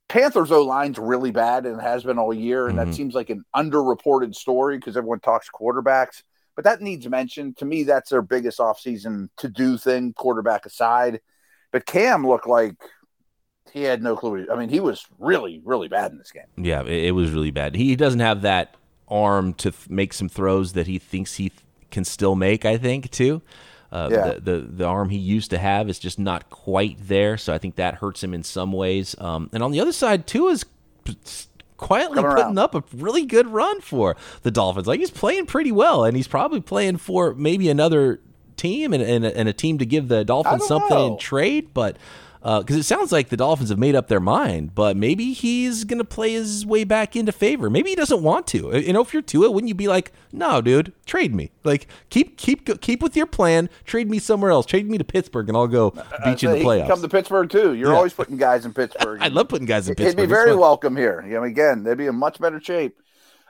Panthers 0.08 0.51
O 0.51 0.63
line's 0.63 0.99
really 0.99 1.32
bad 1.32 1.65
and 1.65 1.82
has 1.82 2.04
been 2.04 2.19
all 2.19 2.34
year, 2.34 2.67
and 2.67 2.77
mm-hmm. 2.77 2.89
that 2.89 2.95
seems 2.95 3.15
like 3.15 3.30
an 3.30 3.43
underreported 3.56 4.36
story 4.36 4.77
because 4.77 4.95
everyone 4.95 5.21
talks 5.21 5.49
quarterbacks. 5.49 6.23
But 6.56 6.65
that 6.65 6.82
needs 6.82 7.08
mention. 7.08 7.54
To 7.56 7.65
me, 7.65 7.84
that's 7.84 8.10
their 8.10 8.21
biggest 8.21 8.60
offseason 8.60 9.30
to 9.38 9.47
do 9.49 9.77
thing, 9.77 10.13
quarterback 10.13 10.65
aside. 10.65 11.21
But 11.71 11.86
Cam 11.86 12.27
looked 12.27 12.47
like 12.47 12.75
he 13.71 13.84
had 13.84 14.02
no 14.02 14.15
clue. 14.15 14.47
I 14.52 14.56
mean, 14.56 14.69
he 14.69 14.80
was 14.80 15.06
really, 15.19 15.62
really 15.63 15.88
bad 15.88 16.12
in 16.12 16.17
this 16.17 16.32
game. 16.32 16.45
Yeah, 16.58 16.82
it, 16.82 17.06
it 17.06 17.12
was 17.12 17.32
really 17.32 17.52
bad. 17.52 17.76
He 17.76 17.95
doesn't 17.95 18.19
have 18.19 18.41
that 18.41 18.76
arm 19.08 19.54
to 19.56 19.71
th- 19.71 19.89
make 19.89 20.13
some 20.13 20.30
throws 20.30 20.74
that 20.74 20.88
he 20.88 20.97
thinks 21.00 21.36
he 21.36 21.50
th- 21.50 21.62
can 21.89 22.04
still 22.04 22.36
make. 22.36 22.65
I 22.65 22.78
think 22.78 23.12
too. 23.12 23.41
Uh, 23.91 24.08
yeah. 24.10 24.34
the, 24.34 24.39
the 24.39 24.60
the 24.62 24.86
arm 24.86 25.10
he 25.10 25.17
used 25.17 25.50
to 25.50 25.58
have 25.58 25.89
is 25.89 26.00
just 26.00 26.17
not 26.17 26.50
quite 26.50 26.97
there, 27.02 27.38
so 27.38 27.54
I 27.54 27.58
think 27.58 27.76
that 27.76 27.95
hurts 27.95 28.24
him 28.24 28.34
in 28.34 28.43
some 28.43 28.71
ways. 28.71 29.15
Um, 29.19 29.50
and 29.52 29.62
on 29.62 29.71
the 29.71 29.82
other 29.82 29.91
side, 29.91 30.28
too, 30.28 30.47
is 30.47 30.65
quietly 31.76 32.21
putting 32.21 32.26
around. 32.26 32.60
up 32.60 32.76
a 32.76 32.84
really 32.93 33.26
good 33.26 33.47
run 33.47 33.82
for 33.82 34.15
the 34.43 34.52
Dolphins. 34.52 34.88
Like 34.88 35.00
he's 35.00 35.12
playing 35.12 35.45
pretty 35.45 35.71
well, 35.71 36.06
and 36.06 36.15
he's 36.15 36.28
probably 36.28 36.62
playing 36.62 36.97
for 36.97 37.34
maybe 37.34 37.69
another 37.69 38.21
team 38.56 38.93
and, 38.93 39.04
and, 39.04 39.26
and 39.26 39.50
a 39.50 39.54
team 39.54 39.78
to 39.80 39.86
give 39.86 40.08
the 40.08 40.24
Dolphins 40.24 40.65
something 40.65 40.97
know. 40.97 41.13
in 41.13 41.17
trade. 41.17 41.74
But 41.74 41.97
because 42.41 42.75
uh, 42.75 42.80
it 42.80 42.84
sounds 42.84 43.12
like 43.12 43.30
the 43.30 43.38
Dolphins 43.38 43.69
have 43.69 43.77
made 43.77 43.93
up 43.93 44.08
their 44.08 44.19
mind, 44.19 44.73
but 44.73 44.97
maybe 44.97 45.32
he's 45.32 45.84
going 45.84 45.99
to 45.99 46.04
play 46.04 46.32
his 46.32 46.65
way 46.65 46.84
back 46.84 47.15
into 47.15 47.32
favor. 47.32 47.69
Maybe 47.69 47.91
he 47.91 47.95
doesn't 47.95 48.23
want 48.23 48.47
to. 48.47 48.73
Uh, 48.73 48.77
you 48.77 48.93
know, 48.93 49.01
if 49.01 49.13
you're 49.13 49.21
Tua, 49.21 49.51
wouldn't 49.51 49.67
you 49.67 49.75
be 49.75 49.88
like, 49.88 50.12
no, 50.32 50.60
dude, 50.60 50.91
trade 51.06 51.36
me? 51.36 51.51
Like, 51.63 51.88
keep 52.10 52.38
keep 52.38 52.82
keep 52.82 53.04
with 53.04 53.15
your 53.15 53.27
plan. 53.27 53.69
Trade 53.86 54.10
me 54.10 54.17
somewhere 54.17 54.49
else. 54.49 54.65
Trade 54.65 54.89
me 54.89 54.97
to 54.97 55.04
Pittsburgh, 55.04 55.49
and 55.49 55.58
I'll 55.58 55.67
go 55.67 55.89
uh, 55.89 56.04
beat 56.25 56.41
you 56.41 56.49
in 56.49 56.58
the 56.60 56.65
playoffs. 56.65 56.88
Come 56.88 57.01
to 57.04 57.10
Pittsburgh 57.10 57.47
too. 57.47 57.75
You're 57.75 57.91
yeah. 57.91 57.97
always 57.97 58.13
putting 58.13 58.38
guys 58.38 58.65
in 58.65 58.73
Pittsburgh. 58.75 59.21
I 59.21 59.27
love 59.27 59.47
putting 59.47 59.67
guys 59.67 59.88
in 59.88 59.93
Pittsburgh. 59.93 60.19
He'd 60.19 60.25
be 60.25 60.27
very 60.27 60.56
welcome 60.56 60.97
here. 60.97 61.23
You 61.27 61.36
know, 61.36 61.43
again, 61.43 61.84
they'd 61.84 61.97
be 61.97 62.08
in 62.08 62.15
much 62.15 62.39
better 62.39 62.60
shape. 62.60 62.97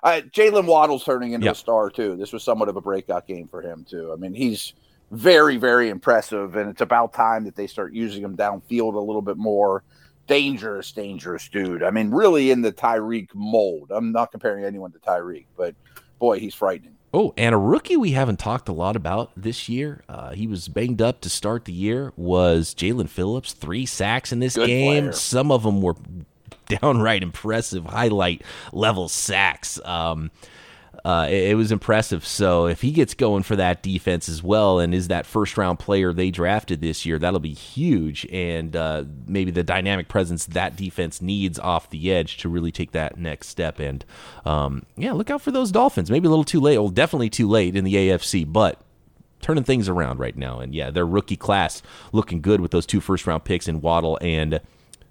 Uh, 0.04 0.22
Jaylen 0.32 0.66
Waddle's 0.66 1.06
turning 1.06 1.32
into 1.32 1.46
yep. 1.46 1.56
a 1.56 1.58
star 1.58 1.90
too. 1.90 2.18
This 2.18 2.34
was 2.34 2.44
somewhat 2.44 2.68
of 2.68 2.76
a 2.76 2.82
breakout 2.82 3.26
game 3.26 3.48
for 3.48 3.62
him 3.62 3.86
too. 3.90 4.12
I 4.12 4.18
mean, 4.18 4.34
he's 4.34 4.74
very, 5.12 5.58
very 5.58 5.90
impressive. 5.90 6.56
And 6.56 6.70
it's 6.70 6.82
about 6.82 7.14
time 7.14 7.44
that 7.44 7.56
they 7.56 7.68
start 7.68 7.94
using 7.94 8.24
him 8.24 8.36
downfield 8.36 8.96
a 8.96 9.00
little 9.00 9.22
bit 9.22 9.38
more. 9.38 9.84
Dangerous, 10.28 10.92
dangerous 10.92 11.50
dude. 11.50 11.84
I 11.84 11.92
mean, 11.92 12.12
really 12.12 12.52
in 12.52 12.62
the 12.62 12.72
Tyreek 12.72 13.30
mold. 13.34 13.92
I'm 13.92 14.12
not 14.12 14.32
comparing 14.32 14.64
anyone 14.64 14.92
to 14.94 15.00
Tyreek, 15.00 15.46
but 15.58 15.76
boy, 16.20 16.40
he's 16.40 16.56
frightening. 16.56 16.96
Oh, 17.14 17.34
and 17.36 17.54
a 17.54 17.58
rookie 17.58 17.98
we 17.98 18.12
haven't 18.12 18.40
talked 18.40 18.70
a 18.70 18.74
lot 18.74 18.96
about 18.96 19.32
this 19.36 19.68
year. 19.68 20.02
Uh, 20.08 20.32
he 20.32 20.48
was 20.48 20.70
banged 20.70 21.02
up 21.02 21.20
to 21.22 21.30
start 21.30 21.66
the 21.66 21.74
year. 21.74 22.14
Was 22.16 22.74
Jaelan 22.74 23.10
Phillips 23.10 23.52
three 23.52 23.86
sacks 23.86 24.32
in 24.32 24.40
this 24.40 24.56
Good 24.56 24.68
game? 24.68 25.04
Player. 25.04 25.12
Some 25.12 25.52
of 25.52 25.64
them 25.64 25.82
were 25.82 25.96
downright 26.68 27.22
impressive 27.22 27.86
highlight 27.86 28.44
level 28.72 29.10
sacks. 29.10 29.78
Um, 29.84 30.32
uh, 31.04 31.28
it, 31.30 31.52
it, 31.52 31.56
was 31.56 31.72
impressive. 31.72 32.26
So 32.26 32.68
if 32.68 32.82
he 32.82 32.92
gets 32.92 33.14
going 33.14 33.44
for 33.44 33.56
that 33.56 33.82
defense 33.82 34.30
as 34.30 34.44
well, 34.44 34.80
and 34.80 34.94
is 34.94 35.08
that 35.08 35.26
first 35.26 35.58
round 35.58 35.80
player 35.80 36.14
they 36.14 36.30
drafted 36.30 36.82
this 36.82 37.06
year, 37.06 37.18
that'll 37.18 37.40
be 37.40 37.54
huge. 37.54 38.28
And 38.32 38.76
uh, 38.76 39.06
maybe 39.26 39.52
the 39.52 39.64
dynamic 39.64 40.08
presence 40.08 40.46
that 40.48 40.76
defense 40.76 41.22
needs 41.22 41.58
off 41.58 41.90
the 41.90 42.12
edge 42.12 42.38
to 42.38 42.50
really 42.50 42.72
take 42.72 42.92
that 42.92 43.18
next 43.18 43.48
step. 43.48 43.80
And 43.80 44.06
um, 44.46 44.86
yeah, 44.96 45.14
look 45.14 45.32
out 45.32 45.42
for 45.42 45.52
those 45.52 45.72
Dolphins. 45.72 46.12
Maybe 46.12 46.28
a 46.28 46.30
little 46.30 46.44
too 46.44 46.62
late. 46.62 46.78
Well, 46.78 46.90
definitely 46.90 47.32
too 47.32 47.50
late 47.50 47.76
in 47.76 47.84
the 47.84 47.96
AFC, 47.96 48.52
but 48.52 48.80
turning 49.42 49.64
things 49.64 49.90
around 49.90 50.20
right 50.20 50.38
now. 50.38 50.60
And 50.60 50.76
yeah, 50.76 50.92
their 50.92 51.06
rookie 51.06 51.36
class 51.36 51.82
looking 52.12 52.42
good 52.42 52.62
with 52.62 52.72
those 52.72 52.86
two 52.86 53.02
first 53.02 53.26
round 53.26 53.44
picks 53.44 53.68
in 53.68 53.82
Waddle 53.82 54.20
and 54.22 54.62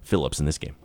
Phillips 0.01 0.39
in 0.39 0.45
this 0.45 0.57
game. 0.57 0.75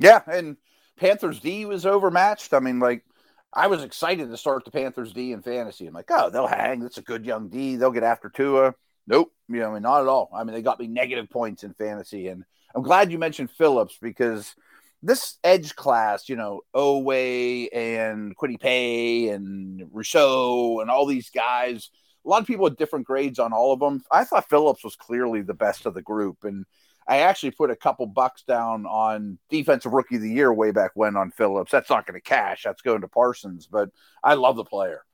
Yeah, 0.00 0.22
and 0.26 0.56
Panthers 0.96 1.40
D 1.40 1.64
was 1.64 1.86
overmatched. 1.86 2.52
I 2.52 2.58
mean, 2.60 2.80
like 2.80 3.04
I 3.52 3.66
was 3.66 3.82
excited 3.82 4.30
to 4.30 4.36
start 4.36 4.64
the 4.64 4.70
Panthers 4.70 5.12
D 5.12 5.32
in 5.32 5.42
fantasy. 5.42 5.86
I'm 5.86 5.94
like, 5.94 6.10
oh, 6.10 6.30
they'll 6.30 6.46
hang. 6.46 6.80
That's 6.80 6.98
a 6.98 7.02
good 7.02 7.24
young 7.24 7.48
D. 7.48 7.76
They'll 7.76 7.90
get 7.90 8.02
after 8.02 8.28
Tua. 8.28 8.74
Nope. 9.06 9.32
You 9.48 9.60
know, 9.60 9.70
I 9.70 9.74
mean, 9.74 9.82
not 9.82 10.02
at 10.02 10.08
all. 10.08 10.30
I 10.34 10.44
mean, 10.44 10.54
they 10.54 10.62
got 10.62 10.78
me 10.78 10.86
negative 10.86 11.30
points 11.30 11.64
in 11.64 11.72
fantasy. 11.72 12.28
And 12.28 12.44
I'm 12.74 12.82
glad 12.82 13.10
you 13.10 13.18
mentioned 13.18 13.50
Phillips 13.50 13.96
because 14.00 14.54
this 15.02 15.38
edge 15.42 15.74
class, 15.76 16.28
you 16.28 16.36
know, 16.36 16.60
Oweh 16.74 17.68
and 17.72 18.36
Kwity 18.36 18.60
Paye 18.60 19.28
and 19.28 19.88
Rousseau 19.92 20.80
and 20.80 20.90
all 20.90 21.06
these 21.06 21.30
guys, 21.30 21.90
a 22.26 22.28
lot 22.28 22.42
of 22.42 22.46
people 22.46 22.64
with 22.64 22.76
different 22.76 23.06
grades 23.06 23.38
on 23.38 23.54
all 23.54 23.72
of 23.72 23.80
them. 23.80 24.02
I 24.12 24.24
thought 24.24 24.50
Phillips 24.50 24.84
was 24.84 24.96
clearly 24.96 25.40
the 25.40 25.54
best 25.54 25.86
of 25.86 25.94
the 25.94 26.02
group. 26.02 26.44
And 26.44 26.66
I 27.08 27.20
actually 27.20 27.52
put 27.52 27.70
a 27.70 27.76
couple 27.76 28.06
bucks 28.06 28.42
down 28.42 28.84
on 28.84 29.38
defensive 29.48 29.92
rookie 29.92 30.16
of 30.16 30.22
the 30.22 30.30
year 30.30 30.52
way 30.52 30.72
back 30.72 30.90
when 30.94 31.16
on 31.16 31.30
Phillips. 31.30 31.72
That's 31.72 31.88
not 31.88 32.06
going 32.06 32.20
to 32.20 32.20
cash. 32.20 32.62
That's 32.64 32.82
going 32.82 33.00
to 33.00 33.08
Parsons, 33.08 33.66
but 33.66 33.88
I 34.22 34.34
love 34.34 34.56
the 34.56 34.64
player. 34.64 35.04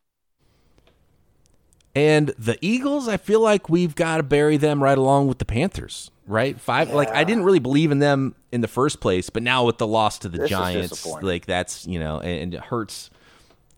And 1.95 2.35
the 2.37 2.59
Eagles, 2.61 3.07
I 3.07 3.17
feel 3.17 3.41
like 3.41 3.69
we've 3.69 3.95
got 3.95 4.17
to 4.17 4.25
bury 4.25 4.57
them 4.57 4.83
right 4.83 4.99
along 4.99 5.29
with 5.29 5.39
the 5.39 5.45
Panthers, 5.45 6.11
right? 6.27 6.61
Five, 6.61 6.89
yeah. 6.89 6.95
like 6.95 7.11
I 7.11 7.23
didn't 7.23 7.45
really 7.45 7.61
believe 7.61 7.93
in 7.93 8.01
them 8.01 8.35
in 8.51 8.63
the 8.63 8.69
first 8.69 9.01
place, 9.01 9.31
but 9.31 9.45
now 9.45 9.65
with 9.65 9.79
the 9.79 9.87
loss 9.87 10.19
to 10.21 10.29
the 10.29 10.39
this 10.39 10.51
Giants, 10.51 11.07
like 11.07 11.47
that's 11.47 11.87
you 11.87 12.01
know, 12.01 12.19
and, 12.19 12.55
and 12.55 12.65
Hurts, 12.65 13.11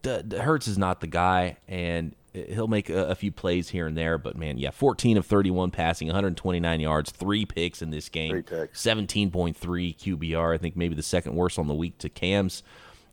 Hurts 0.02 0.66
is 0.66 0.78
not 0.78 1.02
the 1.02 1.06
guy, 1.06 1.58
and 1.68 2.14
he'll 2.48 2.68
make 2.68 2.90
a, 2.90 3.06
a, 3.06 3.14
few 3.14 3.32
plays 3.32 3.68
here 3.68 3.86
and 3.86 3.96
there, 3.96 4.18
but 4.18 4.36
man, 4.36 4.58
yeah, 4.58 4.70
14 4.70 5.16
of 5.16 5.26
31 5.26 5.70
passing, 5.70 6.08
129 6.08 6.80
yards, 6.80 7.10
three 7.10 7.44
picks 7.44 7.82
in 7.82 7.90
this 7.90 8.08
game, 8.08 8.42
17.3 8.42 9.56
QBR. 9.56 10.54
I 10.54 10.58
think 10.58 10.76
maybe 10.76 10.94
the 10.94 11.02
second 11.02 11.34
worst 11.34 11.58
on 11.58 11.66
the 11.66 11.74
week 11.74 11.98
to 11.98 12.08
Cam's 12.08 12.62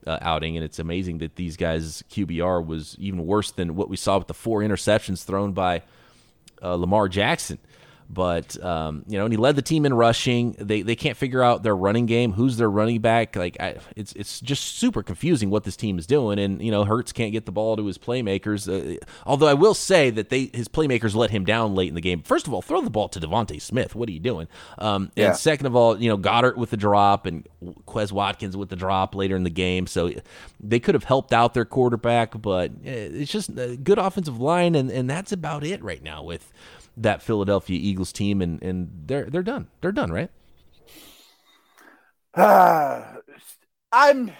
uh, 0.06 0.18
outing, 0.22 0.58
and 0.58 0.66
it's 0.66 0.80
amazing 0.80 1.20
that 1.20 1.36
these 1.36 1.58
guys' 1.58 2.04
QBR 2.10 2.66
was 2.66 2.96
even 3.00 3.26
worse 3.26 3.52
than 3.52 3.76
what 3.76 3.90
we 3.90 3.98
saw 3.98 4.18
with 4.18 4.28
the 4.28 4.34
four 4.34 4.62
interceptions 4.62 5.24
thrown 5.24 5.54
by 5.54 5.84
uh, 6.62 6.76
Lamar 6.76 7.08
Jackson. 7.08 7.60
But 8.10 8.62
um, 8.64 9.04
you 9.08 9.18
know, 9.18 9.26
and 9.26 9.34
he 9.34 9.38
led 9.38 9.56
the 9.56 9.62
team 9.62 9.86
in 9.86 9.94
rushing. 9.94 10.56
They 10.60 10.82
they 10.82 10.96
can't 10.96 11.18
figure 11.18 11.42
out 11.42 11.64
their 11.64 11.76
running 11.76 12.06
game. 12.06 12.34
Who's 12.34 12.58
their 12.58 12.70
running 12.70 13.02
back? 13.02 13.36
Like 13.36 13.58
I, 13.60 13.78
it's 13.96 14.14
it's 14.14 14.40
just 14.40 14.78
super 14.78 15.04
confusing 15.04 15.50
what 15.50 15.64
this 15.64 15.76
team 15.76 15.98
is 15.98 16.08
doing. 16.08 16.40
And 16.40 16.62
you 16.62 16.72
know, 16.72 16.84
Hurts 16.84 17.12
can't 17.12 17.32
get 17.32 17.46
the 17.46 17.52
ball 17.52 17.76
to 17.78 17.86
his 17.86 17.98
playmakers. 17.98 18.68
Uh, 18.68 19.04
although 19.26 19.48
I 19.48 19.54
will 19.54 19.74
say 19.74 20.10
that 20.10 20.30
they 20.30 20.52
his 20.54 20.68
playmakers 20.68 21.16
let 21.16 21.32
him 21.32 21.46
down 21.46 21.76
late 21.76 21.90
in 21.90 21.96
the 21.96 22.02
game. 22.02 22.22
First 22.22 22.48
of 22.48 22.54
all, 22.54 22.62
throw 22.62 22.82
the 22.82 22.90
ball 22.90 23.10
to 23.10 23.20
DeVonta 23.20 23.62
Smith. 23.62 23.96
What 23.96 24.10
are 24.10 24.12
you 24.12 24.20
doing? 24.20 24.48
Um, 24.78 25.12
yeah. 25.16 25.30
And 25.30 25.38
second 25.38 25.66
of 25.66 25.76
all, 25.76 26.00
you 26.00 26.10
know, 26.10 26.18
Goedert 26.18 26.58
with 26.58 26.70
the 26.70 26.78
drop 26.78 27.26
and 27.26 27.48
Quez 27.88 28.12
Watkins 28.12 28.56
with 28.58 28.70
the 28.70 28.76
drop 28.76 29.16
later 29.16 29.36
in 29.36 29.44
the 29.44 29.50
game. 29.50 29.88
So 29.88 30.12
they 30.60 30.80
could 30.80 30.96
have 30.96 31.04
helped 31.04 31.34
out 31.34 31.54
their 31.54 31.66
quarterback, 31.66 32.40
but 32.42 32.72
eh, 32.86 33.10
it's 33.14 33.32
just 33.32 33.50
a 33.58 33.78
good 33.78 33.98
offensive 33.98 34.40
line, 34.40 34.76
and 34.76 34.90
and 34.90 35.10
that's 35.10 35.32
about 35.32 35.64
it 35.64 35.84
right 35.84 36.02
now 36.04 36.24
with 36.24 36.52
that 36.98 37.22
Philadelphia 37.22 37.80
Eagles 37.82 38.12
team, 38.12 38.42
and 38.42 38.62
and 38.62 39.04
they're 39.06 39.26
they're 39.26 39.44
done. 39.44 39.68
They're 39.82 39.92
done, 39.92 40.12
right? 40.12 40.30
Uh, 42.34 43.04
I'm. 43.92 44.32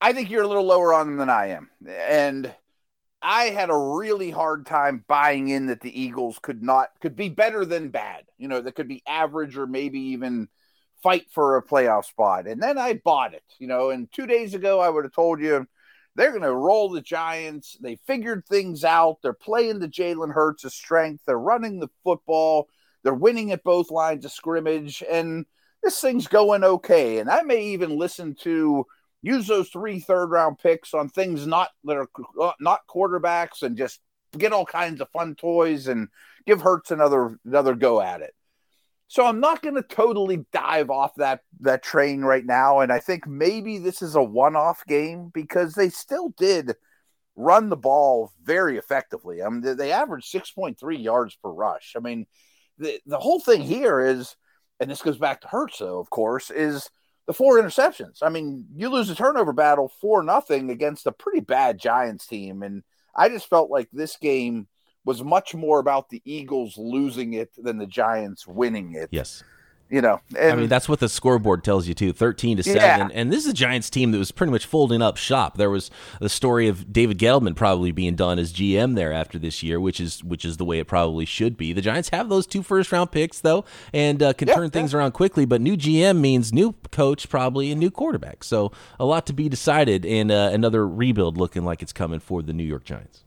I 0.00 0.12
think 0.12 0.30
you're 0.30 0.44
a 0.44 0.48
little 0.48 0.66
lower 0.66 0.94
on 0.94 1.06
them 1.08 1.16
than 1.16 1.30
I 1.30 1.48
am, 1.48 1.70
and 1.88 2.54
I 3.20 3.44
had 3.46 3.70
a 3.70 3.76
really 3.76 4.30
hard 4.30 4.66
time 4.66 5.04
buying 5.08 5.48
in 5.48 5.66
that 5.66 5.80
the 5.80 6.00
Eagles 6.00 6.38
could 6.40 6.62
not 6.62 6.90
could 7.00 7.16
be 7.16 7.28
better 7.28 7.64
than 7.64 7.88
bad. 7.88 8.24
You 8.38 8.48
know, 8.48 8.60
that 8.60 8.74
could 8.74 8.88
be 8.88 9.02
average 9.06 9.56
or 9.56 9.66
maybe 9.66 9.98
even 9.98 10.48
fight 11.02 11.26
for 11.30 11.56
a 11.56 11.64
playoff 11.64 12.04
spot. 12.04 12.46
And 12.46 12.62
then 12.62 12.78
I 12.78 13.00
bought 13.04 13.34
it. 13.34 13.42
You 13.58 13.66
know, 13.66 13.90
and 13.90 14.10
two 14.12 14.26
days 14.26 14.54
ago 14.54 14.80
I 14.80 14.88
would 14.88 15.04
have 15.04 15.12
told 15.12 15.40
you 15.40 15.66
they're 16.18 16.32
going 16.32 16.42
to 16.42 16.52
roll 16.52 16.88
the 16.88 17.00
Giants. 17.00 17.76
They 17.80 17.94
figured 18.04 18.44
things 18.44 18.82
out. 18.82 19.18
They're 19.22 19.32
playing 19.32 19.78
the 19.78 19.86
Jalen 19.86 20.34
Hurts' 20.34 20.74
strength. 20.74 21.22
They're 21.24 21.38
running 21.38 21.78
the 21.78 21.90
football. 22.02 22.68
They're 23.04 23.14
winning 23.14 23.52
at 23.52 23.62
both 23.62 23.92
lines 23.92 24.24
of 24.24 24.32
scrimmage. 24.32 25.04
And 25.08 25.46
this 25.80 26.00
thing's 26.00 26.26
going 26.26 26.64
okay. 26.64 27.18
And 27.18 27.30
I 27.30 27.42
may 27.42 27.66
even 27.66 27.96
listen 27.96 28.34
to 28.40 28.84
use 29.22 29.46
those 29.46 29.68
three 29.68 30.00
third 30.00 30.26
round 30.32 30.58
picks 30.58 30.92
on 30.92 31.08
things 31.08 31.46
not 31.46 31.70
that 31.84 31.96
are 31.96 32.54
not 32.58 32.80
quarterbacks 32.88 33.62
and 33.62 33.76
just 33.76 34.00
get 34.36 34.52
all 34.52 34.66
kinds 34.66 35.00
of 35.00 35.08
fun 35.10 35.36
toys 35.36 35.86
and 35.86 36.08
give 36.46 36.60
Hurts 36.60 36.90
another 36.90 37.38
another 37.44 37.76
go 37.76 38.00
at 38.00 38.22
it. 38.22 38.34
So 39.08 39.24
I'm 39.24 39.40
not 39.40 39.62
going 39.62 39.74
to 39.74 39.82
totally 39.82 40.44
dive 40.52 40.90
off 40.90 41.14
that 41.16 41.40
that 41.60 41.82
train 41.82 42.20
right 42.22 42.44
now, 42.44 42.80
and 42.80 42.92
I 42.92 42.98
think 43.00 43.26
maybe 43.26 43.78
this 43.78 44.02
is 44.02 44.14
a 44.14 44.22
one-off 44.22 44.84
game 44.86 45.30
because 45.32 45.74
they 45.74 45.88
still 45.88 46.34
did 46.36 46.74
run 47.34 47.70
the 47.70 47.76
ball 47.76 48.32
very 48.42 48.76
effectively. 48.76 49.42
I 49.42 49.48
mean, 49.48 49.76
they 49.76 49.92
averaged 49.92 50.32
6.3 50.32 51.02
yards 51.02 51.36
per 51.36 51.50
rush. 51.50 51.94
I 51.96 52.00
mean, 52.00 52.26
the 52.76 53.00
the 53.06 53.18
whole 53.18 53.40
thing 53.40 53.62
here 53.62 53.98
is, 53.98 54.36
and 54.78 54.90
this 54.90 55.02
goes 55.02 55.18
back 55.18 55.40
to 55.40 55.48
Hurts, 55.48 55.78
though, 55.78 55.98
of 56.00 56.10
course, 56.10 56.50
is 56.50 56.90
the 57.26 57.32
four 57.32 57.58
interceptions. 57.58 58.18
I 58.22 58.28
mean, 58.28 58.66
you 58.76 58.90
lose 58.90 59.08
a 59.08 59.14
turnover 59.14 59.54
battle 59.54 59.90
for 60.02 60.22
nothing 60.22 60.70
against 60.70 61.06
a 61.06 61.12
pretty 61.12 61.40
bad 61.40 61.78
Giants 61.78 62.26
team, 62.26 62.62
and 62.62 62.82
I 63.16 63.30
just 63.30 63.48
felt 63.48 63.70
like 63.70 63.88
this 63.90 64.18
game 64.18 64.68
was 65.08 65.24
much 65.24 65.54
more 65.54 65.78
about 65.78 66.10
the 66.10 66.20
Eagles 66.26 66.76
losing 66.76 67.32
it 67.32 67.50
than 67.56 67.78
the 67.78 67.86
Giants 67.86 68.46
winning 68.46 68.94
it. 68.94 69.08
Yes. 69.10 69.42
You 69.88 70.02
know, 70.02 70.20
and, 70.38 70.52
I 70.52 70.54
mean 70.54 70.68
that's 70.68 70.86
what 70.86 71.00
the 71.00 71.08
scoreboard 71.08 71.64
tells 71.64 71.88
you 71.88 71.94
too. 71.94 72.12
Thirteen 72.12 72.58
to 72.58 72.62
seven, 72.62 72.78
yeah. 72.78 73.08
and 73.14 73.32
this 73.32 73.46
is 73.46 73.50
a 73.50 73.54
Giants 73.54 73.88
team 73.88 74.12
that 74.12 74.18
was 74.18 74.30
pretty 74.30 74.50
much 74.50 74.66
folding 74.66 75.00
up 75.00 75.16
shop. 75.16 75.56
There 75.56 75.70
was 75.70 75.90
the 76.20 76.28
story 76.28 76.68
of 76.68 76.92
David 76.92 77.18
Gettleman 77.18 77.56
probably 77.56 77.90
being 77.90 78.14
done 78.14 78.38
as 78.38 78.52
GM 78.52 78.96
there 78.96 79.14
after 79.14 79.38
this 79.38 79.62
year, 79.62 79.80
which 79.80 79.98
is 79.98 80.22
which 80.22 80.44
is 80.44 80.58
the 80.58 80.66
way 80.66 80.78
it 80.78 80.88
probably 80.88 81.24
should 81.24 81.56
be. 81.56 81.72
The 81.72 81.80
Giants 81.80 82.10
have 82.10 82.28
those 82.28 82.46
two 82.46 82.62
first 82.62 82.92
round 82.92 83.12
picks 83.12 83.40
though, 83.40 83.64
and 83.94 84.22
uh, 84.22 84.34
can 84.34 84.48
yeah, 84.48 84.56
turn 84.56 84.68
things 84.68 84.92
yeah. 84.92 84.98
around 84.98 85.12
quickly. 85.12 85.46
But 85.46 85.62
new 85.62 85.74
GM 85.74 86.20
means 86.20 86.52
new 86.52 86.74
coach, 86.92 87.30
probably 87.30 87.72
a 87.72 87.74
new 87.74 87.90
quarterback. 87.90 88.44
So 88.44 88.72
a 89.00 89.06
lot 89.06 89.24
to 89.28 89.32
be 89.32 89.48
decided, 89.48 90.04
and 90.04 90.30
uh, 90.30 90.50
another 90.52 90.86
rebuild 90.86 91.38
looking 91.38 91.64
like 91.64 91.80
it's 91.80 91.94
coming 91.94 92.20
for 92.20 92.42
the 92.42 92.52
New 92.52 92.64
York 92.64 92.84
Giants, 92.84 93.24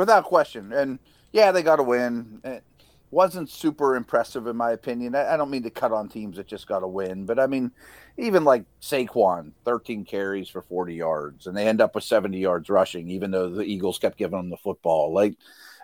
without 0.00 0.24
question. 0.24 0.72
And 0.72 0.98
yeah, 1.30 1.52
they 1.52 1.62
got 1.62 1.76
to 1.76 1.82
win. 1.82 2.40
It 2.42 2.64
wasn't 3.10 3.50
super 3.50 3.96
impressive 3.96 4.46
in 4.46 4.56
my 4.56 4.72
opinion. 4.72 5.14
I, 5.14 5.34
I 5.34 5.36
don't 5.36 5.50
mean 5.50 5.62
to 5.64 5.70
cut 5.70 5.92
on 5.92 6.08
teams 6.08 6.38
that 6.38 6.46
just 6.46 6.66
got 6.66 6.82
a 6.82 6.88
win, 6.88 7.26
but 7.26 7.38
I 7.38 7.46
mean, 7.46 7.70
even 8.16 8.42
like 8.44 8.64
Saquon, 8.80 9.52
13 9.66 10.06
carries 10.06 10.48
for 10.48 10.62
40 10.62 10.94
yards, 10.94 11.46
and 11.46 11.56
they 11.56 11.68
end 11.68 11.82
up 11.82 11.94
with 11.94 12.04
70 12.04 12.38
yards 12.38 12.70
rushing, 12.70 13.10
even 13.10 13.30
though 13.30 13.50
the 13.50 13.62
Eagles 13.62 13.98
kept 13.98 14.16
giving 14.16 14.38
them 14.38 14.48
the 14.48 14.56
football. 14.56 15.12
Like, 15.12 15.36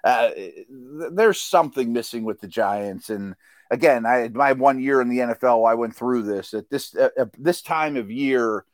uh, 0.03 0.31
there's 1.13 1.41
something 1.41 1.93
missing 1.93 2.25
with 2.25 2.41
the 2.41 2.49
Giants. 2.49 3.11
And 3.11 3.35
again, 3.71 4.07
I 4.07 4.29
my 4.29 4.53
one 4.53 4.81
year 4.81 5.03
in 5.03 5.09
the 5.11 5.19
NFL, 5.19 5.69
I 5.69 5.75
went 5.75 5.95
through 5.95 6.23
this 6.23 6.55
at 6.55 6.71
this 6.71 6.97
uh, 6.97 7.27
this 7.39 7.61
time 7.61 7.97
of 7.97 8.11
year 8.11 8.65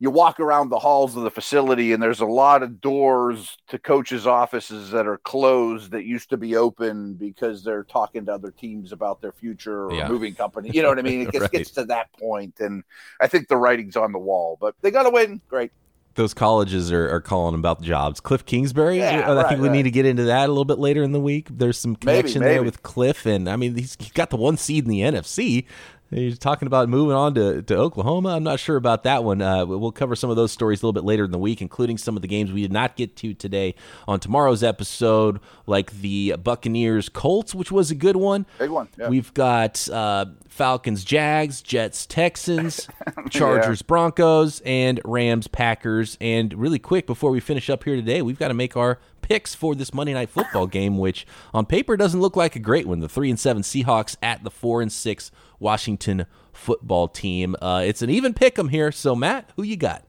you 0.00 0.10
walk 0.10 0.40
around 0.40 0.70
the 0.70 0.78
halls 0.78 1.14
of 1.14 1.22
the 1.22 1.30
facility 1.30 1.92
and 1.92 2.02
there's 2.02 2.20
a 2.20 2.26
lot 2.26 2.62
of 2.62 2.80
doors 2.80 3.58
to 3.68 3.78
coaches 3.78 4.26
offices 4.26 4.90
that 4.90 5.06
are 5.06 5.18
closed 5.18 5.92
that 5.92 6.04
used 6.04 6.30
to 6.30 6.38
be 6.38 6.56
open 6.56 7.14
because 7.14 7.62
they're 7.62 7.84
talking 7.84 8.24
to 8.24 8.32
other 8.32 8.50
teams 8.50 8.92
about 8.92 9.20
their 9.20 9.32
future 9.32 9.84
or 9.84 9.92
yeah. 9.92 10.08
moving 10.08 10.34
company 10.34 10.70
you 10.72 10.82
know 10.82 10.88
what 10.88 10.98
i 10.98 11.02
mean 11.02 11.20
it 11.28 11.30
gets, 11.30 11.42
right. 11.42 11.52
gets 11.52 11.70
to 11.70 11.84
that 11.84 12.10
point 12.14 12.58
and 12.60 12.82
i 13.20 13.28
think 13.28 13.46
the 13.46 13.56
writing's 13.56 13.96
on 13.96 14.10
the 14.10 14.18
wall 14.18 14.56
but 14.60 14.74
they 14.80 14.90
got 14.90 15.04
to 15.04 15.10
win 15.10 15.40
great 15.48 15.70
those 16.14 16.34
colleges 16.34 16.90
are, 16.90 17.08
are 17.08 17.20
calling 17.20 17.54
about 17.54 17.80
jobs. 17.80 18.20
Cliff 18.20 18.44
Kingsbury, 18.44 18.98
yeah, 18.98 19.30
I 19.30 19.34
right, 19.34 19.48
think 19.48 19.60
we 19.60 19.68
right. 19.68 19.76
need 19.76 19.84
to 19.84 19.92
get 19.92 20.06
into 20.06 20.24
that 20.24 20.46
a 20.46 20.48
little 20.48 20.64
bit 20.64 20.78
later 20.78 21.04
in 21.04 21.12
the 21.12 21.20
week. 21.20 21.48
There's 21.50 21.78
some 21.78 21.94
connection 21.94 22.40
maybe, 22.40 22.48
maybe. 22.48 22.54
there 22.56 22.62
with 22.64 22.82
Cliff, 22.82 23.26
and 23.26 23.48
I 23.48 23.54
mean, 23.54 23.76
he's 23.76 23.94
got 23.94 24.30
the 24.30 24.36
one 24.36 24.56
seed 24.56 24.84
in 24.84 24.90
the 24.90 25.00
NFC. 25.00 25.66
He's 26.10 26.40
talking 26.40 26.66
about 26.66 26.88
moving 26.88 27.14
on 27.14 27.34
to, 27.34 27.62
to 27.62 27.76
Oklahoma. 27.76 28.30
I'm 28.30 28.42
not 28.42 28.58
sure 28.58 28.76
about 28.76 29.04
that 29.04 29.22
one. 29.22 29.40
Uh, 29.40 29.64
we'll 29.64 29.92
cover 29.92 30.16
some 30.16 30.28
of 30.28 30.34
those 30.34 30.50
stories 30.50 30.82
a 30.82 30.86
little 30.86 30.92
bit 30.92 31.04
later 31.04 31.24
in 31.24 31.30
the 31.30 31.38
week, 31.38 31.62
including 31.62 31.98
some 31.98 32.16
of 32.16 32.22
the 32.22 32.28
games 32.28 32.50
we 32.50 32.62
did 32.62 32.72
not 32.72 32.96
get 32.96 33.14
to 33.16 33.32
today 33.32 33.76
on 34.08 34.18
tomorrow's 34.18 34.64
episode, 34.64 35.38
like 35.66 35.92
the 35.92 36.34
Buccaneers 36.42 37.08
Colts, 37.08 37.54
which 37.54 37.70
was 37.70 37.92
a 37.92 37.94
good 37.94 38.16
one. 38.16 38.44
Big 38.58 38.70
one. 38.70 38.88
Yeah. 38.98 39.08
We've 39.08 39.32
got 39.34 39.88
uh, 39.88 40.26
Falcons 40.48 41.04
Jags, 41.04 41.62
Jets 41.62 42.06
Texans, 42.06 42.88
Chargers 43.30 43.80
yeah. 43.80 43.86
Broncos, 43.86 44.60
and 44.64 45.00
Rams 45.04 45.46
Packers. 45.46 46.18
And 46.20 46.52
really 46.54 46.80
quick, 46.80 47.06
before 47.06 47.30
we 47.30 47.38
finish 47.38 47.70
up 47.70 47.84
here 47.84 47.94
today, 47.94 48.20
we've 48.20 48.38
got 48.38 48.48
to 48.48 48.54
make 48.54 48.76
our 48.76 48.98
picks 49.30 49.54
for 49.54 49.76
this 49.76 49.94
Monday 49.94 50.12
night 50.12 50.28
football 50.28 50.66
game, 50.66 50.98
which 50.98 51.24
on 51.54 51.64
paper 51.64 51.96
doesn't 51.96 52.20
look 52.20 52.34
like 52.34 52.56
a 52.56 52.58
great 52.58 52.88
one. 52.88 52.98
The 52.98 53.08
three 53.08 53.30
and 53.30 53.38
seven 53.38 53.62
Seahawks 53.62 54.16
at 54.20 54.42
the 54.42 54.50
four 54.50 54.82
and 54.82 54.90
six 54.90 55.30
Washington 55.60 56.26
football 56.52 57.06
team. 57.06 57.54
Uh, 57.62 57.84
it's 57.86 58.02
an 58.02 58.10
even 58.10 58.34
pick 58.34 58.58
'em 58.58 58.70
here. 58.70 58.90
So 58.90 59.14
Matt, 59.14 59.48
who 59.54 59.62
you 59.62 59.76
got? 59.76 60.04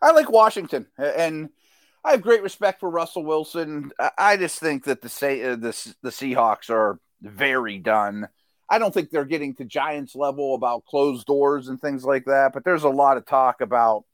I 0.00 0.12
like 0.12 0.30
Washington, 0.30 0.86
and 0.96 1.50
I 2.02 2.12
have 2.12 2.22
great 2.22 2.42
respect 2.42 2.80
for 2.80 2.88
Russell 2.88 3.22
Wilson. 3.22 3.92
I 4.16 4.38
just 4.38 4.58
think 4.58 4.84
that 4.84 5.02
the 5.02 5.08
uh, 5.08 5.56
the 5.56 5.94
the 6.02 6.10
Seahawks 6.10 6.70
are 6.70 6.98
very 7.20 7.78
done. 7.78 8.28
I 8.70 8.78
don't 8.78 8.94
think 8.94 9.10
they're 9.10 9.26
getting 9.26 9.54
to 9.56 9.66
Giants 9.66 10.14
level 10.16 10.54
about 10.54 10.86
closed 10.86 11.26
doors 11.26 11.68
and 11.68 11.78
things 11.78 12.02
like 12.02 12.24
that, 12.24 12.52
but 12.54 12.64
there's 12.64 12.84
a 12.84 12.88
lot 12.88 13.18
of 13.18 13.26
talk 13.26 13.60
about 13.60 14.04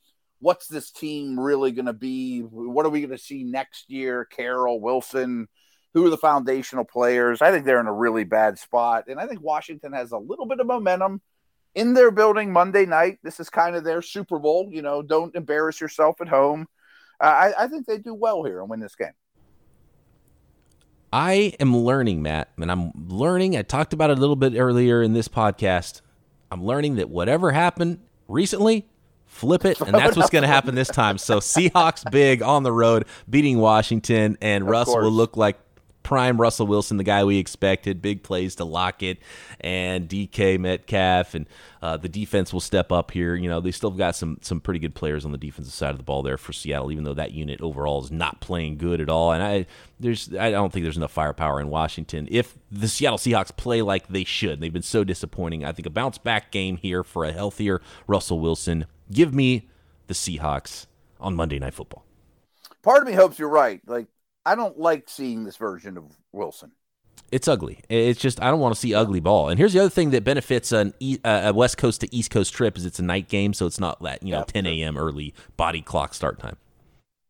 what's 0.40 0.66
this 0.66 0.90
team 0.90 1.38
really 1.38 1.72
going 1.72 1.86
to 1.86 1.92
be? 1.92 2.40
What 2.40 2.86
are 2.86 2.90
we 2.90 3.00
going 3.00 3.10
to 3.10 3.18
see 3.18 3.44
next 3.44 3.90
year? 3.90 4.24
Carroll, 4.24 4.80
Wilson, 4.80 5.48
who 5.94 6.06
are 6.06 6.10
the 6.10 6.16
foundational 6.16 6.84
players? 6.84 7.42
I 7.42 7.50
think 7.50 7.64
they're 7.64 7.80
in 7.80 7.86
a 7.86 7.92
really 7.92 8.24
bad 8.24 8.58
spot. 8.58 9.04
And 9.08 9.18
I 9.18 9.26
think 9.26 9.40
Washington 9.40 9.92
has 9.92 10.12
a 10.12 10.18
little 10.18 10.46
bit 10.46 10.60
of 10.60 10.66
momentum 10.66 11.20
in 11.74 11.94
their 11.94 12.10
building 12.10 12.52
Monday 12.52 12.86
night. 12.86 13.18
This 13.22 13.40
is 13.40 13.50
kind 13.50 13.76
of 13.76 13.84
their 13.84 14.02
Super 14.02 14.38
Bowl. 14.38 14.68
You 14.70 14.82
know, 14.82 15.02
don't 15.02 15.34
embarrass 15.34 15.80
yourself 15.80 16.20
at 16.20 16.28
home. 16.28 16.66
Uh, 17.20 17.24
I, 17.24 17.64
I 17.64 17.68
think 17.68 17.86
they 17.86 17.98
do 17.98 18.14
well 18.14 18.44
here 18.44 18.60
and 18.60 18.70
win 18.70 18.80
this 18.80 18.94
game. 18.94 19.12
I 21.12 21.54
am 21.58 21.74
learning, 21.74 22.20
Matt, 22.22 22.50
and 22.58 22.70
I'm 22.70 22.92
learning. 23.08 23.56
I 23.56 23.62
talked 23.62 23.94
about 23.94 24.10
it 24.10 24.18
a 24.18 24.20
little 24.20 24.36
bit 24.36 24.54
earlier 24.56 25.02
in 25.02 25.14
this 25.14 25.26
podcast. 25.26 26.02
I'm 26.50 26.62
learning 26.62 26.96
that 26.96 27.08
whatever 27.08 27.50
happened 27.50 27.98
recently 28.28 28.86
flip 29.38 29.64
it, 29.64 29.80
and 29.80 29.94
that's 29.94 30.16
what's 30.16 30.30
going 30.30 30.42
to 30.42 30.48
happen 30.48 30.74
this 30.74 30.88
time. 30.88 31.16
So 31.16 31.38
Seahawks 31.38 32.10
big 32.10 32.42
on 32.42 32.64
the 32.64 32.72
road, 32.72 33.06
beating 33.30 33.58
Washington, 33.58 34.36
and 34.40 34.68
Russ 34.68 34.88
will 34.88 35.10
look 35.10 35.36
like 35.36 35.58
prime 36.08 36.40
Russell 36.40 36.66
Wilson, 36.66 36.96
the 36.96 37.04
guy 37.04 37.22
we 37.22 37.36
expected. 37.36 38.00
Big 38.00 38.22
plays 38.22 38.54
to 38.54 38.64
Lockett 38.64 39.18
and 39.60 40.08
DK 40.08 40.58
Metcalf, 40.58 41.34
and 41.34 41.46
uh, 41.82 41.98
the 41.98 42.08
defense 42.08 42.50
will 42.50 42.60
step 42.60 42.90
up 42.90 43.10
here. 43.10 43.34
You 43.34 43.50
know, 43.50 43.60
they 43.60 43.72
still 43.72 43.90
got 43.90 44.16
some 44.16 44.38
some 44.40 44.58
pretty 44.58 44.80
good 44.80 44.94
players 44.94 45.26
on 45.26 45.32
the 45.32 45.38
defensive 45.38 45.74
side 45.74 45.90
of 45.90 45.98
the 45.98 46.02
ball 46.02 46.22
there 46.22 46.38
for 46.38 46.54
Seattle, 46.54 46.90
even 46.90 47.04
though 47.04 47.12
that 47.12 47.32
unit 47.32 47.60
overall 47.60 48.02
is 48.02 48.10
not 48.10 48.40
playing 48.40 48.78
good 48.78 49.02
at 49.02 49.10
all. 49.10 49.32
And 49.32 49.42
I 49.42 49.66
there's 50.00 50.34
I 50.34 50.50
don't 50.50 50.72
think 50.72 50.84
there's 50.84 50.96
enough 50.96 51.12
firepower 51.12 51.60
in 51.60 51.68
Washington. 51.68 52.26
If 52.30 52.56
the 52.72 52.88
Seattle 52.88 53.18
Seahawks 53.18 53.54
play 53.54 53.82
like 53.82 54.08
they 54.08 54.24
should, 54.24 54.60
they've 54.60 54.72
been 54.72 54.80
so 54.80 55.04
disappointing. 55.04 55.62
I 55.62 55.72
think 55.72 55.84
a 55.84 55.90
bounce 55.90 56.16
back 56.16 56.50
game 56.50 56.78
here 56.78 57.04
for 57.04 57.26
a 57.26 57.32
healthier 57.32 57.82
Russell 58.06 58.40
Wilson 58.40 58.86
give 59.12 59.34
me 59.34 59.68
the 60.06 60.14
Seahawks 60.14 60.86
on 61.20 61.34
Monday 61.34 61.58
Night 61.58 61.74
Football. 61.74 62.06
Part 62.82 63.02
of 63.02 63.08
me 63.08 63.12
hopes 63.12 63.38
you're 63.38 63.50
right. 63.50 63.82
Like, 63.86 64.06
I 64.48 64.54
don't 64.54 64.78
like 64.78 65.10
seeing 65.10 65.44
this 65.44 65.56
version 65.56 65.98
of 65.98 66.04
Wilson. 66.32 66.72
It's 67.30 67.46
ugly. 67.46 67.80
It's 67.90 68.18
just 68.18 68.40
I 68.42 68.50
don't 68.50 68.60
want 68.60 68.74
to 68.74 68.80
see 68.80 68.94
ugly 68.94 69.20
ball. 69.20 69.50
And 69.50 69.58
here's 69.58 69.74
the 69.74 69.80
other 69.80 69.90
thing 69.90 70.10
that 70.10 70.24
benefits 70.24 70.72
an 70.72 70.94
a 71.22 71.52
West 71.52 71.76
Coast 71.76 72.00
to 72.00 72.14
East 72.14 72.30
Coast 72.30 72.54
trip 72.54 72.78
is 72.78 72.86
it's 72.86 72.98
a 72.98 73.02
night 73.02 73.28
game, 73.28 73.52
so 73.52 73.66
it's 73.66 73.78
not 73.78 74.02
that 74.02 74.22
you 74.22 74.32
know 74.32 74.38
yeah, 74.38 74.44
10 74.44 74.66
a.m. 74.66 74.96
early 74.96 75.34
body 75.58 75.82
clock 75.82 76.14
start 76.14 76.38
time. 76.38 76.56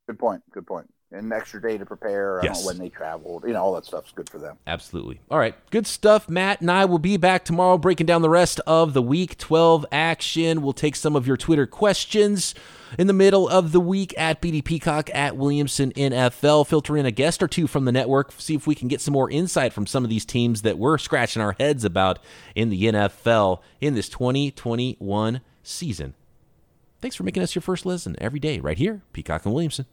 Good 0.06 0.20
point. 0.20 0.44
Good 0.52 0.66
point 0.66 0.88
an 1.10 1.32
extra 1.32 1.60
day 1.60 1.78
to 1.78 1.86
prepare. 1.86 2.40
I 2.40 2.44
yes. 2.44 2.56
don't 2.56 2.62
know 2.62 2.66
when 2.68 2.78
they 2.78 2.90
traveled. 2.90 3.44
You 3.46 3.54
know, 3.54 3.62
all 3.62 3.74
that 3.74 3.86
stuff's 3.86 4.12
good 4.12 4.28
for 4.28 4.38
them. 4.38 4.58
Absolutely. 4.66 5.20
All 5.30 5.38
right. 5.38 5.54
Good 5.70 5.86
stuff. 5.86 6.28
Matt 6.28 6.60
and 6.60 6.70
I 6.70 6.84
will 6.84 6.98
be 6.98 7.16
back 7.16 7.44
tomorrow 7.44 7.78
breaking 7.78 8.06
down 8.06 8.22
the 8.22 8.28
rest 8.28 8.60
of 8.66 8.92
the 8.92 9.02
week 9.02 9.38
12 9.38 9.86
action. 9.90 10.60
We'll 10.60 10.74
take 10.74 10.96
some 10.96 11.16
of 11.16 11.26
your 11.26 11.36
Twitter 11.36 11.66
questions 11.66 12.54
in 12.99 13.07
the 13.07 13.12
middle 13.12 13.49
of 13.49 13.72
the 13.72 13.80
week 13.80 14.14
at 14.16 14.41
BD 14.41 14.64
Peacock 14.64 15.11
at 15.14 15.36
Williamson 15.36 15.93
NFL. 15.93 16.66
Filter 16.66 16.97
in 16.97 17.07
a 17.07 17.11
guest 17.11 17.43
or 17.43 17.49
two 17.49 17.66
from 17.66 17.84
the 17.84 17.93
network. 17.93 18.32
See 18.39 18.55
if 18.55 18.66
we 18.66 18.74
can 18.74 18.89
get 18.89 19.01
some 19.01 19.12
more 19.12 19.30
insight 19.30 19.72
from 19.72 19.86
some 19.86 20.05
of 20.05 20.11
these 20.11 20.24
teams 20.24 20.62
that 20.62 20.78
we're 20.78 20.99
scratching 20.99 21.43
our 21.43 21.57
heads 21.59 21.84
about 21.84 22.18
in 22.55 22.70
the 22.70 22.84
NFL 22.84 23.61
in 23.80 23.95
this 23.95 24.09
2021 24.09 25.41
season. 25.62 26.14
Thanks 27.01 27.16
for 27.16 27.22
making 27.22 27.43
us 27.43 27.55
your 27.55 27.62
first 27.62 27.86
listen 27.86 28.16
every 28.18 28.41
day 28.41 28.59
right 28.59 28.78
here, 28.78 29.03
Peacock 29.12 29.45
and 29.45 29.55
Williamson. 29.55 29.86